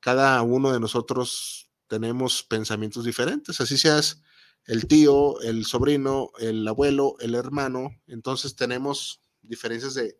cada 0.00 0.40
uno 0.42 0.72
de 0.72 0.80
nosotros 0.80 1.70
tenemos 1.86 2.42
pensamientos 2.42 3.04
diferentes, 3.04 3.60
así 3.60 3.76
seas 3.78 4.22
el 4.64 4.86
tío, 4.86 5.40
el 5.40 5.64
sobrino, 5.64 6.30
el 6.38 6.66
abuelo, 6.66 7.16
el 7.20 7.34
hermano, 7.34 8.00
entonces 8.06 8.56
tenemos 8.56 9.20
diferencias 9.42 9.94
de, 9.94 10.18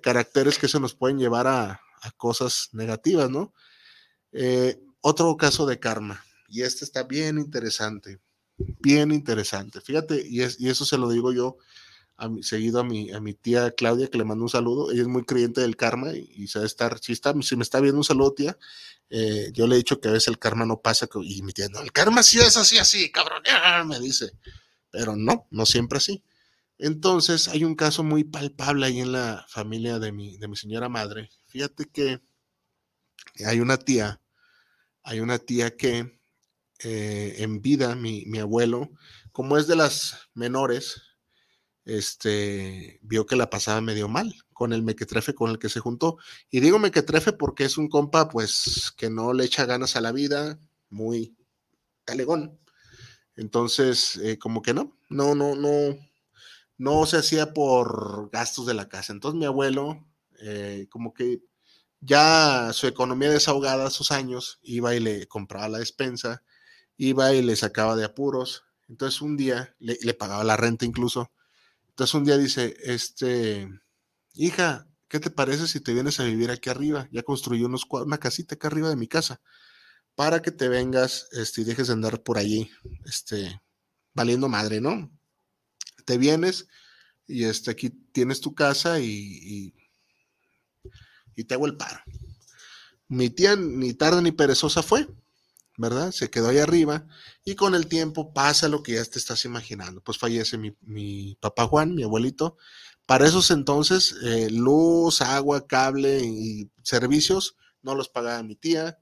caracteres 0.00 0.58
que 0.58 0.68
se 0.68 0.80
nos 0.80 0.94
pueden 0.94 1.18
llevar 1.18 1.46
a, 1.46 1.80
cosas 2.18 2.68
negativas, 2.72 3.30
¿no? 3.30 3.54
Eh, 4.32 4.78
otro 5.00 5.38
caso 5.38 5.64
de 5.64 5.80
karma, 5.80 6.22
y 6.48 6.60
este 6.60 6.84
está 6.84 7.02
bien 7.02 7.38
interesante, 7.38 8.20
bien 8.58 9.10
interesante. 9.10 9.80
Fíjate, 9.80 10.22
y, 10.28 10.42
es, 10.42 10.60
y 10.60 10.68
eso 10.68 10.84
se 10.84 10.98
lo 10.98 11.08
digo 11.08 11.32
yo 11.32 11.56
seguido 12.42 12.80
a 12.80 12.84
mi, 12.84 13.10
a 13.10 13.20
mi 13.20 13.34
tía 13.34 13.72
Claudia, 13.72 14.08
que 14.08 14.18
le 14.18 14.24
mando 14.24 14.44
un 14.44 14.50
saludo. 14.50 14.90
Ella 14.90 15.02
es 15.02 15.08
muy 15.08 15.24
creyente 15.24 15.60
del 15.60 15.76
karma 15.76 16.12
y, 16.12 16.46
se 16.48 16.64
estar, 16.64 16.98
si, 17.00 17.12
está, 17.12 17.34
si 17.42 17.56
me 17.56 17.62
está 17.62 17.80
viendo 17.80 17.98
un 17.98 18.04
saludo, 18.04 18.32
tía, 18.34 18.58
eh, 19.10 19.50
yo 19.52 19.66
le 19.66 19.74
he 19.74 19.78
dicho 19.78 20.00
que 20.00 20.08
a 20.08 20.12
veces 20.12 20.28
el 20.28 20.38
karma 20.38 20.64
no 20.64 20.80
pasa 20.80 21.08
y 21.22 21.42
mi 21.42 21.52
tía, 21.52 21.68
no, 21.68 21.80
el 21.80 21.92
karma 21.92 22.22
sí 22.22 22.38
es 22.38 22.56
así, 22.56 22.78
así, 22.78 23.10
cabrón, 23.10 23.42
me 23.86 23.98
dice. 24.00 24.32
Pero 24.90 25.16
no, 25.16 25.46
no 25.50 25.66
siempre 25.66 25.98
así. 25.98 26.22
Entonces, 26.78 27.48
hay 27.48 27.64
un 27.64 27.76
caso 27.76 28.02
muy 28.02 28.24
palpable 28.24 28.86
ahí 28.86 29.00
en 29.00 29.12
la 29.12 29.44
familia 29.48 29.98
de 29.98 30.12
mi, 30.12 30.36
de 30.38 30.48
mi 30.48 30.56
señora 30.56 30.88
madre. 30.88 31.30
Fíjate 31.46 31.86
que 31.86 32.20
hay 33.46 33.60
una 33.60 33.78
tía, 33.78 34.20
hay 35.02 35.20
una 35.20 35.38
tía 35.38 35.76
que 35.76 36.18
eh, 36.80 37.36
en 37.38 37.62
vida, 37.62 37.94
mi, 37.94 38.24
mi 38.26 38.38
abuelo, 38.38 38.90
como 39.32 39.56
es 39.56 39.66
de 39.66 39.76
las 39.76 40.28
menores, 40.34 41.02
este, 41.84 42.98
vio 43.02 43.26
que 43.26 43.36
la 43.36 43.50
pasaba 43.50 43.80
medio 43.80 44.08
mal 44.08 44.34
con 44.52 44.72
el 44.72 44.82
mequetrefe 44.82 45.34
con 45.34 45.50
el 45.50 45.58
que 45.58 45.68
se 45.68 45.80
juntó. 45.80 46.18
Y 46.50 46.60
digo 46.60 46.78
mequetrefe 46.78 47.32
porque 47.32 47.64
es 47.64 47.78
un 47.78 47.88
compa, 47.88 48.28
pues, 48.28 48.92
que 48.96 49.10
no 49.10 49.32
le 49.32 49.44
echa 49.44 49.66
ganas 49.66 49.96
a 49.96 50.00
la 50.00 50.12
vida, 50.12 50.58
muy 50.90 51.36
talegón. 52.04 52.58
Entonces, 53.36 54.16
eh, 54.16 54.38
como 54.38 54.62
que 54.62 54.74
no, 54.74 54.96
no, 55.10 55.34
no, 55.34 55.54
no, 55.56 55.98
no 56.78 57.06
se 57.06 57.18
hacía 57.18 57.52
por 57.52 58.30
gastos 58.30 58.66
de 58.66 58.74
la 58.74 58.88
casa. 58.88 59.12
Entonces 59.12 59.38
mi 59.38 59.46
abuelo, 59.46 60.06
eh, 60.40 60.86
como 60.90 61.12
que 61.14 61.42
ya 62.00 62.72
su 62.72 62.86
economía 62.86 63.30
desahogada, 63.30 63.90
sus 63.90 64.10
años, 64.12 64.60
iba 64.62 64.94
y 64.94 65.00
le 65.00 65.26
compraba 65.26 65.68
la 65.68 65.78
despensa, 65.78 66.42
iba 66.96 67.32
y 67.34 67.42
le 67.42 67.56
sacaba 67.56 67.96
de 67.96 68.04
apuros. 68.04 68.64
Entonces 68.88 69.22
un 69.22 69.36
día 69.36 69.74
le 69.78 70.14
pagaba 70.14 70.44
la 70.44 70.56
renta 70.56 70.84
incluso 70.84 71.30
entonces 71.94 72.14
un 72.14 72.24
día 72.24 72.36
dice, 72.36 72.76
este, 72.82 73.68
hija, 74.34 74.88
¿qué 75.06 75.20
te 75.20 75.30
parece 75.30 75.68
si 75.68 75.78
te 75.78 75.94
vienes 75.94 76.18
a 76.18 76.24
vivir 76.24 76.50
aquí 76.50 76.68
arriba? 76.68 77.08
Ya 77.12 77.22
construí 77.22 77.62
unos, 77.62 77.86
una 77.88 78.18
casita 78.18 78.56
acá 78.56 78.66
arriba 78.66 78.88
de 78.88 78.96
mi 78.96 79.06
casa 79.06 79.40
para 80.16 80.42
que 80.42 80.50
te 80.50 80.68
vengas 80.68 81.28
este, 81.30 81.60
y 81.60 81.64
dejes 81.64 81.86
de 81.86 81.92
andar 81.92 82.20
por 82.24 82.36
allí, 82.36 82.68
este, 83.04 83.62
valiendo 84.12 84.48
madre, 84.48 84.80
¿no? 84.80 85.08
Te 86.04 86.18
vienes 86.18 86.66
y 87.28 87.44
este, 87.44 87.70
aquí 87.70 87.90
tienes 87.90 88.40
tu 88.40 88.56
casa 88.56 88.98
y, 88.98 89.72
y, 91.36 91.44
te 91.44 91.54
hago 91.54 91.66
el 91.66 91.76
paro. 91.76 92.00
Mi 93.06 93.30
tía 93.30 93.54
ni 93.54 93.94
tarde 93.94 94.20
ni 94.20 94.32
perezosa 94.32 94.82
fue. 94.82 95.06
¿Verdad? 95.76 96.12
Se 96.12 96.30
quedó 96.30 96.48
ahí 96.48 96.58
arriba 96.58 97.06
y 97.44 97.54
con 97.56 97.74
el 97.74 97.86
tiempo 97.86 98.32
pasa 98.32 98.68
lo 98.68 98.82
que 98.82 98.92
ya 98.94 99.04
te 99.04 99.18
estás 99.18 99.44
imaginando. 99.44 100.00
Pues 100.02 100.18
fallece 100.18 100.58
mi, 100.58 101.36
papá 101.40 101.66
Juan, 101.66 101.94
mi 101.94 102.04
abuelito. 102.04 102.56
Para 103.06 103.26
esos 103.26 103.50
entonces, 103.50 104.14
eh, 104.22 104.48
luz, 104.50 105.20
agua, 105.20 105.66
cable 105.66 106.20
y 106.24 106.70
servicios 106.82 107.56
no 107.82 107.94
los 107.94 108.08
pagaba 108.08 108.42
mi 108.42 108.56
tía. 108.56 108.98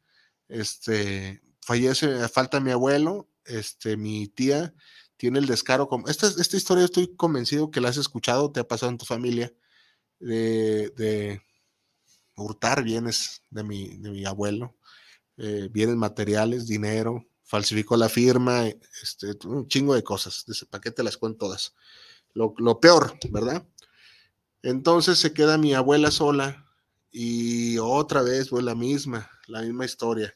Este, 0.49 1.43
fallece, 1.61 2.29
falta 2.29 2.61
mi 2.61 2.71
abuelo, 2.73 3.29
este, 3.45 3.97
mi 3.97 4.29
tía 4.29 4.75
tiene 5.17 5.39
el 5.39 5.47
descaro. 5.47 5.89
Como, 5.89 6.09
esta, 6.09 6.27
esta 6.27 6.57
historia 6.57 6.85
estoy 6.85 7.15
convencido 7.17 7.71
que 7.71 7.81
la 7.81 7.91
has 7.91 7.97
escuchado, 7.97 8.51
te 8.51 8.61
ha 8.61 8.69
pasado 8.69 8.91
en 8.91 8.99
tu 8.99 9.05
familia, 9.05 9.53
de, 10.19 10.91
de 10.97 11.43
hurtar 12.37 12.83
bienes 12.83 13.43
de 13.51 13.63
mi, 13.65 13.99
de 13.99 14.11
mi 14.11 14.25
abuelo 14.25 14.77
eh, 15.39 15.69
bienes 15.71 15.97
materiales, 15.97 16.67
dinero, 16.67 17.27
falsificó 17.45 17.97
la 17.97 18.09
firma, 18.09 18.67
este, 19.03 19.37
un 19.47 19.69
chingo 19.69 19.95
de 19.95 20.03
cosas. 20.03 20.45
Dice, 20.47 20.67
¿para 20.67 20.81
qué 20.81 20.91
te 20.91 21.03
las 21.03 21.17
cuento 21.17 21.47
todas? 21.47 21.75
Lo, 22.35 22.81
peor, 22.81 23.19
¿verdad? 23.31 23.67
Entonces 24.63 25.19
se 25.19 25.33
queda 25.35 25.59
mi 25.59 25.75
abuela 25.75 26.11
sola 26.11 26.67
y 27.11 27.79
otra 27.79 28.23
vez, 28.23 28.51
fue 28.51 28.63
la 28.63 28.75
misma, 28.75 29.31
la 29.49 29.63
misma 29.63 29.85
historia. 29.85 30.35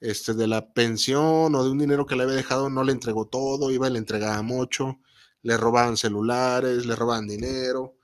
este, 0.00 0.34
de 0.34 0.46
la 0.48 0.72
pensión 0.72 1.54
o 1.54 1.64
de 1.64 1.70
un 1.70 1.78
dinero 1.78 2.06
que 2.06 2.16
le 2.16 2.24
había 2.24 2.36
dejado, 2.36 2.70
no 2.70 2.84
le 2.84 2.92
entregó 2.92 3.26
todo, 3.28 3.70
iba 3.70 3.88
y 3.88 3.92
le 3.92 3.98
entregaba 3.98 4.42
mucho, 4.42 5.00
le 5.42 5.56
robaban 5.56 5.96
celulares, 5.96 6.86
le 6.86 6.96
robaban 6.96 7.26
dinero. 7.28 7.96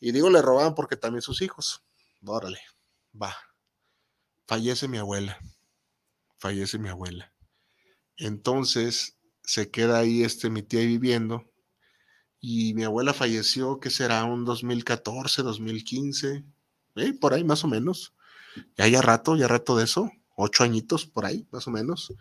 Y 0.00 0.12
digo 0.12 0.30
le 0.30 0.42
robaban 0.42 0.74
porque 0.74 0.96
también 0.96 1.22
sus 1.22 1.42
hijos. 1.42 1.84
Órale, 2.26 2.60
va. 3.20 3.34
Fallece 4.46 4.88
mi 4.88 4.98
abuela. 4.98 5.38
Fallece 6.42 6.76
mi 6.76 6.88
abuela. 6.88 7.32
Entonces 8.16 9.16
se 9.44 9.70
queda 9.70 9.98
ahí 9.98 10.24
este, 10.24 10.50
mi 10.50 10.64
tía 10.64 10.80
viviendo. 10.80 11.48
Y 12.40 12.74
mi 12.74 12.82
abuela 12.82 13.14
falleció, 13.14 13.78
que 13.78 13.90
será 13.90 14.24
un 14.24 14.44
2014, 14.44 15.42
2015, 15.42 16.44
eh, 16.96 17.12
por 17.14 17.32
ahí 17.32 17.44
más 17.44 17.62
o 17.62 17.68
menos. 17.68 18.12
Ya 18.76 18.88
ya 18.88 19.00
rato, 19.00 19.36
ya 19.36 19.46
rato 19.46 19.76
de 19.76 19.84
eso 19.84 20.10
ocho 20.34 20.64
añitos 20.64 21.06
por 21.06 21.26
ahí, 21.26 21.46
más 21.52 21.68
o 21.68 21.70
menos. 21.70 22.12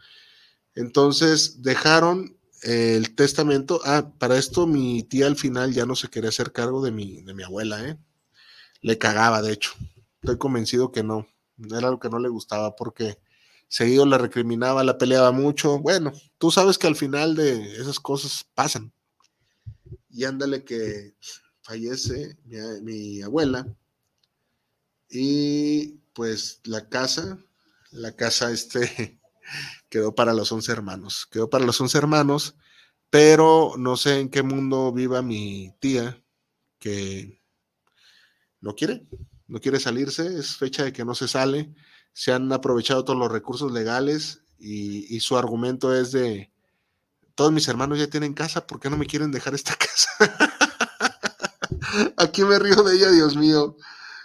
Entonces 0.75 1.63
dejaron 1.63 2.37
el 2.61 3.15
testamento. 3.15 3.81
Ah, 3.85 4.11
para 4.19 4.37
esto 4.37 4.67
mi 4.67 5.01
tía 5.01 5.25
al 5.25 5.35
final 5.35 5.73
ya 5.73 5.87
no 5.87 5.95
se 5.95 6.09
quería 6.09 6.29
hacer 6.29 6.51
cargo 6.51 6.83
de 6.83 6.91
mi, 6.91 7.23
de 7.23 7.33
mi 7.33 7.41
abuela, 7.41 7.83
¿eh? 7.83 7.97
Le 8.81 8.99
cagaba, 8.99 9.41
de 9.41 9.53
hecho. 9.53 9.71
Estoy 10.21 10.37
convencido 10.37 10.91
que 10.91 11.01
no. 11.01 11.27
Era 11.71 11.89
lo 11.89 11.99
que 11.99 12.09
no 12.09 12.19
le 12.19 12.29
gustaba 12.29 12.75
porque 12.75 13.17
seguido 13.71 14.05
la 14.05 14.17
recriminaba, 14.17 14.83
la 14.83 14.97
peleaba 14.97 15.31
mucho. 15.31 15.79
Bueno, 15.79 16.11
tú 16.37 16.51
sabes 16.51 16.77
que 16.77 16.87
al 16.87 16.97
final 16.97 17.35
de 17.35 17.77
esas 17.77 18.01
cosas 18.01 18.45
pasan. 18.53 18.91
Y 20.09 20.25
ándale 20.25 20.65
que 20.65 21.15
fallece 21.61 22.37
mi, 22.81 23.21
abuela. 23.21 23.65
Y 25.09 25.99
pues 26.13 26.59
la 26.65 26.89
casa 26.89 27.39
la 27.91 28.15
casa 28.15 28.51
este 28.51 29.19
quedó 29.89 30.13
para 30.15 30.33
los 30.33 30.51
once 30.51 30.71
hermanos, 30.71 31.25
quedó 31.31 31.49
para 31.49 31.65
los 31.65 31.79
once 31.79 31.97
hermanos, 31.97 32.55
pero 33.09 33.73
no 33.77 33.95
sé 33.95 34.19
en 34.19 34.29
qué 34.29 34.43
mundo 34.43 34.91
viva 34.91 35.21
mi 35.21 35.73
tía 35.79 36.21
que 36.77 37.41
no 38.59 38.75
quiere, 38.75 39.05
no 39.47 39.59
quiere 39.59 39.79
salirse, 39.79 40.39
es 40.39 40.57
fecha 40.57 40.83
de 40.83 40.93
que 40.93 41.05
no 41.05 41.15
se 41.15 41.27
sale, 41.27 41.73
se 42.13 42.31
han 42.31 42.51
aprovechado 42.51 43.03
todos 43.03 43.19
los 43.19 43.31
recursos 43.31 43.71
legales 43.71 44.41
y, 44.59 45.19
su 45.21 45.37
argumento 45.37 45.95
es 45.95 46.11
de, 46.11 46.51
todos 47.35 47.51
mis 47.51 47.67
hermanos 47.67 47.97
ya 47.97 48.07
tienen 48.07 48.33
casa, 48.33 48.67
¿por 48.67 48.79
qué 48.79 48.89
no 48.89 48.97
me 48.97 49.07
quieren 49.07 49.31
dejar 49.31 49.55
esta 49.55 49.75
casa? 50.19 50.57
Aquí 52.17 52.43
me 52.43 52.59
río 52.59 52.83
de 52.83 52.95
ella, 52.95 53.11
Dios 53.11 53.35
mío. 53.35 53.75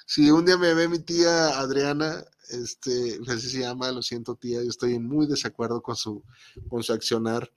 Si 0.06 0.30
un 0.30 0.44
día 0.44 0.56
me 0.56 0.74
ve 0.74 0.88
mi 0.88 0.98
tía 0.98 1.58
Adriana, 1.58 2.24
este, 2.50 3.18
así 3.28 3.50
se 3.50 3.60
llama, 3.60 3.90
lo 3.90 4.02
siento 4.02 4.36
tía, 4.36 4.62
yo 4.62 4.68
estoy 4.68 4.98
muy 4.98 5.26
desacuerdo 5.26 5.82
con 5.82 5.96
su, 5.96 6.22
con 6.68 6.82
su 6.82 6.92
accionar. 6.92 7.50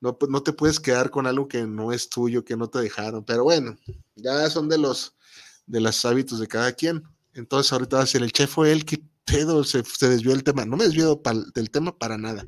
No, 0.00 0.16
pues, 0.16 0.30
no 0.30 0.42
te 0.42 0.52
puedes 0.52 0.78
quedar 0.78 1.10
con 1.10 1.26
algo 1.26 1.48
que 1.48 1.66
no 1.66 1.92
es 1.92 2.08
tuyo, 2.08 2.44
que 2.44 2.56
no 2.56 2.68
te 2.68 2.78
dejaron, 2.78 3.24
pero 3.24 3.42
bueno, 3.44 3.76
ya 4.14 4.48
son 4.48 4.68
de 4.68 4.78
los, 4.78 5.16
de 5.66 5.80
los 5.80 6.04
hábitos 6.04 6.38
de 6.38 6.46
cada 6.46 6.72
quien. 6.72 7.02
Entonces 7.34 7.72
ahorita 7.72 7.96
va 7.96 8.02
a 8.02 8.06
ser 8.06 8.22
el 8.22 8.32
chef 8.32 8.52
fue 8.52 8.70
él, 8.70 8.84
que 8.84 9.02
pedo, 9.30 9.64
se, 9.64 9.84
se, 9.84 10.08
desvió 10.08 10.32
el 10.32 10.44
tema, 10.44 10.64
no 10.64 10.76
me 10.76 10.84
desvió 10.84 11.20
del 11.54 11.70
tema 11.70 11.98
para 11.98 12.18
nada. 12.18 12.46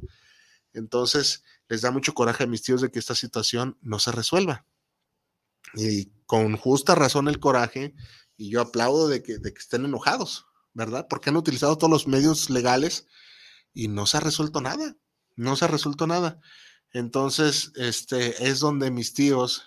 Entonces 0.72 1.42
les 1.68 1.82
da 1.82 1.90
mucho 1.90 2.14
coraje 2.14 2.44
a 2.44 2.46
mis 2.46 2.62
tíos 2.62 2.80
de 2.80 2.90
que 2.90 2.98
esta 2.98 3.14
situación 3.14 3.78
no 3.80 3.98
se 3.98 4.12
resuelva. 4.12 4.66
Y 5.74 6.06
con 6.26 6.56
justa 6.56 6.94
razón 6.94 7.28
el 7.28 7.38
coraje, 7.38 7.94
y 8.36 8.50
yo 8.50 8.60
aplaudo 8.60 9.08
de 9.08 9.22
que, 9.22 9.38
de 9.38 9.52
que 9.52 9.58
estén 9.58 9.84
enojados, 9.84 10.46
¿verdad? 10.72 11.06
Porque 11.08 11.30
han 11.30 11.36
utilizado 11.36 11.76
todos 11.78 11.90
los 11.90 12.08
medios 12.08 12.50
legales 12.50 13.06
y 13.72 13.88
no 13.88 14.06
se 14.06 14.16
ha 14.16 14.20
resuelto 14.20 14.60
nada, 14.60 14.96
no 15.36 15.56
se 15.56 15.66
ha 15.66 15.68
resuelto 15.68 16.06
nada. 16.06 16.40
Entonces, 16.92 17.72
este 17.76 18.48
es 18.48 18.60
donde 18.60 18.90
mis 18.90 19.14
tíos 19.14 19.64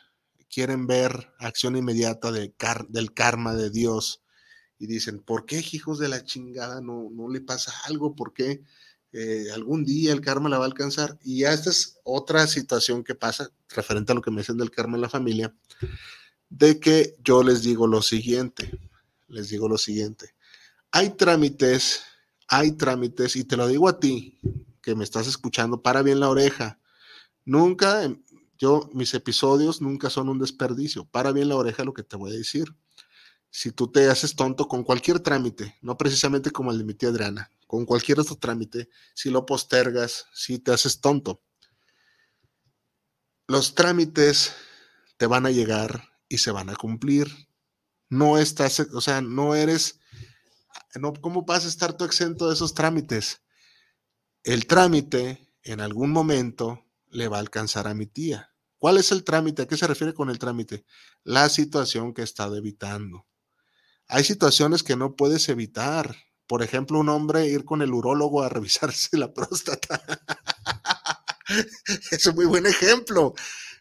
quieren 0.50 0.88
ver 0.88 1.34
acción 1.40 1.76
inmediata 1.76 2.32
de 2.32 2.54
del 2.90 3.14
karma 3.14 3.54
de 3.54 3.70
Dios 3.70 4.23
y 4.80 4.88
dicen, 4.88 5.20
¿por 5.20 5.46
qué 5.46 5.64
hijos 5.72 6.00
de 6.00 6.10
la 6.10 6.24
chingada 6.24 6.82
no, 6.82 7.10
no 7.12 7.30
le 7.30 7.42
pasa 7.42 7.74
algo? 7.86 8.16
¿Por 8.16 8.34
qué 8.34 8.64
eh, 9.12 9.48
algún 9.54 9.86
día 9.86 10.12
el 10.12 10.22
karma 10.22 10.50
la 10.50 10.58
va 10.58 10.66
a 10.66 10.68
alcanzar? 10.68 11.18
Y 11.24 11.40
ya 11.40 11.54
esta 11.54 11.70
es 11.70 12.00
otra 12.04 12.48
situación 12.48 13.04
que 13.04 13.16
pasa 13.16 13.50
referente 13.70 14.12
a 14.12 14.16
lo 14.16 14.22
que 14.22 14.32
me 14.32 14.42
dicen 14.42 14.58
del 14.58 14.72
karma 14.72 14.96
en 14.96 15.02
la 15.02 15.10
familia, 15.10 15.54
de 16.50 16.80
que 16.80 17.16
yo 17.24 17.44
les 17.44 17.64
digo 17.64 17.88
lo 17.88 18.02
siguiente, 18.02 18.72
les 19.28 19.50
digo 19.50 19.68
lo 19.68 19.78
siguiente, 19.78 20.36
hay 20.92 21.12
trámites, 21.12 22.04
hay 22.48 22.74
trámites, 22.74 23.36
y 23.36 23.44
te 23.46 23.58
lo 23.58 23.68
digo 23.68 23.88
a 23.88 24.00
ti, 24.00 24.40
que 24.84 24.96
me 24.96 25.04
estás 25.04 25.28
escuchando, 25.28 25.82
para 25.82 26.04
bien 26.04 26.20
la 26.20 26.30
oreja. 26.30 26.80
Nunca, 27.46 28.04
em, 28.04 28.22
yo, 28.60 28.90
mis 28.94 29.14
episodios 29.14 29.82
nunca 29.82 30.10
son 30.12 30.30
un 30.30 30.38
desperdicio. 30.38 31.06
Para 31.06 31.32
bien 31.32 31.50
la 31.50 31.56
oreja 31.56 31.84
lo 31.84 31.94
que 31.94 32.04
te 32.04 32.16
voy 32.16 32.32
a 32.32 32.38
decir. 32.38 32.76
Si 33.56 33.72
tú 33.72 33.92
te 33.92 34.10
haces 34.10 34.36
tonto 34.36 34.68
con 34.68 34.84
cualquier 34.84 35.20
trámite, 35.20 35.78
no 35.84 35.96
precisamente 35.96 36.50
como 36.50 36.72
el 36.72 36.80
de 36.80 36.86
mi 36.86 36.96
tía 36.96 37.10
Adriana, 37.10 37.52
con 37.68 37.86
cualquier 37.86 38.20
otro 38.20 38.36
trámite, 38.36 38.90
si 39.14 39.30
lo 39.30 39.46
postergas, 39.46 40.26
si 40.34 40.58
te 40.58 40.72
haces 40.72 41.02
tonto, 41.02 41.44
los 43.48 43.76
trámites 43.76 44.56
te 45.18 45.28
van 45.28 45.46
a 45.46 45.52
llegar 45.52 46.10
y 46.28 46.40
se 46.40 46.50
van 46.50 46.72
a 46.72 46.76
cumplir. 46.76 47.32
No 48.10 48.40
estás, 48.40 48.80
o 48.80 49.02
sea, 49.02 49.22
no 49.22 49.54
eres 49.54 50.00
¿cómo 51.22 51.44
vas 51.44 51.66
a 51.66 51.68
estar 51.68 51.96
tú 51.96 52.06
exento 52.06 52.48
de 52.48 52.56
esos 52.56 52.74
trámites? 52.74 53.44
El 54.44 54.66
trámite 54.66 55.54
en 55.62 55.80
algún 55.80 56.10
momento 56.10 56.88
le 57.12 57.28
va 57.28 57.38
a 57.38 57.42
alcanzar 57.42 57.88
a 57.88 57.94
mi 57.94 58.08
tía. 58.08 58.52
¿Cuál 58.80 58.98
es 58.98 59.12
el 59.12 59.24
trámite? 59.24 59.62
¿A 59.62 59.68
qué 59.68 59.78
se 59.78 59.86
refiere 59.86 60.16
con 60.16 60.32
el 60.32 60.40
trámite? 60.40 60.86
La 61.24 61.50
situación 61.50 62.16
que 62.16 62.22
he 62.22 62.24
estado 62.24 62.58
evitando. 62.58 63.28
Hay 64.08 64.24
situaciones 64.24 64.84
que 64.84 64.96
no 64.96 65.16
puedes 65.16 65.50
evitar. 65.50 66.16
Por 66.48 66.62
ejemplo, 66.62 67.00
un 67.00 67.10
hombre 67.10 67.48
ir 67.48 67.66
con 67.66 67.82
el 67.82 67.94
urólogo 67.94 68.44
a 68.44 68.50
revisarse 68.50 69.18
la 69.18 69.34
próstata. 69.34 70.02
es 72.12 72.26
un 72.26 72.36
muy 72.36 72.46
buen 72.46 72.66
ejemplo. 72.66 73.34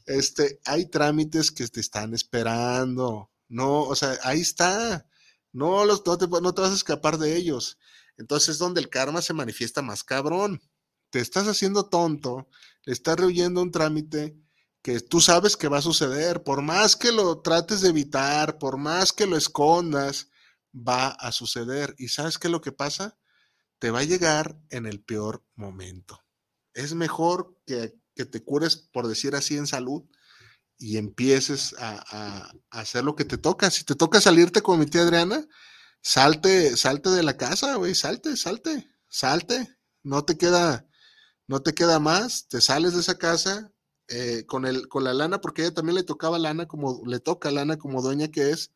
Este, 0.06 0.60
hay 0.64 0.86
trámites 0.86 1.50
que 1.50 1.66
te 1.68 1.80
están 1.80 2.14
esperando. 2.14 3.30
No, 3.48 3.82
o 3.82 3.94
sea, 3.94 4.18
ahí 4.22 4.40
está. 4.40 5.06
No, 5.52 5.84
los, 5.84 6.04
no, 6.06 6.16
te, 6.16 6.26
no 6.26 6.54
te 6.54 6.62
vas 6.62 6.72
a 6.72 6.76
escapar 6.76 7.18
de 7.18 7.36
ellos. 7.36 7.78
Entonces 8.16 8.50
es 8.50 8.58
donde 8.58 8.80
el 8.80 8.88
karma 8.88 9.22
se 9.22 9.34
manifiesta 9.34 9.82
más 9.82 10.04
cabrón. 10.04 10.62
Te 11.10 11.20
estás 11.20 11.46
haciendo 11.46 11.88
tonto, 11.90 12.48
le 12.84 12.92
estás 12.94 13.18
rehuyendo 13.18 13.60
un 13.60 13.70
trámite 13.70 14.34
que 14.82 15.00
tú 15.00 15.20
sabes 15.20 15.56
que 15.56 15.68
va 15.68 15.78
a 15.78 15.82
suceder. 15.82 16.42
Por 16.42 16.62
más 16.62 16.96
que 16.96 17.12
lo 17.12 17.40
trates 17.40 17.80
de 17.80 17.90
evitar, 17.90 18.58
por 18.58 18.76
más 18.76 19.12
que 19.12 19.26
lo 19.26 19.36
escondas, 19.36 20.28
va 20.74 21.08
a 21.08 21.32
suceder. 21.32 21.94
¿Y 21.98 22.08
sabes 22.08 22.38
qué 22.38 22.48
es 22.48 22.52
lo 22.52 22.60
que 22.60 22.72
pasa? 22.72 23.16
Te 23.78 23.90
va 23.90 24.00
a 24.00 24.04
llegar 24.04 24.58
en 24.70 24.86
el 24.86 25.00
peor 25.02 25.44
momento. 25.54 26.20
Es 26.74 26.94
mejor 26.94 27.56
que, 27.66 27.94
que 28.14 28.24
te 28.24 28.42
cures, 28.42 28.76
por 28.76 29.06
decir 29.06 29.34
así, 29.34 29.56
en 29.56 29.66
salud, 29.66 30.04
y 30.78 30.96
empieces 30.96 31.74
a, 31.78 32.52
hacer 32.70 33.04
lo 33.04 33.14
que 33.14 33.24
te 33.24 33.38
toca. 33.38 33.70
Si 33.70 33.84
te 33.84 33.94
toca 33.94 34.20
salirte 34.20 34.62
con 34.62 34.80
mi 34.80 34.86
tía 34.86 35.02
Adriana, 35.02 35.46
salte, 36.00 36.76
salte 36.76 37.10
de 37.10 37.22
la 37.22 37.36
casa, 37.36 37.76
güey, 37.76 37.94
salte, 37.94 38.36
salte, 38.36 38.90
salte. 39.08 39.78
No 40.02 40.24
te 40.24 40.36
queda, 40.36 40.88
no 41.46 41.62
te 41.62 41.72
queda 41.72 42.00
más, 42.00 42.48
te 42.48 42.60
sales 42.60 42.94
de 42.94 43.00
esa 43.00 43.16
casa 43.16 43.71
eh, 44.12 44.44
con, 44.46 44.66
el, 44.66 44.88
con 44.88 45.04
la 45.04 45.14
lana, 45.14 45.40
porque 45.40 45.62
ella 45.62 45.74
también 45.74 45.96
le 45.96 46.04
tocaba 46.04 46.38
lana 46.38 46.66
como, 46.68 47.02
le 47.06 47.20
toca 47.20 47.50
lana 47.50 47.78
como 47.78 48.02
dueña 48.02 48.28
que 48.28 48.50
es, 48.50 48.72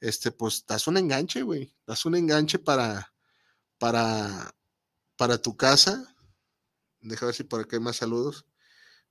este, 0.00 0.30
pues 0.32 0.64
das 0.66 0.86
un 0.86 0.96
enganche, 0.98 1.42
güey, 1.42 1.74
das 1.86 2.04
un 2.04 2.16
enganche 2.16 2.58
para, 2.58 3.12
para, 3.78 4.54
para 5.16 5.38
tu 5.38 5.56
casa. 5.56 6.14
Deja 7.00 7.26
ver 7.26 7.34
si 7.34 7.44
por 7.44 7.60
aquí 7.60 7.76
hay 7.76 7.80
más 7.80 7.96
saludos 7.96 8.46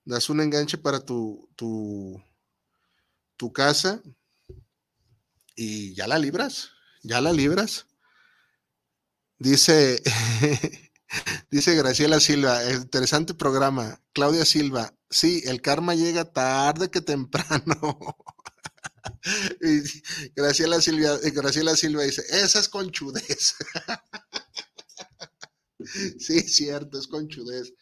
das 0.06 0.30
un 0.30 0.40
enganche 0.40 0.78
para 0.78 1.00
tu, 1.00 1.50
tu, 1.56 2.24
tu 3.36 3.52
casa 3.52 4.02
y 5.56 5.94
ya 5.96 6.08
la 6.08 6.20
libras, 6.20 6.70
ya 7.02 7.20
la 7.22 7.34
libras. 7.34 7.88
Dice, 9.40 10.02
dice 11.52 11.76
Graciela 11.76 12.20
Silva, 12.20 12.60
interesante 12.72 13.34
programa. 13.34 14.02
Claudia 14.14 14.46
Silva, 14.46 14.94
sí, 15.10 15.42
el 15.46 15.62
karma 15.62 15.96
llega 15.96 16.32
tarde 16.32 16.90
que 16.90 17.02
temprano. 17.02 17.98
Graciela 20.36 20.82
Silva, 20.82 21.18
Graciela 21.34 21.76
Silva 21.76 22.04
dice, 22.04 22.24
esa 22.30 22.60
es 22.60 22.70
conchudez. 22.70 23.56
sí, 26.20 26.42
cierto, 26.42 27.00
es 27.00 27.08
conchudez 27.08 27.74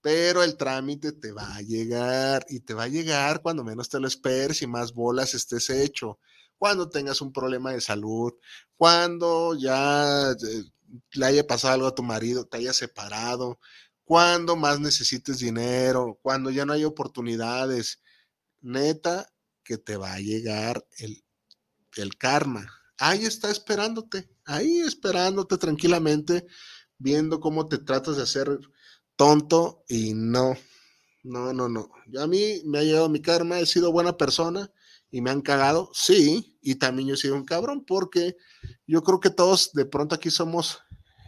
pero 0.00 0.42
el 0.42 0.56
trámite 0.56 1.12
te 1.12 1.32
va 1.32 1.56
a 1.56 1.62
llegar 1.62 2.44
y 2.48 2.60
te 2.60 2.74
va 2.74 2.84
a 2.84 2.88
llegar 2.88 3.42
cuando 3.42 3.64
menos 3.64 3.88
te 3.88 4.00
lo 4.00 4.06
esperes 4.06 4.62
y 4.62 4.66
más 4.66 4.92
bolas 4.94 5.34
estés 5.34 5.70
hecho. 5.70 6.18
Cuando 6.58 6.88
tengas 6.90 7.20
un 7.20 7.32
problema 7.32 7.72
de 7.72 7.80
salud, 7.80 8.32
cuando 8.76 9.54
ya 9.58 10.30
eh, 10.32 10.64
le 11.12 11.26
haya 11.26 11.46
pasado 11.46 11.74
algo 11.74 11.86
a 11.86 11.94
tu 11.94 12.02
marido, 12.02 12.46
te 12.46 12.58
haya 12.58 12.72
separado, 12.72 13.58
cuando 14.04 14.56
más 14.56 14.80
necesites 14.80 15.38
dinero, 15.38 16.18
cuando 16.22 16.50
ya 16.50 16.66
no 16.66 16.72
hay 16.72 16.84
oportunidades, 16.84 18.02
neta, 18.60 19.32
que 19.62 19.78
te 19.78 19.96
va 19.96 20.14
a 20.14 20.20
llegar 20.20 20.84
el, 20.98 21.24
el 21.96 22.16
karma. 22.16 22.68
Ahí 22.98 23.24
está 23.24 23.50
esperándote, 23.50 24.28
ahí 24.44 24.80
esperándote 24.80 25.58
tranquilamente, 25.58 26.46
viendo 26.98 27.40
cómo 27.40 27.68
te 27.68 27.78
tratas 27.78 28.16
de 28.16 28.24
hacer 28.24 28.58
tonto 29.16 29.84
y 29.88 30.12
no, 30.14 30.56
no, 31.22 31.52
no, 31.52 31.68
no. 31.68 31.90
Yo 32.08 32.22
a 32.22 32.26
mí 32.26 32.62
me 32.64 32.80
ha 32.80 32.82
llegado 32.82 33.08
mi 33.08 33.22
karma, 33.22 33.60
he 33.60 33.66
sido 33.66 33.92
buena 33.92 34.16
persona 34.16 34.72
y 35.10 35.20
me 35.20 35.30
han 35.30 35.40
cagado, 35.40 35.90
sí, 35.92 36.58
y 36.60 36.76
también 36.76 37.08
yo 37.08 37.14
he 37.14 37.18
sido 37.18 37.34
un 37.34 37.44
cabrón 37.44 37.84
porque 37.84 38.36
yo 38.86 39.02
creo 39.02 39.20
que 39.20 39.30
todos 39.30 39.72
de 39.72 39.84
pronto 39.84 40.14
aquí 40.14 40.30
somos 40.30 40.78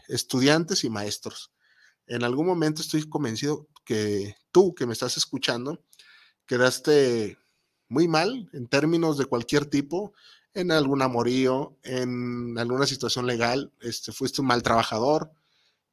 estudiantes 0.09 0.85
y 0.85 0.91
maestros. 0.91 1.53
En 2.07 2.25
algún 2.25 2.47
momento 2.47 2.83
estoy 2.83 3.09
convencido 3.09 3.69
que 3.85 4.37
tú 4.53 4.75
que 4.75 4.87
me 4.87 4.93
estás 4.93 5.17
escuchando 5.17 5.83
quedaste 6.47 7.39
muy 7.89 8.09
mal 8.09 8.49
en 8.53 8.69
términos 8.69 9.19
de 9.19 9.27
cualquier 9.27 9.67
tipo, 9.67 10.13
en 10.55 10.71
algún 10.71 11.03
amorío, 11.03 11.79
en 11.83 12.59
alguna 12.59 12.87
situación 12.87 13.27
legal, 13.27 13.73
este, 13.81 14.13
fuiste 14.13 14.41
un 14.41 14.49
mal 14.49 14.63
trabajador 14.63 15.31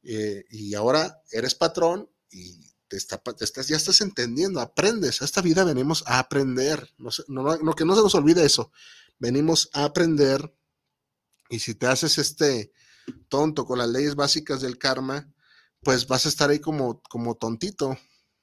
eh, 0.04 0.44
y 0.50 0.74
ahora 0.76 1.22
eres 1.32 1.56
patrón 1.56 2.10
y 2.30 2.58
estás, 2.98 3.68
ya 3.68 3.78
estás 3.78 4.02
entendiendo, 4.02 4.60
aprendes. 4.60 5.22
A 5.22 5.26
esta 5.26 5.42
vida 5.42 5.64
venimos 5.64 6.04
a 6.08 6.20
aprender, 6.20 6.90
no, 6.98 7.10
no, 7.28 7.74
que 7.74 7.86
no 7.86 7.96
se 7.96 8.02
nos 8.02 8.16
olvide 8.16 8.46
eso, 8.46 8.72
venimos 9.18 9.70
a 9.74 9.86
aprender 9.86 10.54
y 11.50 11.60
si 11.60 11.76
te 11.76 11.88
haces 11.88 12.18
este 12.18 12.72
tonto 13.28 13.66
con 13.66 13.80
las 13.80 13.90
leyes 13.90 14.16
básicas 14.16 14.62
del 14.62 14.78
karma, 14.78 15.32
pues 15.82 16.08
vas 16.08 16.26
a 16.26 16.30
estar 16.30 16.50
ahí 16.50 16.60
como, 16.60 17.02
como 17.04 17.36
tontito, 17.36 17.98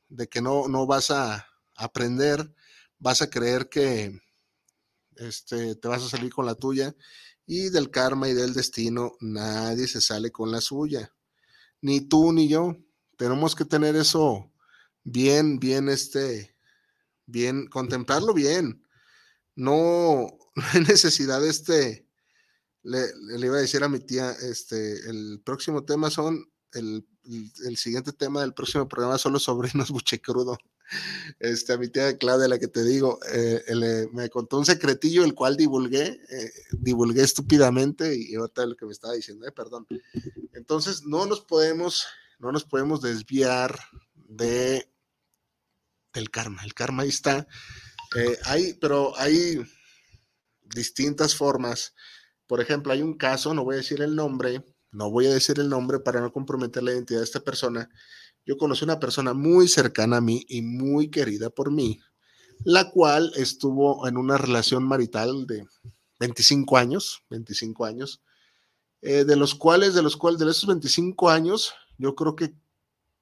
de 0.08 0.28
que 0.28 0.40
no, 0.40 0.68
no 0.68 0.86
vas 0.86 1.10
a 1.10 1.46
aprender, 1.76 2.54
vas 2.98 3.22
a 3.22 3.30
creer 3.30 3.68
que 3.68 4.20
este, 5.16 5.76
te 5.76 5.88
vas 5.88 6.02
a 6.02 6.08
salir 6.08 6.32
con 6.32 6.46
la 6.46 6.54
tuya 6.54 6.94
y 7.46 7.68
del 7.70 7.90
karma 7.90 8.28
y 8.28 8.34
del 8.34 8.54
destino 8.54 9.12
nadie 9.20 9.86
se 9.86 10.00
sale 10.00 10.32
con 10.32 10.50
la 10.50 10.60
suya, 10.60 11.14
ni 11.80 12.00
tú 12.00 12.32
ni 12.32 12.48
yo. 12.48 12.76
Tenemos 13.16 13.54
que 13.54 13.64
tener 13.64 13.96
eso 13.96 14.52
bien, 15.04 15.58
bien, 15.58 15.88
este, 15.88 16.54
bien, 17.26 17.66
contemplarlo 17.66 18.34
bien. 18.34 18.82
No, 19.54 20.26
hay 20.72 20.80
necesidad 20.80 21.40
de 21.40 21.50
este, 21.50 22.06
le, 22.82 23.06
le, 23.38 23.46
iba 23.46 23.56
a 23.56 23.60
decir 23.60 23.82
a 23.82 23.88
mi 23.88 24.00
tía, 24.00 24.32
este, 24.32 25.08
el 25.08 25.40
próximo 25.44 25.84
tema 25.84 26.10
son 26.10 26.50
el 26.72 27.06
el 27.64 27.76
siguiente 27.76 28.12
tema 28.12 28.40
del 28.40 28.54
próximo 28.54 28.88
programa 28.88 29.18
son 29.18 29.32
los 29.32 29.44
sobrinos 29.44 29.90
buchecrudo. 29.90 30.58
Este, 31.40 31.72
a 31.72 31.78
mi 31.78 31.88
tía 31.88 32.16
Claudia, 32.16 32.46
la 32.46 32.60
que 32.60 32.68
te 32.68 32.84
digo, 32.84 33.18
eh, 33.32 33.60
eh, 33.66 34.08
me 34.12 34.30
contó 34.30 34.56
un 34.58 34.64
secretillo 34.64 35.24
el 35.24 35.34
cual 35.34 35.56
divulgué, 35.56 36.20
eh, 36.30 36.52
divulgué 36.78 37.22
estúpidamente 37.22 38.16
y 38.16 38.36
ahorita 38.36 38.66
lo 38.66 38.76
que 38.76 38.86
me 38.86 38.92
estaba 38.92 39.14
diciendo, 39.14 39.46
perdón. 39.52 39.86
Entonces, 40.52 41.02
no 41.04 41.26
nos 41.26 41.40
podemos, 41.40 42.06
no 42.38 42.52
nos 42.52 42.64
podemos 42.64 43.00
desviar 43.00 43.78
de 44.14 44.90
del 46.12 46.30
karma. 46.30 46.64
El 46.64 46.74
karma 46.74 47.02
ahí 47.02 47.10
está. 47.10 47.46
hay, 48.44 48.74
pero 48.74 49.16
hay 49.18 49.62
distintas 50.62 51.34
formas. 51.34 51.94
Por 52.46 52.60
ejemplo, 52.60 52.92
hay 52.92 53.02
un 53.02 53.14
caso, 53.14 53.54
no 53.54 53.64
voy 53.64 53.74
a 53.74 53.78
decir 53.78 54.00
el 54.00 54.16
nombre, 54.16 54.64
no 54.92 55.10
voy 55.10 55.26
a 55.26 55.34
decir 55.34 55.60
el 55.60 55.68
nombre 55.68 56.00
para 56.00 56.20
no 56.20 56.32
comprometer 56.32 56.82
la 56.82 56.92
identidad 56.92 57.20
de 57.20 57.24
esta 57.24 57.40
persona, 57.40 57.90
yo 58.46 58.56
conocí 58.56 58.84
una 58.84 59.00
persona 59.00 59.34
muy 59.34 59.68
cercana 59.68 60.18
a 60.18 60.20
mí 60.20 60.46
y 60.48 60.62
muy 60.62 61.10
querida 61.10 61.50
por 61.50 61.72
mí, 61.72 62.00
la 62.64 62.90
cual 62.90 63.32
estuvo 63.36 64.06
en 64.06 64.16
una 64.16 64.38
relación 64.38 64.84
marital 64.84 65.46
de 65.46 65.66
25 66.20 66.76
años, 66.76 67.24
25 67.28 67.84
años, 67.84 68.22
eh, 69.02 69.24
de 69.24 69.36
los 69.36 69.54
cuales, 69.54 69.94
de 69.94 70.02
los 70.02 70.16
cuales, 70.16 70.38
de 70.38 70.50
esos 70.50 70.66
25 70.66 71.28
años, 71.28 71.74
yo 71.98 72.14
creo 72.14 72.36
que 72.36 72.54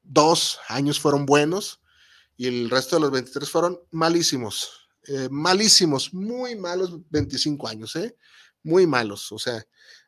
dos 0.03 0.59
años 0.69 1.01
fueron 1.01 1.27
buenos 1.27 1.81
y 2.37 2.47
el 2.47 2.71
resto 2.71 2.97
de 2.97 3.03
los 3.03 3.11
23 3.11 3.49
fueron 3.49 3.81
malísimos, 3.91 4.89
eh, 5.07 5.29
malísimos, 5.31 6.13
muy 6.13 6.57
malos 6.57 6.99
25 7.11 7.69
años, 7.69 7.97
¿eh? 7.97 8.17
Muy 8.63 8.87
malos, 8.87 9.31
o 9.33 9.39
sea, 9.39 9.65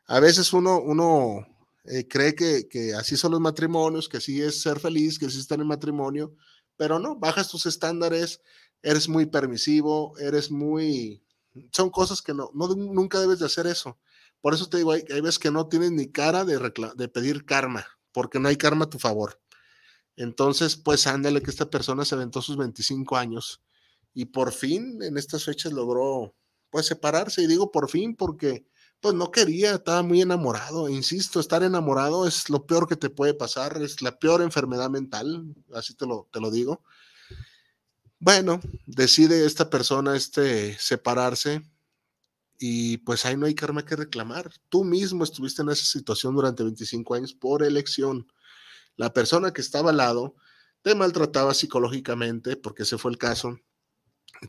a 0.07 0.19
veces 0.19 0.51
uno, 0.53 0.79
uno 0.79 1.45
eh, 1.85 2.07
cree 2.07 2.35
que, 2.35 2.93
así 2.95 3.15
son 3.17 3.31
los 3.31 3.41
matrimonios, 3.41 4.09
que 4.09 4.17
así 4.17 4.41
es 4.41 4.61
ser 4.61 4.79
feliz, 4.79 5.19
que 5.19 5.27
así 5.27 5.39
está 5.39 5.55
en 5.55 5.67
matrimonio, 5.67 6.33
pero 6.75 6.99
no, 6.99 7.15
bajas 7.15 7.49
tus 7.49 7.65
estándares, 7.65 8.41
eres 8.81 9.09
muy 9.09 9.25
permisivo, 9.25 10.17
eres 10.17 10.51
muy... 10.51 11.23
Son 11.71 11.89
cosas 11.89 12.21
que 12.21 12.33
no, 12.33 12.51
no 12.53 12.67
nunca 12.75 13.19
debes 13.19 13.39
de 13.39 13.47
hacer 13.47 13.65
eso. 13.67 13.97
Por 14.41 14.53
eso 14.53 14.69
te 14.69 14.77
digo, 14.77 14.91
hay, 14.91 15.03
veces 15.21 15.39
que 15.39 15.49
no 15.49 15.67
tienes 15.67 15.91
ni 15.91 16.11
cara 16.11 16.45
de, 16.45 16.71
de 16.95 17.07
pedir 17.07 17.45
karma, 17.45 17.85
porque 18.11 18.39
no 18.39 18.49
hay 18.49 18.57
karma 18.57 18.85
a 18.85 18.89
tu 18.89 18.99
favor. 18.99 19.39
Entonces, 20.15 20.75
pues 20.75 21.07
ándale 21.07 21.41
que 21.41 21.51
esta 21.51 21.69
persona 21.69 22.03
se 22.03 22.15
aventó 22.15 22.41
sus 22.41 22.57
25 22.57 23.17
años 23.17 23.61
y 24.13 24.25
por 24.25 24.51
fin 24.51 25.01
en 25.03 25.17
estas 25.17 25.43
fechas 25.45 25.71
logró 25.73 26.35
pues 26.71 26.87
separarse. 26.87 27.43
Y 27.43 27.47
digo 27.47 27.71
por 27.71 27.89
fin 27.89 28.15
porque 28.15 28.65
pues 28.99 29.13
no 29.13 29.31
quería, 29.31 29.75
estaba 29.75 30.01
muy 30.01 30.21
enamorado. 30.21 30.89
Insisto, 30.89 31.39
estar 31.39 31.61
enamorado 31.63 32.27
es 32.27 32.49
lo 32.49 32.65
peor 32.65 32.87
que 32.87 32.95
te 32.95 33.11
puede 33.11 33.35
pasar, 33.35 33.81
es 33.81 34.01
la 34.01 34.17
peor 34.17 34.41
enfermedad 34.41 34.89
mental, 34.89 35.53
así 35.73 35.93
te 35.93 36.07
lo, 36.07 36.27
te 36.31 36.39
lo 36.39 36.49
digo. 36.49 36.83
Bueno, 38.19 38.59
decide 38.87 39.45
esta 39.45 39.69
persona 39.69 40.15
este, 40.15 40.75
separarse 40.79 41.61
y 42.57 42.97
pues 42.99 43.25
ahí 43.25 43.37
no 43.37 43.45
hay 43.45 43.55
karma 43.55 43.85
que 43.85 43.95
reclamar. 43.95 44.51
Tú 44.69 44.83
mismo 44.83 45.23
estuviste 45.23 45.61
en 45.61 45.69
esa 45.69 45.85
situación 45.85 46.35
durante 46.35 46.63
25 46.63 47.15
años 47.15 47.33
por 47.33 47.63
elección. 47.63 48.27
La 48.95 49.13
persona 49.13 49.53
que 49.53 49.61
estaba 49.61 49.91
al 49.91 49.97
lado 49.97 50.35
te 50.81 50.95
maltrataba 50.95 51.53
psicológicamente, 51.53 52.55
porque 52.55 52.83
ese 52.83 52.97
fue 52.97 53.11
el 53.11 53.17
caso. 53.17 53.59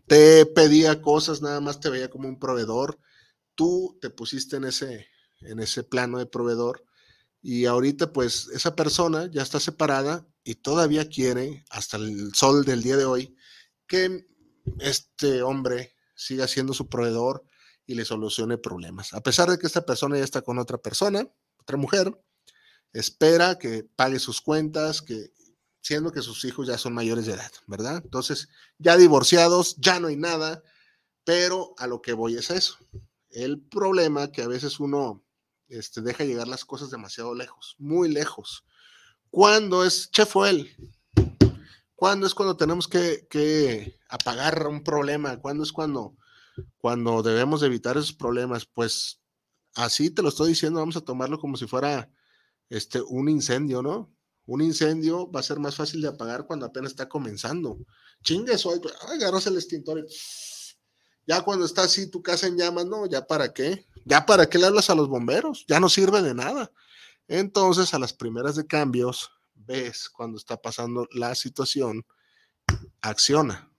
Te 0.06 0.46
pedía 0.46 1.02
cosas, 1.02 1.42
nada 1.42 1.61
más 1.61 1.80
te 1.80 1.90
veía 1.90 2.11
como 2.11 2.28
un 2.28 2.38
proveedor 2.38 2.98
tú 3.59 3.98
te 4.00 4.09
pusiste 4.09 4.56
en 4.56 4.64
ese, 4.66 5.09
en 5.40 5.59
ese 5.59 5.82
plano 5.82 6.18
de 6.18 6.26
proveedor 6.26 6.84
y 7.42 7.64
ahorita 7.64 8.12
pues 8.12 8.46
esa 8.54 8.76
persona 8.76 9.28
ya 9.32 9.42
está 9.42 9.59
separada 9.59 10.24
y 10.44 10.54
todavía 10.54 11.09
quiere, 11.09 11.64
hasta 11.68 11.96
el 11.96 12.32
sol 12.36 12.64
del 12.64 12.84
día 12.84 12.96
de 12.96 13.04
hoy, 13.04 13.36
que 13.88 14.28
este 14.78 15.42
hombre 15.42 15.96
siga 16.14 16.46
siendo 16.46 16.72
su 16.72 16.88
proveedor 16.88 17.44
y 17.89 17.95
le 17.95 18.05
solucione 18.05 18.59
problemas. 18.59 19.14
A 19.14 19.22
pesar 19.22 19.49
de 19.49 19.59
que 19.59 19.66
esta 19.66 19.84
persona 19.84 20.18
ya 20.18 20.22
está 20.22 20.43
con 20.43 20.59
otra 20.59 20.76
persona, 20.78 21.26
otra 21.59 21.78
mujer, 21.78 22.16
espera 22.93 23.59
que 23.59 23.82
pague 23.97 24.18
sus 24.18 24.43
cuentas, 24.43 25.01
que 25.01 25.32
siendo 25.80 26.12
que 26.12 26.20
sus 26.20 26.45
hijos 26.45 26.68
ya 26.68 26.76
son 26.76 26.93
mayores 26.93 27.24
de 27.24 27.32
edad, 27.32 27.51
¿verdad? 27.66 28.03
Entonces, 28.05 28.51
ya 28.78 28.99
divorciados, 28.99 29.74
ya 29.78 30.01
no 30.01 30.09
hay 30.09 30.16
nada, 30.16 30.62
pero 31.24 31.74
a 31.78 31.86
lo 31.86 32.03
que 32.03 32.12
voy 32.12 32.36
es 32.36 32.51
eso. 32.51 32.76
El 33.30 33.59
problema 33.62 34.30
que 34.30 34.43
a 34.43 34.49
veces 34.49 34.80
uno 34.80 35.24
este, 35.68 36.03
deja 36.03 36.24
llegar 36.24 36.47
las 36.47 36.66
cosas 36.66 36.91
demasiado 36.91 37.34
lejos, 37.34 37.74
muy 37.78 38.11
lejos. 38.11 38.66
¿Cuándo 39.30 39.82
es, 39.82 40.11
él? 40.47 40.76
¿Cuándo 41.95 42.26
es 42.26 42.34
cuando 42.34 42.59
tenemos 42.59 42.86
que, 42.86 43.97
apagar 44.11 44.66
un 44.66 44.84
problema? 44.84 45.41
¿Cuándo 45.41 45.64
es 45.64 45.72
cuando, 45.72 46.18
cuando 46.78 47.22
debemos 47.22 47.62
evitar 47.62 47.96
esos 47.96 48.12
problemas? 48.12 48.66
Pues 48.66 49.20
así 49.74 50.11
te 50.11 50.22
lo 50.22 50.28
estoy 50.28 50.50
diciendo, 50.50 50.80
vamos 50.80 50.96
a 50.96 51.02
tomarlo 51.02 51.38
como 51.38 51.56
si 51.56 51.66
fuera 51.66 52.11
este, 52.68 53.00
un 53.00 53.28
incendio, 53.28 53.82
¿no? 53.82 54.12
Un 54.46 54.62
incendio 54.62 55.30
va 55.30 55.40
a 55.40 55.44
ser 55.44 55.59
más 55.59 55.76
fácil 55.76 56.00
de 56.00 56.09
apagar 56.09 56.46
cuando 56.46 56.66
apenas 56.66 56.92
está 56.92 57.09
comenzando. 57.09 57.78
Chingue 58.22 58.54
eso, 58.54 58.72
agarras 59.11 59.46
el 59.46 59.56
extintor 59.56 59.98
y 59.98 60.04
ya 61.28 61.42
cuando 61.42 61.66
está 61.66 61.82
así 61.82 62.11
tu 62.11 62.22
casa 62.22 62.46
en 62.46 62.56
llamas, 62.56 62.86
no, 62.86 63.04
ya 63.04 63.26
para 63.26 63.52
qué, 63.52 63.86
ya 64.06 64.24
para 64.24 64.48
qué 64.48 64.56
le 64.56 64.66
hablas 64.66 64.88
a 64.88 64.94
los 64.94 65.09
bomberos, 65.09 65.66
ya 65.68 65.78
no 65.78 65.90
sirve 65.90 66.22
de 66.22 66.32
nada. 66.32 66.72
Entonces, 67.28 67.92
a 67.92 67.98
las 67.98 68.14
primeras 68.14 68.56
de 68.56 68.66
cambios, 68.66 69.30
ves 69.54 70.09
cuando 70.09 70.38
está 70.38 70.56
pasando 70.56 71.06
la 71.12 71.34
situación, 71.34 72.06
acciona. 73.02 73.70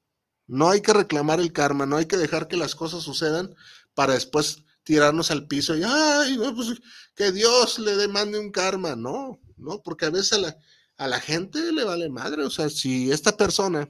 No 0.50 0.72
hay 0.72 0.82
que 0.82 0.94
reclamar 0.94 1.40
el 1.40 1.54
karma, 1.54 1.86
no 1.86 1.98
hay 1.98 2.08
que 2.08 2.18
dejar 2.18 2.48
que 2.48 2.58
las 2.58 2.74
cosas 2.74 3.04
sucedan 3.04 3.54
para 3.94 4.16
después 4.16 4.64
tirarnos 4.82 5.30
al 5.30 5.46
piso 5.46 5.78
y, 5.78 5.84
ay, 5.86 6.40
pues, 6.56 6.82
que 7.16 7.32
Dios 7.32 7.78
le 7.78 7.96
demande 7.96 8.40
un 8.40 8.52
karma. 8.52 8.96
No, 8.96 9.40
no, 9.58 9.84
porque 9.84 10.08
a 10.08 10.10
veces 10.10 10.34
a 10.34 10.38
la, 10.40 10.58
a 10.98 11.08
la 11.08 11.20
gente 11.20 11.72
le 11.72 11.84
vale 11.84 12.10
madre. 12.10 12.44
O 12.46 12.50
sea, 12.50 12.68
si 12.72 13.12
esta 13.12 13.38
persona 13.38 13.88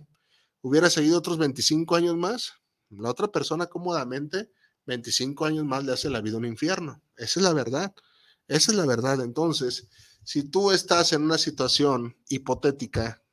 hubiera 0.61 0.89
seguido 0.89 1.17
otros 1.17 1.37
25 1.37 1.95
años 1.95 2.17
más, 2.17 2.51
la 2.89 3.09
otra 3.09 3.31
persona 3.31 3.67
cómodamente, 3.67 4.51
25 4.85 5.45
años 5.45 5.63
más 5.63 5.85
le 5.85 5.93
hace 5.93 6.09
la 6.09 6.19
vida 6.19 6.35
un 6.35 6.45
infierno. 6.45 7.01
Esa 7.15 7.39
es 7.39 7.43
la 7.45 7.53
verdad. 7.53 7.95
Esa 8.49 8.71
es 8.71 8.77
la 8.77 8.85
verdad. 8.85 9.21
Entonces, 9.21 9.87
si 10.25 10.43
tú 10.43 10.71
estás 10.71 11.13
en 11.13 11.21
una 11.21 11.37
situación 11.37 12.17
hipotética, 12.27 13.23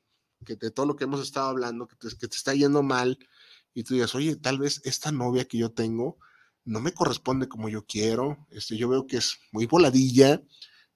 que 0.44 0.56
de 0.56 0.70
todo 0.70 0.86
lo 0.86 0.96
que 0.96 1.04
hemos 1.04 1.20
estado 1.20 1.48
hablando, 1.48 1.88
que 1.88 1.96
te, 1.96 2.26
está 2.26 2.54
yendo 2.54 2.82
mal, 2.82 3.18
y 3.74 3.84
tú 3.84 3.94
digas, 3.94 4.14
oye, 4.14 4.36
tal 4.36 4.58
vez 4.58 4.80
esta 4.84 5.12
novia 5.12 5.46
que 5.46 5.58
yo 5.58 5.72
tengo 5.72 6.18
no 6.64 6.80
me 6.80 6.92
corresponde 6.92 7.48
como 7.48 7.68
yo 7.68 7.86
quiero, 7.86 8.46
este, 8.50 8.76
yo 8.76 8.88
veo 8.88 9.06
que 9.06 9.18
es 9.18 9.38
muy 9.52 9.66
voladilla, 9.66 10.42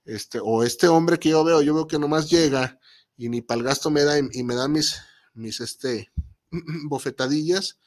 este, 0.05 0.41
o 0.43 0.65
este 0.65 0.89
hombre 0.89 1.19
que 1.19 1.29
yo 1.29 1.45
veo, 1.45 1.63
yo 1.63 1.75
veo 1.75 1.87
que 1.87 1.99
nomás 1.99 2.29
llega 2.29 2.79
y 3.17 3.29
ni 3.29 3.41
para 3.41 3.59
el 3.59 3.65
gasto 3.65 3.91
me 3.91 4.03
da 4.03 4.19
y, 4.19 4.43
me 4.43 4.55
da 4.55 4.67
mis, 4.67 4.97
mis 5.35 5.61
este, 5.61 6.11
bofetadillas, 6.89 7.79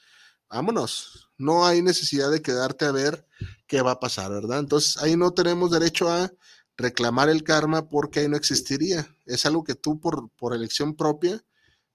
vámonos, 0.49 1.29
no 1.37 1.65
hay 1.65 1.81
necesidad 1.81 2.31
de 2.31 2.41
quedarte 2.41 2.85
a 2.85 2.91
ver 2.91 3.27
qué 3.67 3.81
va 3.81 3.91
a 3.91 3.99
pasar, 3.99 4.31
¿verdad? 4.31 4.59
Entonces 4.59 4.97
ahí 4.97 5.17
no 5.17 5.33
tenemos 5.33 5.71
derecho 5.71 6.09
a 6.09 6.31
reclamar 6.77 7.29
el 7.29 7.43
karma 7.43 7.89
porque 7.89 8.21
ahí 8.21 8.29
no 8.29 8.37
existiría. 8.37 9.07
Es 9.25 9.45
algo 9.45 9.63
que 9.63 9.75
tú 9.75 9.99
por, 9.99 10.29
por 10.31 10.53
elección 10.53 10.95
propia 10.95 11.43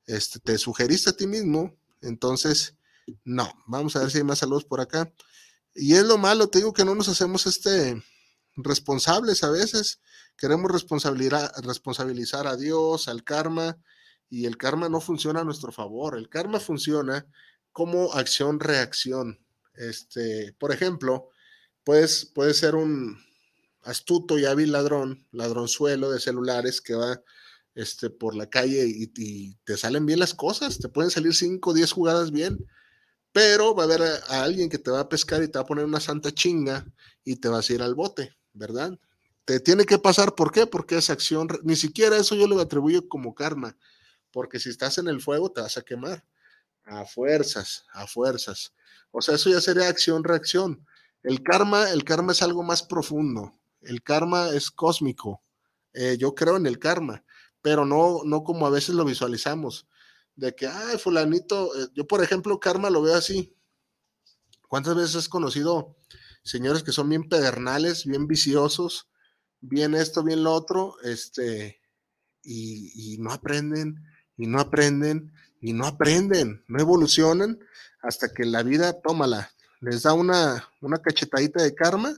este, 0.06 0.40
te 0.40 0.58
sugeriste 0.58 1.10
a 1.10 1.16
ti 1.16 1.26
mismo. 1.26 1.76
Entonces, 2.00 2.76
no, 3.24 3.52
vamos 3.66 3.96
a 3.96 4.00
ver 4.00 4.10
si 4.10 4.18
hay 4.18 4.24
más 4.24 4.38
saludos 4.38 4.64
por 4.64 4.80
acá. 4.80 5.12
Y 5.74 5.94
es 5.94 6.04
lo 6.04 6.18
malo, 6.18 6.48
te 6.48 6.58
digo 6.58 6.72
que 6.72 6.84
no 6.84 6.94
nos 6.94 7.08
hacemos 7.08 7.46
este 7.46 8.02
responsables 8.56 9.44
a 9.44 9.50
veces. 9.50 10.00
Queremos 10.36 10.70
responsabilizar, 10.70 12.46
a 12.46 12.56
Dios, 12.56 13.08
al 13.08 13.24
karma, 13.24 13.78
y 14.30 14.46
el 14.46 14.56
karma 14.56 14.88
no 14.88 15.00
funciona 15.00 15.40
a 15.40 15.44
nuestro 15.44 15.72
favor. 15.72 16.16
El 16.16 16.28
karma 16.28 16.60
funciona 16.60 17.26
como 17.72 18.12
acción-reacción. 18.12 19.40
Este, 19.74 20.54
por 20.58 20.72
ejemplo, 20.72 21.30
puedes, 21.84 22.24
puede 22.26 22.54
ser 22.54 22.74
un, 22.74 23.18
astuto 23.82 24.38
y 24.38 24.44
hábil 24.44 24.72
ladrón, 24.72 25.26
ladronzuelo 25.32 26.10
de 26.10 26.20
celulares 26.20 26.80
que 26.80 26.94
va 26.94 27.22
este, 27.74 28.10
por 28.10 28.34
la 28.34 28.50
calle 28.50 28.86
y, 28.86 29.54
te 29.64 29.76
salen 29.76 30.04
bien 30.04 30.18
las 30.18 30.34
cosas, 30.34 30.78
te 30.78 30.88
pueden 30.88 31.10
salir 31.10 31.34
5 31.34 31.70
o 31.70 31.74
10 31.74 31.92
jugadas 31.92 32.32
bien, 32.32 32.66
pero 33.32 33.74
va 33.74 33.84
a 33.84 33.86
haber 33.86 34.02
a, 34.02 34.42
alguien 34.42 34.68
que 34.68 34.78
te 34.78 34.90
va 34.90 35.00
a 35.00 35.08
pescar 35.08 35.42
y 35.42 35.48
te 35.48 35.58
va 35.58 35.62
a 35.62 35.66
poner 35.66 35.84
una 35.84 36.00
santa 36.00 36.32
chinga 36.32 36.86
y 37.24 37.36
te 37.36 37.48
vas 37.48 37.70
a 37.70 37.72
ir 37.72 37.82
al 37.82 37.94
bote, 37.94 38.36
¿verdad? 38.52 38.98
Te 39.44 39.60
tiene 39.60 39.84
que 39.84 39.98
pasar, 39.98 40.34
¿por 40.34 40.52
qué? 40.52 40.66
Porque 40.66 40.98
esa 40.98 41.12
acción, 41.12 41.48
ni 41.62 41.76
siquiera 41.76 42.16
eso 42.16 42.34
yo 42.34 42.46
lo 42.46 42.60
atribuyo 42.60 43.08
como 43.08 43.34
karma, 43.34 43.76
porque 44.32 44.58
si 44.58 44.70
estás 44.70 44.98
en 44.98 45.08
el 45.08 45.20
fuego 45.20 45.52
te 45.52 45.60
vas 45.60 45.78
a 45.78 45.82
quemar, 45.82 46.24
a 46.84 47.04
fuerzas, 47.06 47.84
a 47.92 48.06
fuerzas. 48.06 48.72
O 49.10 49.22
sea, 49.22 49.36
eso 49.36 49.50
ya 49.50 49.60
sería 49.60 49.88
acción-reacción. 49.88 50.86
El 51.22 51.42
karma, 51.42 51.90
el 51.90 52.04
karma 52.04 52.32
es 52.32 52.42
algo 52.42 52.62
más 52.62 52.82
profundo 52.82 53.57
el 53.80 54.02
karma 54.02 54.50
es 54.50 54.70
cósmico. 54.70 55.42
Eh, 55.92 56.16
yo 56.18 56.34
creo 56.34 56.56
en 56.56 56.66
el 56.66 56.78
karma, 56.78 57.24
pero 57.62 57.84
no, 57.84 58.22
no 58.24 58.44
como 58.44 58.66
a 58.66 58.70
veces 58.70 58.94
lo 58.94 59.04
visualizamos, 59.04 59.86
de 60.36 60.54
que, 60.54 60.66
ay, 60.66 60.98
fulanito, 60.98 61.74
eh, 61.76 61.88
yo 61.94 62.06
por 62.06 62.22
ejemplo, 62.22 62.60
karma 62.60 62.90
lo 62.90 63.02
veo 63.02 63.14
así. 63.14 63.54
¿Cuántas 64.68 64.94
veces 64.94 65.16
has 65.16 65.28
conocido 65.28 65.96
señores 66.42 66.82
que 66.82 66.92
son 66.92 67.08
bien 67.08 67.28
pedernales, 67.28 68.04
bien 68.04 68.26
viciosos, 68.26 69.08
bien 69.60 69.94
esto, 69.94 70.22
bien 70.22 70.44
lo 70.44 70.52
otro, 70.52 70.96
este, 71.02 71.80
y, 72.42 73.14
y 73.14 73.18
no 73.18 73.32
aprenden, 73.32 74.04
y 74.36 74.46
no 74.46 74.60
aprenden, 74.60 75.32
y 75.60 75.72
no 75.72 75.86
aprenden, 75.86 76.64
no 76.68 76.80
evolucionan 76.80 77.58
hasta 78.00 78.32
que 78.32 78.44
la 78.44 78.62
vida, 78.62 79.00
tómala, 79.00 79.50
les 79.80 80.02
da 80.02 80.12
una, 80.12 80.68
una 80.80 80.98
cachetadita 80.98 81.62
de 81.62 81.74
karma 81.74 82.16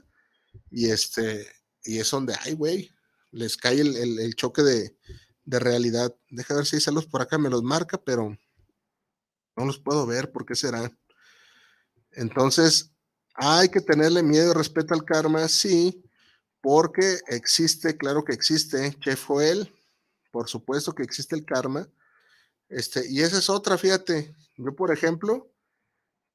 y 0.69 0.89
este, 0.89 1.47
y 1.83 1.99
es 1.99 2.09
donde, 2.09 2.35
ay, 2.41 2.53
güey, 2.53 2.91
les 3.31 3.57
cae 3.57 3.81
el, 3.81 4.35
choque 4.35 4.61
de, 4.61 4.97
realidad. 5.45 6.15
Deja 6.29 6.55
ver 6.55 6.65
si 6.65 6.77
hay 6.77 7.05
por 7.07 7.21
acá, 7.21 7.37
me 7.37 7.49
los 7.49 7.63
marca, 7.63 8.01
pero 8.01 8.37
no 9.55 9.65
los 9.65 9.79
puedo 9.79 10.05
ver, 10.05 10.31
¿por 10.31 10.45
qué 10.45 10.55
será? 10.55 10.91
Entonces, 12.11 12.91
hay 13.33 13.69
que 13.69 13.81
tenerle 13.81 14.23
miedo 14.23 14.51
y 14.51 14.53
respeto 14.53 14.93
al 14.93 15.03
karma, 15.03 15.47
sí, 15.47 16.03
porque 16.61 17.19
existe, 17.27 17.97
claro 17.97 18.23
que 18.23 18.33
existe, 18.33 18.95
Chef 18.99 19.25
Joel, 19.25 19.73
por 20.31 20.47
supuesto 20.47 20.93
que 20.93 21.03
existe 21.03 21.35
el 21.35 21.45
karma. 21.45 21.87
Este, 22.69 23.05
y 23.09 23.21
esa 23.21 23.39
es 23.39 23.49
otra, 23.49 23.77
fíjate. 23.77 24.33
Yo, 24.57 24.75
por 24.75 24.93
ejemplo, 24.93 25.51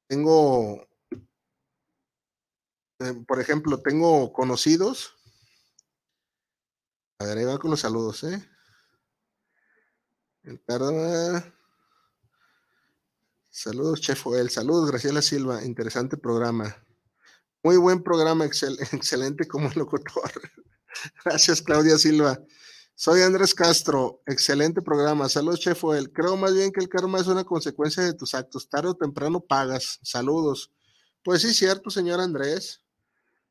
tengo 0.07 0.86
eh, 2.99 3.13
por 3.27 3.39
ejemplo, 3.39 3.81
tengo 3.81 4.33
conocidos. 4.33 5.15
A 7.19 7.25
ver, 7.25 7.37
ahí 7.37 7.45
va 7.45 7.59
con 7.59 7.71
los 7.71 7.79
saludos, 7.79 8.23
¿eh? 8.23 8.49
Saludos, 13.49 14.01
Chef 14.01 14.21
Joel. 14.23 14.49
Saludos, 14.49 14.89
Graciela 14.89 15.21
Silva. 15.21 15.63
Interesante 15.63 16.17
programa. 16.17 16.75
Muy 17.63 17.77
buen 17.77 18.03
programa, 18.03 18.45
excelente 18.91 19.47
como 19.47 19.69
locutor. 19.75 20.31
Gracias, 21.23 21.61
Claudia 21.61 21.97
Silva. 21.97 22.39
Soy 22.95 23.21
Andrés 23.21 23.53
Castro. 23.53 24.23
Excelente 24.25 24.81
programa. 24.81 25.29
Saludos, 25.29 25.59
Chef 25.59 25.79
Joel. 25.81 26.11
Creo 26.11 26.35
más 26.35 26.53
bien 26.53 26.71
que 26.71 26.79
el 26.79 26.89
karma 26.89 27.19
es 27.19 27.27
una 27.27 27.43
consecuencia 27.43 28.03
de 28.03 28.13
tus 28.13 28.33
actos. 28.33 28.69
Tarde 28.69 28.89
o 28.89 28.95
temprano 28.95 29.39
pagas. 29.39 29.99
Saludos. 30.01 30.71
Pues 31.23 31.41
sí, 31.43 31.53
cierto, 31.53 31.91
señor 31.91 32.19
Andrés 32.19 32.86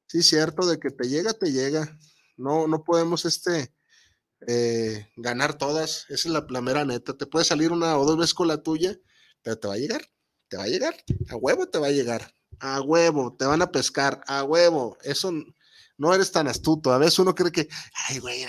sí, 0.06 0.22
cierto, 0.22 0.66
de 0.66 0.78
que 0.78 0.90
te 0.90 1.08
llega, 1.08 1.32
te 1.32 1.52
llega. 1.52 1.98
No, 2.36 2.66
no 2.66 2.84
podemos 2.84 3.24
este, 3.24 3.72
eh, 4.46 5.08
ganar 5.16 5.58
todas. 5.58 6.06
Esa 6.08 6.28
es 6.28 6.32
la, 6.32 6.46
plamera 6.46 6.84
neta. 6.84 7.16
Te 7.16 7.26
puede 7.26 7.44
salir 7.44 7.72
una 7.72 7.98
o 7.98 8.04
dos 8.04 8.16
veces 8.16 8.34
con 8.34 8.48
la 8.48 8.62
tuya, 8.62 8.98
pero 9.42 9.58
te 9.58 9.68
va 9.68 9.74
a 9.74 9.78
llegar. 9.78 10.02
Te 10.48 10.56
va 10.56 10.64
a 10.64 10.68
llegar. 10.68 10.94
A 11.30 11.36
huevo 11.36 11.68
te 11.68 11.78
va 11.78 11.88
a 11.88 11.92
llegar. 11.92 12.34
A 12.60 12.80
huevo. 12.80 13.34
Te 13.36 13.46
van 13.46 13.62
a 13.62 13.72
pescar. 13.72 14.22
A 14.26 14.44
huevo. 14.44 14.96
Eso 15.02 15.32
no 15.98 16.14
eres 16.14 16.30
tan 16.32 16.48
astuto. 16.48 16.92
A 16.92 16.98
veces 16.98 17.18
uno 17.18 17.34
cree 17.34 17.52
que, 17.52 17.68
ay, 18.08 18.18
güey, 18.18 18.46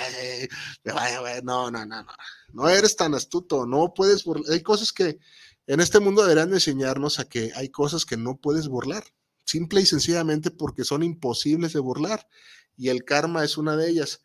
no, 1.43 1.71
no, 1.71 1.85
no, 1.85 2.03
no. 2.03 2.13
No 2.53 2.69
eres 2.69 2.95
tan 2.95 3.15
astuto. 3.15 3.65
No 3.65 3.93
puedes 3.93 4.23
burlar. 4.23 4.51
Hay 4.51 4.61
cosas 4.61 4.91
que 4.91 5.19
en 5.65 5.79
este 5.79 5.99
mundo 5.99 6.21
deberán 6.23 6.53
enseñarnos 6.53 7.19
a 7.19 7.25
que 7.25 7.51
hay 7.55 7.69
cosas 7.69 8.05
que 8.05 8.17
no 8.17 8.37
puedes 8.37 8.67
burlar 8.67 9.03
simple 9.47 9.81
y 9.81 9.85
sencillamente 9.85 10.51
porque 10.51 10.83
son 10.83 11.03
imposibles 11.03 11.73
de 11.73 11.79
burlar 11.79 12.27
y 12.75 12.89
el 12.89 13.05
karma 13.05 13.43
es 13.43 13.57
una 13.57 13.77
de 13.77 13.89
ellas. 13.89 14.21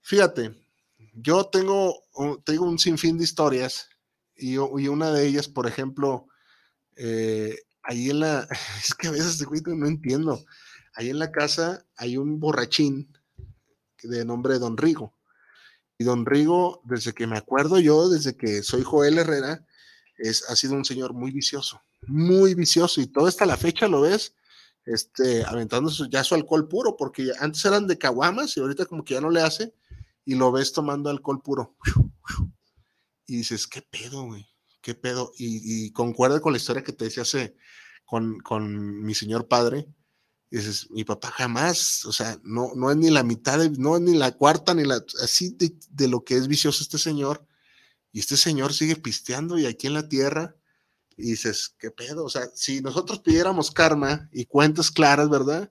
Fíjate, 0.00 0.54
yo 1.12 1.46
tengo, 1.46 2.02
tengo 2.44 2.64
un 2.64 2.78
sinfín 2.78 3.18
de 3.18 3.24
historias 3.24 3.88
y, 4.34 4.56
una 4.56 5.12
de 5.12 5.26
ellas, 5.26 5.48
por 5.48 5.66
ejemplo, 5.66 6.28
eh, 6.96 7.56
ahí 7.82 8.10
en 8.10 8.20
la, 8.20 8.48
es 8.84 8.94
que 8.94 9.08
a 9.08 9.10
veces 9.10 9.46
no 9.66 9.86
entiendo, 9.86 10.44
ahí 10.94 11.10
en 11.10 11.18
la 11.18 11.30
casa 11.30 11.84
hay 11.96 12.16
un 12.16 12.40
borrachín 12.40 13.12
de 14.02 14.24
nombre 14.24 14.58
Don 14.58 14.76
Rigo. 14.76 15.14
Y 15.98 16.04
Don 16.04 16.24
Rigo, 16.24 16.80
desde 16.84 17.12
que 17.12 17.26
me 17.26 17.36
acuerdo 17.36 17.80
yo, 17.80 18.08
desde 18.08 18.36
que 18.36 18.62
soy 18.62 18.82
Joel 18.82 19.18
Herrera, 19.18 19.66
es, 20.16 20.48
ha 20.48 20.56
sido 20.56 20.74
un 20.74 20.84
señor 20.84 21.12
muy 21.12 21.32
vicioso, 21.32 21.82
muy 22.06 22.54
vicioso. 22.54 23.00
Y 23.00 23.08
todo 23.08 23.26
hasta 23.26 23.46
la 23.46 23.56
fecha 23.56 23.88
lo 23.88 24.02
ves 24.02 24.32
este, 24.92 25.44
aventando 25.44 25.90
ya 26.10 26.24
su 26.24 26.34
alcohol 26.34 26.68
puro, 26.68 26.96
porque 26.96 27.30
antes 27.40 27.64
eran 27.64 27.86
de 27.86 27.98
caguamas 27.98 28.56
y 28.56 28.60
ahorita 28.60 28.86
como 28.86 29.04
que 29.04 29.14
ya 29.14 29.20
no 29.20 29.30
le 29.30 29.40
hace, 29.40 29.74
y 30.24 30.34
lo 30.34 30.52
ves 30.52 30.72
tomando 30.72 31.10
alcohol 31.10 31.42
puro. 31.42 31.76
Y 33.26 33.36
dices, 33.36 33.66
¿qué 33.66 33.82
pedo, 33.82 34.24
güey? 34.24 34.46
¿Qué 34.80 34.94
pedo? 34.94 35.32
Y, 35.36 35.90
concuerda 35.92 36.40
con 36.40 36.52
la 36.52 36.58
historia 36.58 36.82
que 36.82 36.92
te 36.92 37.04
decía 37.04 37.22
hace 37.22 37.54
con, 38.04 38.38
con 38.40 39.02
mi 39.02 39.14
señor 39.14 39.48
padre. 39.48 39.86
dices, 40.50 40.90
mi 40.90 41.04
papá 41.04 41.30
jamás, 41.30 42.06
o 42.06 42.12
sea, 42.12 42.38
no, 42.42 42.72
no 42.74 42.90
es 42.90 42.96
ni 42.96 43.10
la 43.10 43.22
mitad, 43.22 43.58
no 43.72 43.96
es 43.96 44.02
ni 44.02 44.16
la 44.16 44.32
cuarta, 44.32 44.74
ni 44.74 44.84
la, 44.84 45.04
así 45.22 45.50
de, 45.50 45.74
de 45.90 46.08
lo 46.08 46.24
que 46.24 46.36
es 46.36 46.48
vicioso 46.48 46.82
este 46.82 46.96
señor. 46.98 47.46
Y 48.12 48.20
este 48.20 48.36
señor 48.38 48.72
sigue 48.72 48.96
pisteando 48.96 49.58
y 49.58 49.66
aquí 49.66 49.86
en 49.86 49.94
la 49.94 50.08
tierra 50.08 50.56
y 51.18 51.30
dices, 51.30 51.74
¿qué 51.78 51.90
pedo? 51.90 52.24
O 52.24 52.30
sea, 52.30 52.48
si 52.54 52.80
nosotros 52.80 53.20
pidiéramos 53.20 53.70
karma 53.70 54.28
y 54.32 54.46
cuentas 54.46 54.90
claras, 54.90 55.28
¿verdad? 55.28 55.70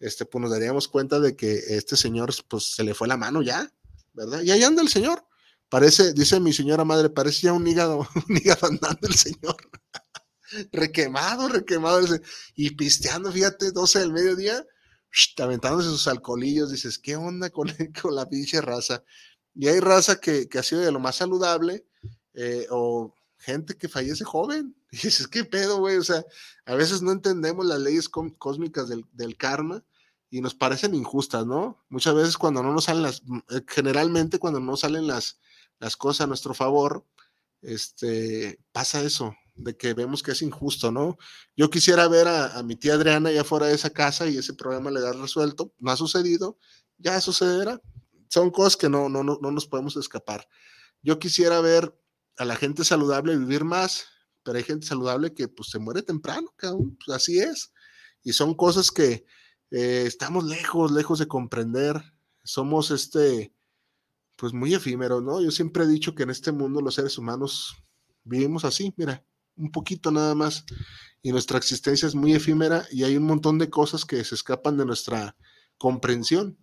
Este, 0.00 0.24
pues 0.24 0.42
nos 0.42 0.50
daríamos 0.50 0.88
cuenta 0.88 1.20
de 1.20 1.36
que 1.36 1.54
este 1.68 1.96
señor, 1.96 2.34
pues 2.48 2.74
se 2.74 2.82
le 2.82 2.94
fue 2.94 3.06
la 3.06 3.16
mano 3.16 3.40
ya, 3.40 3.72
¿verdad? 4.12 4.42
Y 4.42 4.50
ahí 4.50 4.62
anda 4.64 4.82
el 4.82 4.88
señor. 4.88 5.24
Parece, 5.68 6.12
dice 6.12 6.40
mi 6.40 6.52
señora 6.52 6.84
madre, 6.84 7.08
parece 7.08 7.42
ya 7.42 7.52
un 7.52 7.66
hígado, 7.66 7.98
un 8.28 8.36
hígado 8.36 8.66
andando 8.66 9.06
el 9.06 9.14
señor. 9.14 9.56
requemado, 10.72 11.48
requemado. 11.48 12.00
Y 12.56 12.70
pisteando, 12.74 13.30
fíjate, 13.30 13.70
12 13.70 14.00
del 14.00 14.12
mediodía, 14.12 14.66
aventándose 15.38 15.88
sus 15.88 16.08
alcoholillos, 16.08 16.72
dices, 16.72 16.98
¿qué 16.98 17.14
onda 17.16 17.50
con, 17.50 17.68
con 18.02 18.14
la 18.16 18.28
pinche 18.28 18.60
raza? 18.60 19.04
Y 19.54 19.68
hay 19.68 19.80
raza 19.80 20.20
que, 20.20 20.48
que 20.48 20.58
ha 20.58 20.62
sido 20.62 20.80
de 20.80 20.92
lo 20.92 20.98
más 20.98 21.16
saludable, 21.16 21.86
eh, 22.34 22.66
o 22.70 23.14
gente 23.38 23.76
que 23.76 23.88
fallece 23.88 24.24
joven. 24.24 24.76
Y 24.90 24.96
dices, 25.02 25.28
¿qué 25.28 25.44
pedo, 25.44 25.78
güey? 25.78 25.96
O 25.96 26.04
sea, 26.04 26.24
a 26.66 26.74
veces 26.74 27.02
no 27.02 27.12
entendemos 27.12 27.66
las 27.66 27.80
leyes 27.80 28.08
cósmicas 28.08 28.88
del, 28.88 29.36
karma 29.36 29.84
y 30.30 30.40
nos 30.40 30.54
parecen 30.54 30.94
injustas, 30.94 31.46
¿no? 31.46 31.84
Muchas 31.88 32.14
veces 32.14 32.38
cuando 32.38 32.62
no 32.62 32.72
nos 32.72 32.84
salen 32.84 33.02
las, 33.02 33.22
eh, 33.50 33.62
generalmente 33.66 34.38
cuando 34.38 34.60
no 34.60 34.76
salen 34.76 35.06
las, 35.06 35.40
las 35.78 35.96
cosas 35.96 36.22
a 36.22 36.26
nuestro 36.26 36.54
favor, 36.54 37.04
este, 37.62 38.60
pasa 38.72 39.02
eso, 39.02 39.34
de 39.54 39.76
que 39.76 39.94
vemos 39.94 40.22
que 40.22 40.32
es 40.32 40.42
injusto, 40.42 40.90
¿no? 40.92 41.18
Yo 41.56 41.70
quisiera 41.70 42.08
ver 42.08 42.28
a, 42.28 42.62
mi 42.62 42.76
tía 42.76 42.94
Adriana 42.94 43.30
ya 43.30 43.44
fuera 43.44 43.66
de 43.66 43.74
esa 43.74 43.90
casa 43.90 44.26
y 44.26 44.38
ese 44.38 44.54
problema 44.54 44.90
le 44.90 45.00
da 45.00 45.12
resuelto, 45.12 45.72
no 45.78 45.90
ha 45.90 45.96
sucedido, 45.96 46.58
ya 46.98 47.20
sucederá. 47.20 47.80
Son 48.28 48.50
cosas 48.50 48.76
que 48.76 48.88
no, 48.88 49.08
no, 49.08 49.24
no, 49.24 49.38
no 49.42 49.50
nos 49.50 49.66
podemos 49.66 49.96
escapar. 49.96 50.48
Yo 51.02 51.18
quisiera 51.18 51.60
ver 51.60 51.98
a 52.38 52.44
la 52.44 52.56
gente 52.56 52.84
saludable 52.84 53.36
vivir 53.36 53.64
más, 53.64 54.06
pero 54.50 54.58
hay 54.58 54.64
gente 54.64 54.84
saludable 54.84 55.32
que 55.32 55.46
pues 55.46 55.70
se 55.70 55.78
muere 55.78 56.02
temprano, 56.02 56.52
pues, 56.58 57.16
así 57.16 57.38
es. 57.38 57.72
Y 58.24 58.32
son 58.32 58.54
cosas 58.54 58.90
que 58.90 59.24
eh, 59.70 60.02
estamos 60.04 60.42
lejos, 60.42 60.90
lejos 60.90 61.20
de 61.20 61.28
comprender. 61.28 62.02
Somos 62.42 62.90
este, 62.90 63.54
pues 64.34 64.52
muy 64.52 64.74
efímeros, 64.74 65.22
¿no? 65.22 65.40
Yo 65.40 65.52
siempre 65.52 65.84
he 65.84 65.86
dicho 65.86 66.16
que 66.16 66.24
en 66.24 66.30
este 66.30 66.50
mundo 66.50 66.80
los 66.80 66.96
seres 66.96 67.16
humanos 67.16 67.76
vivimos 68.24 68.64
así, 68.64 68.92
mira, 68.96 69.24
un 69.54 69.70
poquito 69.70 70.10
nada 70.10 70.34
más. 70.34 70.64
Y 71.22 71.30
nuestra 71.30 71.56
existencia 71.56 72.08
es 72.08 72.16
muy 72.16 72.34
efímera 72.34 72.84
y 72.90 73.04
hay 73.04 73.16
un 73.16 73.26
montón 73.26 73.56
de 73.56 73.70
cosas 73.70 74.04
que 74.04 74.24
se 74.24 74.34
escapan 74.34 74.76
de 74.76 74.84
nuestra 74.84 75.36
comprensión. 75.78 76.58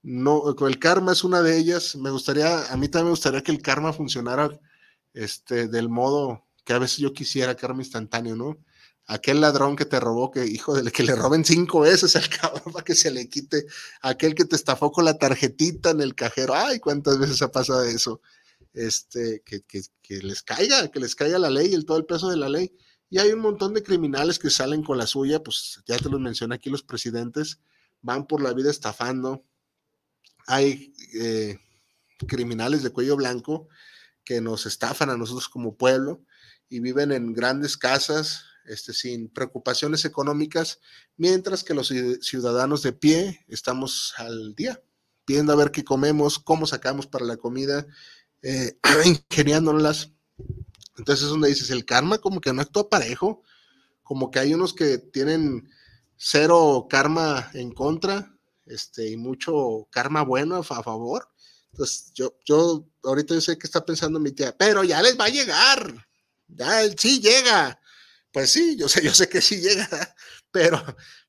No, 0.00 0.44
el 0.64 0.78
karma 0.78 1.10
es 1.10 1.24
una 1.24 1.42
de 1.42 1.58
ellas. 1.58 1.96
Me 1.96 2.10
gustaría, 2.10 2.72
a 2.72 2.76
mí 2.76 2.86
también 2.86 3.06
me 3.06 3.10
gustaría 3.10 3.42
que 3.42 3.50
el 3.50 3.62
karma 3.62 3.92
funcionara 3.92 4.60
este, 5.12 5.66
del 5.66 5.88
modo 5.88 6.45
que 6.66 6.72
a 6.72 6.78
veces 6.80 6.98
yo 6.98 7.12
quisiera, 7.12 7.54
karma 7.54 7.82
instantáneo, 7.82 8.34
¿no? 8.34 8.58
Aquel 9.06 9.40
ladrón 9.40 9.76
que 9.76 9.84
te 9.84 10.00
robó, 10.00 10.32
que 10.32 10.44
hijo 10.44 10.74
de 10.74 10.90
que 10.90 11.04
le 11.04 11.14
roben 11.14 11.44
cinco 11.44 11.80
veces 11.80 12.16
al 12.16 12.28
cabrón 12.40 12.72
para 12.72 12.84
que 12.84 12.96
se 12.96 13.12
le 13.12 13.28
quite, 13.28 13.66
aquel 14.02 14.34
que 14.34 14.44
te 14.44 14.56
estafó 14.56 14.90
con 14.90 15.04
la 15.04 15.16
tarjetita 15.16 15.90
en 15.90 16.00
el 16.00 16.16
cajero, 16.16 16.54
ay, 16.56 16.80
cuántas 16.80 17.20
veces 17.20 17.40
ha 17.40 17.52
pasado 17.52 17.84
eso, 17.84 18.20
este, 18.74 19.42
que, 19.46 19.62
que, 19.62 19.82
que 20.02 20.16
les 20.18 20.42
caiga, 20.42 20.88
que 20.88 20.98
les 20.98 21.14
caiga 21.14 21.38
la 21.38 21.50
ley, 21.50 21.72
el 21.72 21.86
todo 21.86 21.98
el 21.98 22.04
peso 22.04 22.28
de 22.28 22.36
la 22.36 22.48
ley. 22.48 22.76
Y 23.08 23.18
hay 23.18 23.30
un 23.30 23.38
montón 23.38 23.72
de 23.72 23.84
criminales 23.84 24.40
que 24.40 24.50
salen 24.50 24.82
con 24.82 24.98
la 24.98 25.06
suya, 25.06 25.40
pues 25.44 25.80
ya 25.86 25.96
te 25.96 26.08
los 26.08 26.20
mencioné 26.20 26.56
aquí 26.56 26.68
los 26.68 26.82
presidentes, 26.82 27.60
van 28.02 28.26
por 28.26 28.42
la 28.42 28.52
vida 28.52 28.72
estafando. 28.72 29.44
Hay 30.48 30.92
eh, 31.14 31.58
criminales 32.26 32.82
de 32.82 32.90
cuello 32.90 33.14
blanco 33.14 33.68
que 34.24 34.40
nos 34.40 34.66
estafan 34.66 35.10
a 35.10 35.16
nosotros 35.16 35.48
como 35.48 35.76
pueblo 35.76 36.24
y 36.68 36.80
viven 36.80 37.12
en 37.12 37.32
grandes 37.32 37.76
casas 37.76 38.44
este, 38.66 38.92
sin 38.92 39.28
preocupaciones 39.28 40.04
económicas, 40.04 40.80
mientras 41.16 41.62
que 41.62 41.74
los 41.74 41.92
ciudadanos 42.20 42.82
de 42.82 42.92
pie 42.92 43.44
estamos 43.48 44.14
al 44.18 44.54
día, 44.54 44.82
viendo 45.26 45.52
a 45.52 45.56
ver 45.56 45.70
qué 45.70 45.84
comemos, 45.84 46.38
cómo 46.38 46.66
sacamos 46.66 47.06
para 47.06 47.24
la 47.24 47.36
comida, 47.36 47.86
eh, 48.42 48.78
ingeniándolas. 49.04 50.10
Entonces 50.98 51.24
es 51.24 51.30
donde 51.30 51.48
dices, 51.48 51.70
el 51.70 51.84
karma 51.84 52.18
como 52.18 52.40
que 52.40 52.52
no 52.52 52.62
actúa 52.62 52.88
parejo, 52.88 53.42
como 54.02 54.30
que 54.30 54.38
hay 54.38 54.54
unos 54.54 54.72
que 54.72 54.98
tienen 54.98 55.68
cero 56.16 56.86
karma 56.88 57.50
en 57.54 57.72
contra 57.72 58.34
este, 58.66 59.10
y 59.10 59.16
mucho 59.16 59.86
karma 59.90 60.22
bueno 60.22 60.56
a, 60.56 60.62
favor. 60.62 61.28
Entonces 61.72 62.12
yo, 62.14 62.34
yo 62.44 62.86
ahorita 63.04 63.34
yo 63.34 63.40
sé 63.40 63.58
que 63.58 63.66
está 63.66 63.84
pensando 63.84 64.18
mi 64.18 64.32
tía, 64.32 64.56
pero 64.56 64.82
ya 64.84 65.02
les 65.02 65.18
va 65.18 65.26
a 65.26 65.30
llegar, 65.30 66.05
ya 66.48 66.82
sí 66.96 67.20
llega. 67.20 67.80
Pues 68.32 68.50
sí, 68.50 68.76
yo 68.76 68.88
sé, 68.88 69.02
yo 69.02 69.14
sé 69.14 69.28
que 69.28 69.40
sí 69.40 69.60
llega, 69.60 69.88
pero, 70.50 70.82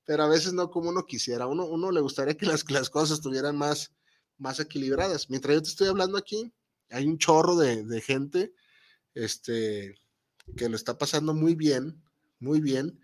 pero 0.06 0.24
a 0.24 0.30
veces 0.30 0.54
no 0.54 0.70
como 0.70 0.90
uno 0.90 1.06
quisiera. 1.06 1.48
Uno, 1.48 1.66
uno 1.66 1.92
le 1.92 2.02
gustaría 2.02 2.36
que 2.36 2.46
las, 2.46 2.70
las 2.70 2.90
cosas 2.90 3.18
estuvieran 3.18 3.58
más, 3.58 3.92
más 4.38 4.60
equilibradas. 4.60 5.30
Mientras 5.30 5.56
yo 5.56 5.62
te 5.62 5.70
estoy 5.70 5.88
hablando 5.88 6.18
aquí, 6.18 6.52
hay 6.90 7.06
un 7.06 7.18
chorro 7.18 7.56
de, 7.56 8.02
gente 8.02 8.54
este, 9.14 9.96
que 10.56 10.70
lo 10.70 10.76
está 10.76 10.98
pasando 10.98 11.34
muy 11.34 11.56
bien, 11.56 12.02
muy 12.40 12.62
bien, 12.62 13.00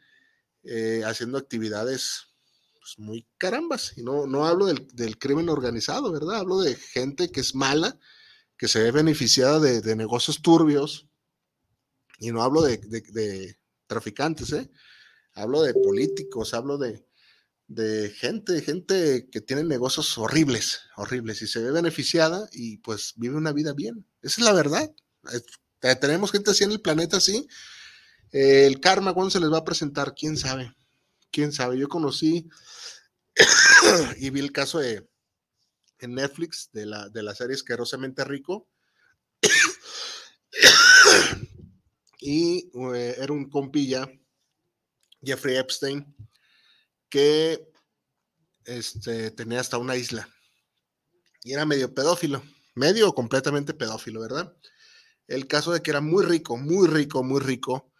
eh, 0.63 1.01
haciendo 1.05 1.37
actividades 1.37 2.33
pues, 2.79 2.99
muy 2.99 3.25
carambas. 3.37 3.93
Y 3.97 4.03
no, 4.03 4.27
no 4.27 4.45
hablo 4.45 4.67
del, 4.67 5.17
crimen 5.17 5.49
organizado, 5.49 6.11
¿verdad? 6.11 6.39
Hablo 6.39 6.61
de 6.61 6.75
gente 6.75 7.31
que 7.31 7.39
es 7.41 7.55
mala, 7.55 7.97
que 8.57 8.67
se 8.67 8.81
ve 8.81 8.91
beneficiada 8.91 9.59
de, 9.59 9.95
negocios 9.95 10.41
turbios. 10.41 11.07
Y 12.19 12.31
no 12.31 12.43
hablo 12.43 12.61
de, 12.61 13.57
traficantes, 13.87 14.53
¿eh? 14.53 14.69
Hablo 15.33 15.63
de 15.63 15.73
políticos, 15.73 16.53
hablo 16.53 16.77
de, 16.77 17.05
de 17.67 18.09
gente, 18.11 18.61
gente 18.61 19.29
que 19.31 19.41
tiene 19.41 19.63
negocios 19.63 20.17
horribles, 20.17 20.81
horribles, 20.95 21.41
y 21.41 21.47
se 21.47 21.61
ve 21.61 21.71
beneficiada 21.71 22.47
y 22.51 22.77
pues 22.77 23.13
vive 23.15 23.35
una 23.35 23.51
vida 23.51 23.73
bien. 23.73 24.05
Esa 24.21 24.41
es 24.41 24.45
la 24.45 24.53
verdad. 24.53 24.93
Tenemos 25.99 26.31
gente 26.31 26.51
así 26.51 26.63
en 26.63 26.71
el 26.71 26.81
planeta, 26.81 27.17
así. 27.17 27.47
el 28.31 28.79
karma, 28.79 29.13
¿cuándo 29.13 29.31
se 29.31 29.39
les 29.39 29.51
va 29.51 29.59
a 29.59 29.65
presentar? 29.65 30.13
¿Quién 30.15 30.37
sabe? 30.37 30.73
¿Quién 31.31 31.51
sabe? 31.51 31.77
Yo 31.77 31.89
conocí 31.89 32.47
y 34.17 34.29
vi 34.29 34.39
el 34.39 34.51
caso 34.51 34.79
de 34.79 35.07
en 35.99 36.15
Netflix 36.15 36.69
de 36.73 36.85
la, 36.85 37.09
de 37.09 37.23
la 37.23 37.33
serie 37.33 37.55
Esquerosamente 37.55 38.23
Rico. 38.23 38.67
Y 42.25 42.71
eh, 42.95 43.15
era 43.19 43.33
un 43.33 43.49
compilla, 43.49 44.09
Jeffrey 45.21 45.57
Epstein, 45.57 46.15
que 47.09 47.69
este, 48.63 49.29
tenía 49.31 49.59
hasta 49.59 49.77
una 49.77 49.97
isla. 49.97 50.29
Y 51.43 51.51
era 51.51 51.65
medio 51.65 51.93
pedófilo, 51.93 52.41
medio 52.75 53.13
completamente 53.13 53.73
pedófilo, 53.73 54.21
¿verdad? 54.21 54.55
El 55.27 55.47
caso 55.47 55.73
de 55.73 55.81
que 55.81 55.91
era 55.91 55.99
muy 55.99 56.23
rico, 56.23 56.55
muy 56.55 56.87
rico, 56.87 57.23
muy 57.23 57.41
rico, 57.41 57.91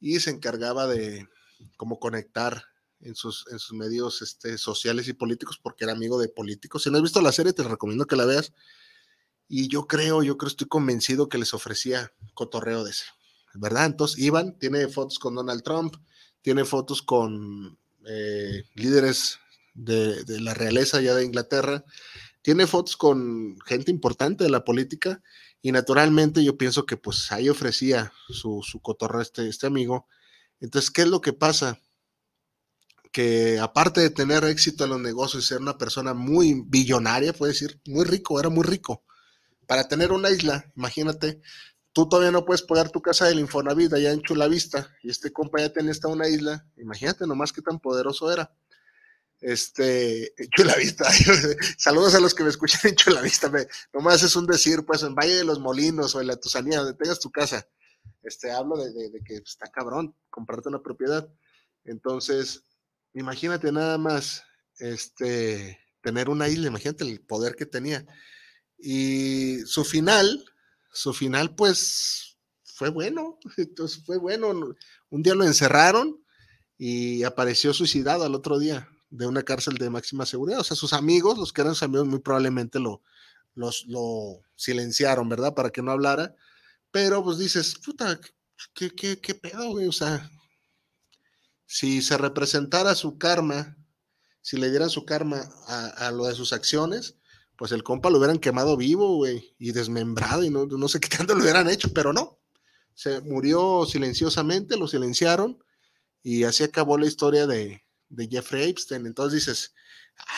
y 0.00 0.20
se 0.20 0.30
encargaba 0.30 0.86
de 0.86 1.28
como 1.76 2.00
conectar 2.00 2.64
en 3.00 3.14
sus, 3.14 3.44
en 3.50 3.58
sus 3.58 3.76
medios 3.76 4.22
este, 4.22 4.56
sociales 4.56 5.06
y 5.08 5.12
políticos 5.12 5.60
porque 5.62 5.84
era 5.84 5.92
amigo 5.92 6.18
de 6.18 6.28
políticos. 6.28 6.82
Si 6.82 6.90
no 6.90 6.96
has 6.96 7.02
visto 7.02 7.20
la 7.20 7.32
serie, 7.32 7.52
te 7.52 7.62
recomiendo 7.62 8.06
que 8.06 8.16
la 8.16 8.24
veas. 8.24 8.54
Y 9.48 9.68
yo 9.68 9.86
creo, 9.86 10.22
yo 10.22 10.38
creo, 10.38 10.48
estoy 10.48 10.66
convencido 10.66 11.28
que 11.28 11.36
les 11.36 11.52
ofrecía 11.52 12.10
cotorreo 12.32 12.84
de 12.84 12.92
ese, 12.92 13.04
¿verdad? 13.58 13.86
Entonces, 13.86 14.18
iban, 14.18 14.58
tiene 14.58 14.88
fotos 14.88 15.18
con 15.18 15.34
Donald 15.34 15.62
Trump, 15.62 15.96
tiene 16.42 16.64
fotos 16.64 17.02
con 17.02 17.78
eh, 18.06 18.64
líderes 18.74 19.38
de, 19.74 20.24
la 20.40 20.54
realeza 20.54 21.00
ya 21.00 21.14
de 21.14 21.24
Inglaterra, 21.24 21.84
tiene 22.42 22.66
fotos 22.66 22.96
con 22.96 23.58
gente 23.66 23.90
importante 23.90 24.44
de 24.44 24.50
la 24.50 24.64
política 24.64 25.22
y 25.60 25.72
naturalmente 25.72 26.44
yo 26.44 26.56
pienso 26.56 26.86
que 26.86 26.96
pues 26.96 27.32
ahí 27.32 27.48
ofrecía 27.48 28.12
su, 28.28 28.62
su 28.62 28.80
cotorreo 28.80 29.20
este, 29.20 29.48
este 29.48 29.66
amigo. 29.66 30.06
Entonces, 30.60 30.90
¿qué 30.90 31.02
es 31.02 31.08
lo 31.08 31.20
que 31.20 31.32
pasa? 31.32 31.80
Que 33.10 33.58
aparte 33.58 34.00
de 34.00 34.10
tener 34.10 34.44
éxito 34.44 34.84
en 34.84 34.90
los 34.90 35.00
negocios 35.00 35.42
y 35.42 35.46
ser 35.46 35.58
una 35.58 35.78
persona 35.78 36.14
muy 36.14 36.62
billonaria, 36.66 37.32
puede 37.32 37.52
decir, 37.52 37.80
muy 37.86 38.04
rico, 38.04 38.38
era 38.38 38.48
muy 38.48 38.64
rico. 38.64 39.02
Para 39.66 39.88
tener 39.88 40.12
una 40.12 40.30
isla, 40.30 40.70
imagínate, 40.76 41.40
tú 41.96 42.06
todavía 42.06 42.30
no 42.30 42.44
puedes 42.44 42.60
pagar 42.60 42.90
tu 42.90 43.00
casa 43.00 43.24
del 43.24 43.38
Infonavit 43.38 43.90
allá 43.94 44.12
en 44.12 44.20
Chulavista 44.20 44.94
y 45.02 45.08
este 45.08 45.32
compa 45.32 45.60
ya 45.60 45.72
tenía 45.72 45.92
esta 45.92 46.08
una 46.08 46.28
isla, 46.28 46.62
imagínate 46.76 47.26
nomás 47.26 47.54
qué 47.54 47.62
tan 47.62 47.80
poderoso 47.80 48.30
era. 48.30 48.54
Este, 49.40 50.34
Chulavista, 50.54 51.10
saludos 51.78 52.14
a 52.14 52.20
los 52.20 52.34
que 52.34 52.42
me 52.42 52.50
escuchan 52.50 52.82
en 52.84 52.96
Chulavista, 52.96 53.48
me, 53.48 53.66
nomás 53.94 54.22
es 54.22 54.36
un 54.36 54.46
decir, 54.46 54.84
pues 54.84 55.04
en 55.04 55.14
Valle 55.14 55.36
de 55.36 55.44
los 55.44 55.58
Molinos 55.58 56.14
o 56.14 56.20
en 56.20 56.26
la 56.26 56.36
Tusanía, 56.36 56.80
donde 56.80 56.98
tengas 56.98 57.18
tu 57.18 57.30
casa, 57.30 57.66
este, 58.22 58.52
hablo 58.52 58.76
de, 58.76 58.92
de 58.92 59.24
que 59.24 59.36
está 59.36 59.66
cabrón 59.68 60.14
comprarte 60.28 60.68
una 60.68 60.82
propiedad. 60.82 61.26
Entonces, 61.84 62.62
imagínate 63.14 63.72
nada 63.72 63.96
más, 63.96 64.42
este, 64.80 65.80
tener 66.02 66.28
una 66.28 66.46
isla, 66.46 66.66
imagínate 66.66 67.04
el 67.04 67.22
poder 67.22 67.56
que 67.56 67.64
tenía. 67.64 68.04
Y 68.76 69.60
su 69.60 69.82
final, 69.82 70.44
su 70.96 71.12
final 71.12 71.54
pues 71.54 72.38
fue 72.64 72.88
bueno, 72.88 73.38
entonces 73.56 74.02
fue 74.04 74.16
bueno. 74.16 74.74
Un 75.10 75.22
día 75.22 75.34
lo 75.34 75.44
encerraron 75.44 76.24
y 76.78 77.22
apareció 77.22 77.72
suicidado 77.72 78.24
al 78.24 78.34
otro 78.34 78.58
día 78.58 78.88
de 79.10 79.26
una 79.26 79.42
cárcel 79.42 79.76
de 79.76 79.90
máxima 79.90 80.26
seguridad. 80.26 80.60
O 80.60 80.64
sea, 80.64 80.76
sus 80.76 80.92
amigos, 80.92 81.38
los 81.38 81.52
que 81.52 81.60
eran 81.60 81.74
sus 81.74 81.84
amigos, 81.84 82.06
muy 82.06 82.20
probablemente 82.20 82.80
lo, 82.80 83.02
los, 83.54 83.86
lo 83.86 84.40
silenciaron, 84.56 85.28
¿verdad? 85.28 85.54
Para 85.54 85.70
que 85.70 85.82
no 85.82 85.92
hablara. 85.92 86.34
Pero 86.90 87.22
pues 87.22 87.38
dices, 87.38 87.76
puta, 87.84 88.18
¿qué, 88.74 88.90
qué, 88.94 89.20
qué 89.20 89.34
pedo, 89.34 89.70
güey? 89.70 89.86
O 89.86 89.92
sea, 89.92 90.30
si 91.66 92.00
se 92.00 92.16
representara 92.16 92.94
su 92.94 93.18
karma, 93.18 93.76
si 94.40 94.56
le 94.56 94.70
dieran 94.70 94.90
su 94.90 95.04
karma 95.04 95.46
a, 95.66 95.88
a 96.06 96.10
lo 96.10 96.24
de 96.26 96.34
sus 96.34 96.52
acciones, 96.52 97.16
pues 97.56 97.72
el 97.72 97.82
compa 97.82 98.10
lo 98.10 98.18
hubieran 98.18 98.38
quemado 98.38 98.76
vivo, 98.76 99.16
güey, 99.16 99.54
y 99.58 99.72
desmembrado, 99.72 100.44
y 100.44 100.50
no, 100.50 100.66
no 100.66 100.88
sé 100.88 101.00
qué 101.00 101.08
tanto 101.08 101.34
lo 101.34 101.42
hubieran 101.42 101.68
hecho, 101.68 101.92
pero 101.92 102.12
no. 102.12 102.38
Se 102.94 103.20
murió 103.20 103.84
silenciosamente, 103.86 104.76
lo 104.76 104.88
silenciaron, 104.88 105.58
y 106.22 106.44
así 106.44 106.64
acabó 106.64 106.98
la 106.98 107.06
historia 107.06 107.46
de, 107.46 107.84
de 108.08 108.28
Jeffrey 108.28 108.68
Epstein. 108.68 109.06
Entonces 109.06 109.46
dices, 109.46 109.74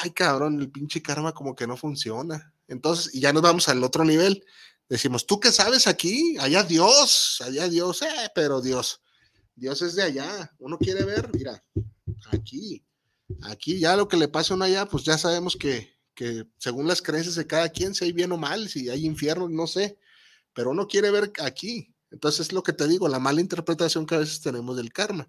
ay 0.03 0.11
cabrón, 0.11 0.61
el 0.61 0.71
pinche 0.71 1.03
karma 1.03 1.33
como 1.33 1.55
que 1.55 1.67
no 1.67 1.77
funciona. 1.77 2.53
Entonces, 2.67 3.15
y 3.15 3.21
ya 3.21 3.33
nos 3.33 3.43
vamos 3.43 3.69
al 3.69 3.83
otro 3.83 4.05
nivel. 4.05 4.45
Decimos, 4.89 5.27
¿tú 5.27 5.39
qué 5.41 5.53
sabes 5.53 5.87
aquí? 5.87 6.37
Allá 6.39 6.63
Dios, 6.63 7.43
allá 7.45 7.69
Dios, 7.69 8.03
eh, 8.03 8.31
pero 8.35 8.61
Dios, 8.61 9.03
Dios 9.55 9.83
es 9.83 9.95
de 9.95 10.03
allá. 10.03 10.55
Uno 10.59 10.79
quiere 10.79 11.05
ver, 11.05 11.31
mira, 11.33 11.63
aquí, 12.33 12.85
aquí 13.43 13.79
ya 13.79 13.97
lo 13.97 14.09
que 14.09 14.17
le 14.17 14.29
pasa 14.29 14.55
a 14.55 14.57
uno 14.57 14.65
allá, 14.65 14.87
pues 14.87 15.05
ya 15.05 15.19
sabemos 15.19 15.57
que, 15.57 15.98
que 16.19 16.49
según 16.59 16.89
las 16.89 17.01
creencias 17.01 17.37
de 17.37 17.47
cada 17.47 17.69
quien, 17.69 17.95
si 17.95 18.05
hay 18.05 18.13
bien 18.13 18.33
o 18.33 18.37
mal, 18.37 18.69
si 18.69 18.89
hay 18.89 19.07
infierno, 19.07 19.49
no 19.49 19.69
sé, 19.69 20.01
pero 20.53 20.73
uno 20.73 20.89
quiere 20.89 21.13
ver 21.13 21.31
aquí. 21.41 21.95
Entonces 22.11 22.49
es 22.49 22.53
lo 22.53 22.65
que 22.65 22.73
te 22.73 22.89
digo, 22.89 23.07
la 23.07 23.21
mala 23.21 23.41
interpretación 23.41 24.05
que 24.05 24.17
a 24.17 24.19
veces 24.19 24.41
tenemos 24.41 24.77
del 24.77 24.93
karma. 24.93 25.29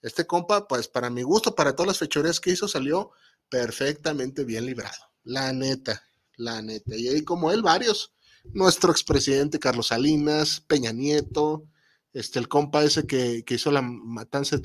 Este 0.00 0.26
compa, 0.26 0.66
pues 0.66 0.88
para 0.88 1.10
mi 1.10 1.20
gusto, 1.20 1.54
para 1.54 1.76
todas 1.76 1.88
las 1.88 1.98
fechorías 1.98 2.40
que 2.40 2.50
hizo, 2.50 2.66
salió 2.66 3.10
perfectamente 3.50 4.44
bien 4.44 4.64
librado. 4.64 5.12
La 5.22 5.52
neta, 5.52 6.02
la 6.36 6.62
neta. 6.62 6.96
Y 6.96 7.08
ahí 7.08 7.24
como 7.24 7.52
él, 7.52 7.60
varios 7.60 8.14
nuestro 8.54 8.90
expresidente 8.90 9.58
Carlos 9.58 9.88
Salinas, 9.88 10.62
Peña 10.62 10.92
Nieto, 10.92 11.66
este, 12.14 12.38
el 12.38 12.48
compa 12.48 12.82
ese 12.84 13.06
que, 13.06 13.44
hizo 13.46 13.70
la 13.70 13.82
matanza 13.82 14.56
de 14.56 14.62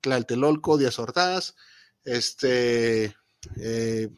Tlaltelolco, 0.00 0.78
Díaz 0.78 1.00
Ordaz, 1.00 1.56
este, 2.04 3.16
eh, 3.56 4.08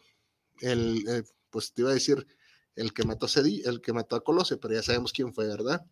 el, 0.60 1.04
eh, 1.08 1.22
pues 1.50 1.72
te 1.72 1.82
iba 1.82 1.90
a 1.90 1.94
decir, 1.94 2.26
el 2.74 2.92
que 2.92 3.04
mató 3.04 3.26
a 3.26 3.28
Cedi, 3.28 3.62
el 3.64 3.80
que 3.80 3.92
mató 3.92 4.16
a 4.16 4.24
Colose, 4.24 4.56
pero 4.58 4.74
ya 4.74 4.82
sabemos 4.82 5.12
quién 5.12 5.32
fue, 5.32 5.46
¿verdad? 5.46 5.84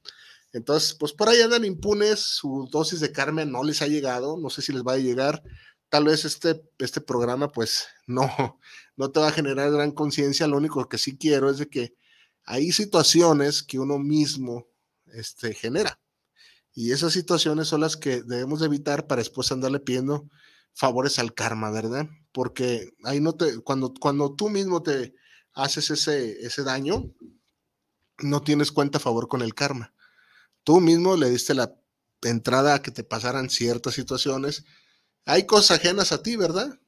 Entonces, 0.53 0.95
pues 0.95 1.13
por 1.13 1.29
ahí 1.29 1.41
andan 1.41 1.65
impunes, 1.65 2.21
su 2.21 2.69
dosis 2.71 3.01
de 3.01 3.11
Carmen 3.11 3.51
no 3.51 3.65
les 3.65 3.83
ha 3.83 3.89
llegado, 3.89 4.37
no 4.39 4.51
sé 4.51 4.63
si 4.63 4.73
les 4.73 4.83
va 4.83 4.93
a 4.93 4.99
llegar, 4.99 5.43
tal 5.89 6.05
vez 6.05 6.25
este, 6.25 6.63
este 6.79 7.01
programa 7.01 7.51
pues 7.51 7.87
no, 8.07 8.61
no 8.97 9.11
te 9.11 9.21
va 9.21 9.29
a 9.29 9.33
generar 9.33 9.71
gran 9.73 9.93
conciencia, 9.93 10.47
lo 10.47 10.57
único 10.57 10.89
que 10.89 10.99
sí 10.99 11.17
quiero 11.17 11.51
es 11.51 11.59
de 11.59 11.69
que 11.69 11.95
hay 12.45 12.73
situaciones 12.73 13.63
que 13.63 13.79
uno 13.79 13.99
mismo 13.99 14.69
este, 15.07 15.55
genera. 15.55 15.99
Y 16.75 16.93
esas 16.93 17.13
situaciones 17.13 17.69
son 17.69 17.81
las 17.81 17.97
que 17.97 18.23
debemos 18.23 18.61
evitar 18.63 19.07
para 19.07 19.21
después 19.21 19.51
andarle 19.53 19.81
pidiendo 19.81 20.29
favores 20.75 21.19
al 21.19 21.35
karma, 21.35 21.71
¿verdad? 21.71 22.09
Porque 22.33 22.93
ahí 23.05 23.21
no 23.21 23.35
te, 23.35 23.61
cuando, 23.61 23.95
cuando 23.95 24.35
tú 24.35 24.51
mismo 24.51 24.83
te 24.83 25.15
haces 25.55 25.91
ese, 25.91 26.45
ese 26.45 26.63
daño, 26.63 27.11
no 28.19 28.43
tienes 28.43 28.73
cuenta 28.73 28.99
a 28.99 29.01
favor 29.01 29.29
con 29.29 29.43
el 29.43 29.55
karma. 29.55 29.95
Tú 30.65 30.81
mismo 30.81 31.17
le 31.17 31.31
diste 31.31 31.55
la 31.55 31.75
entrada 32.23 32.75
a 32.75 32.83
que 32.83 32.91
te 32.91 33.05
pasaran 33.05 33.51
ciertas 33.51 33.95
situaciones. 33.95 34.65
Hay 35.25 35.47
cosas 35.47 35.79
ajenas 35.79 36.13
a 36.13 36.23
ti, 36.23 36.37
¿verdad? 36.37 36.79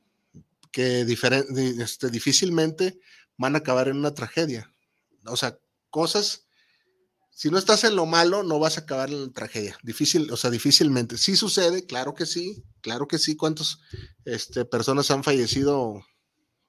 Que 0.71 1.01
este, 1.01 2.11
difícilmente 2.11 3.01
van 3.37 3.55
a 3.55 3.59
acabar 3.59 3.89
en 3.89 3.97
una 3.97 4.15
tragedia 4.15 4.71
o 5.27 5.37
sea, 5.37 5.59
cosas, 5.91 6.46
si 7.37 7.51
no 7.51 7.59
estás 7.59 7.85
en 7.85 7.97
lo 7.97 8.07
malo, 8.07 8.43
no 8.43 8.59
vas 8.59 8.79
a 8.79 8.81
acabar 8.81 9.11
en 9.11 9.27
la 9.27 9.31
tragedia. 9.31 9.77
Difícil, 9.83 10.33
o 10.33 10.39
sea, 10.39 10.49
difícilmente. 10.49 11.19
Sí 11.19 11.37
sucede, 11.37 11.85
claro 11.85 12.15
que 12.15 12.25
sí, 12.25 12.65
claro 12.81 13.07
que 13.07 13.19
sí. 13.19 13.37
¿Cuántas 13.37 13.79
este, 14.25 14.65
personas 14.65 15.11
han 15.11 15.23
fallecido 15.23 16.03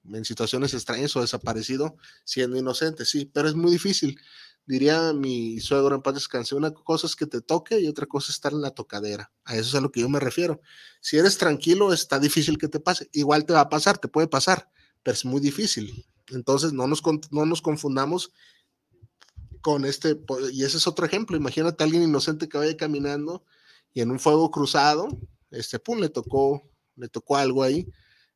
en 0.03 0.26
situaciones 0.26 0.74
extrañas 0.74 1.15
o 1.15 1.22
desaparecido 1.22 1.95
siendo 2.26 2.57
inocentes? 2.57 3.07
Sí, 3.07 3.32
pero 3.34 3.47
es 3.47 3.55
muy 3.55 3.72
difícil. 3.72 4.20
Diría 4.65 5.13
mi 5.13 5.61
suegro 5.61 5.95
en 5.95 6.01
paz 6.01 6.15
descanse, 6.15 6.53
una 6.53 6.72
cosa 6.72 7.07
es 7.07 7.15
que 7.15 7.28
te 7.28 7.39
toque 7.39 7.80
y 7.80 7.88
otra 7.88 8.05
cosa 8.05 8.26
es 8.26 8.36
estar 8.36 8.51
en 8.51 8.59
la 8.59 8.72
tocadera. 8.72 9.32
A 9.45 9.55
eso 9.55 9.70
es 9.70 9.76
a 9.76 9.80
lo 9.80 9.89
que 9.89 10.01
yo 10.01 10.09
me 10.09 10.20
refiero. 10.20 10.59
Si 10.99 11.15
eres 11.15 11.38
tranquilo, 11.38 11.93
está 11.93 12.20
difícil 12.20 12.57
que 12.57 12.68
te 12.68 12.82
pase. 12.82 13.09
Igual 13.13 13.45
te 13.45 13.53
va 13.53 13.61
a 13.61 13.70
pasar, 13.70 13.99
te 13.99 14.09
puede 14.09 14.28
pasar, 14.28 14.70
pero 15.01 15.15
es 15.15 15.24
muy 15.24 15.39
difícil. 15.39 16.05
Entonces, 16.28 16.74
no 16.74 16.88
nos, 16.88 17.01
no 17.32 17.45
nos 17.45 17.61
confundamos 17.61 18.34
con 19.68 19.84
este, 19.84 20.18
y 20.53 20.63
ese 20.63 20.78
es 20.78 20.88
otro 20.88 21.05
ejemplo. 21.05 21.36
Imagínate 21.36 21.84
a 21.84 21.86
alguien 21.86 22.01
inocente 22.01 22.47
que 22.47 22.57
vaya 22.57 22.78
caminando 22.78 23.43
y 23.93 23.99
en 23.99 24.11
un 24.11 24.18
fuego 24.18 24.49
cruzado, 24.49 25.09
este, 25.51 25.78
pum, 25.78 25.99
le 25.99 26.07
tocó, 26.07 26.72
le 26.95 27.09
tocó 27.09 27.36
algo 27.36 27.63
ahí, 27.63 27.86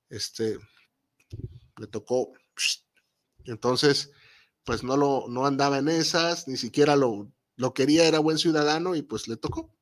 este, 0.09 0.57
le 1.77 1.87
tocó, 1.87 2.33
entonces, 3.45 4.11
pues 4.65 4.83
no 4.83 4.97
lo, 4.97 5.29
no 5.29 5.45
andaba 5.45 5.77
en 5.77 5.87
esas, 5.87 6.49
ni 6.49 6.57
siquiera 6.57 6.97
lo, 6.97 7.31
lo 7.55 7.73
quería, 7.73 8.05
era 8.05 8.19
buen 8.19 8.37
ciudadano 8.37 8.93
y 8.97 9.01
pues 9.01 9.29
le 9.29 9.37
tocó. 9.37 9.73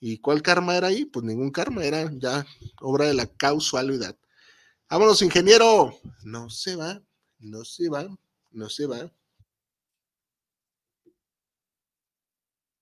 ¿Y 0.00 0.18
cuál 0.18 0.42
karma 0.42 0.76
era 0.76 0.88
ahí? 0.88 1.04
Pues 1.04 1.24
ningún 1.24 1.52
karma, 1.52 1.84
era 1.84 2.10
ya 2.12 2.44
obra 2.80 3.06
de 3.06 3.14
la 3.14 3.26
causalidad. 3.26 4.18
Vámonos, 4.90 5.22
ingeniero. 5.22 5.96
No 6.24 6.50
se 6.50 6.74
va 6.74 7.00
no 7.38 7.64
se 7.64 7.88
va, 7.88 8.08
no 8.50 8.68
se 8.68 8.86
va. 8.86 9.12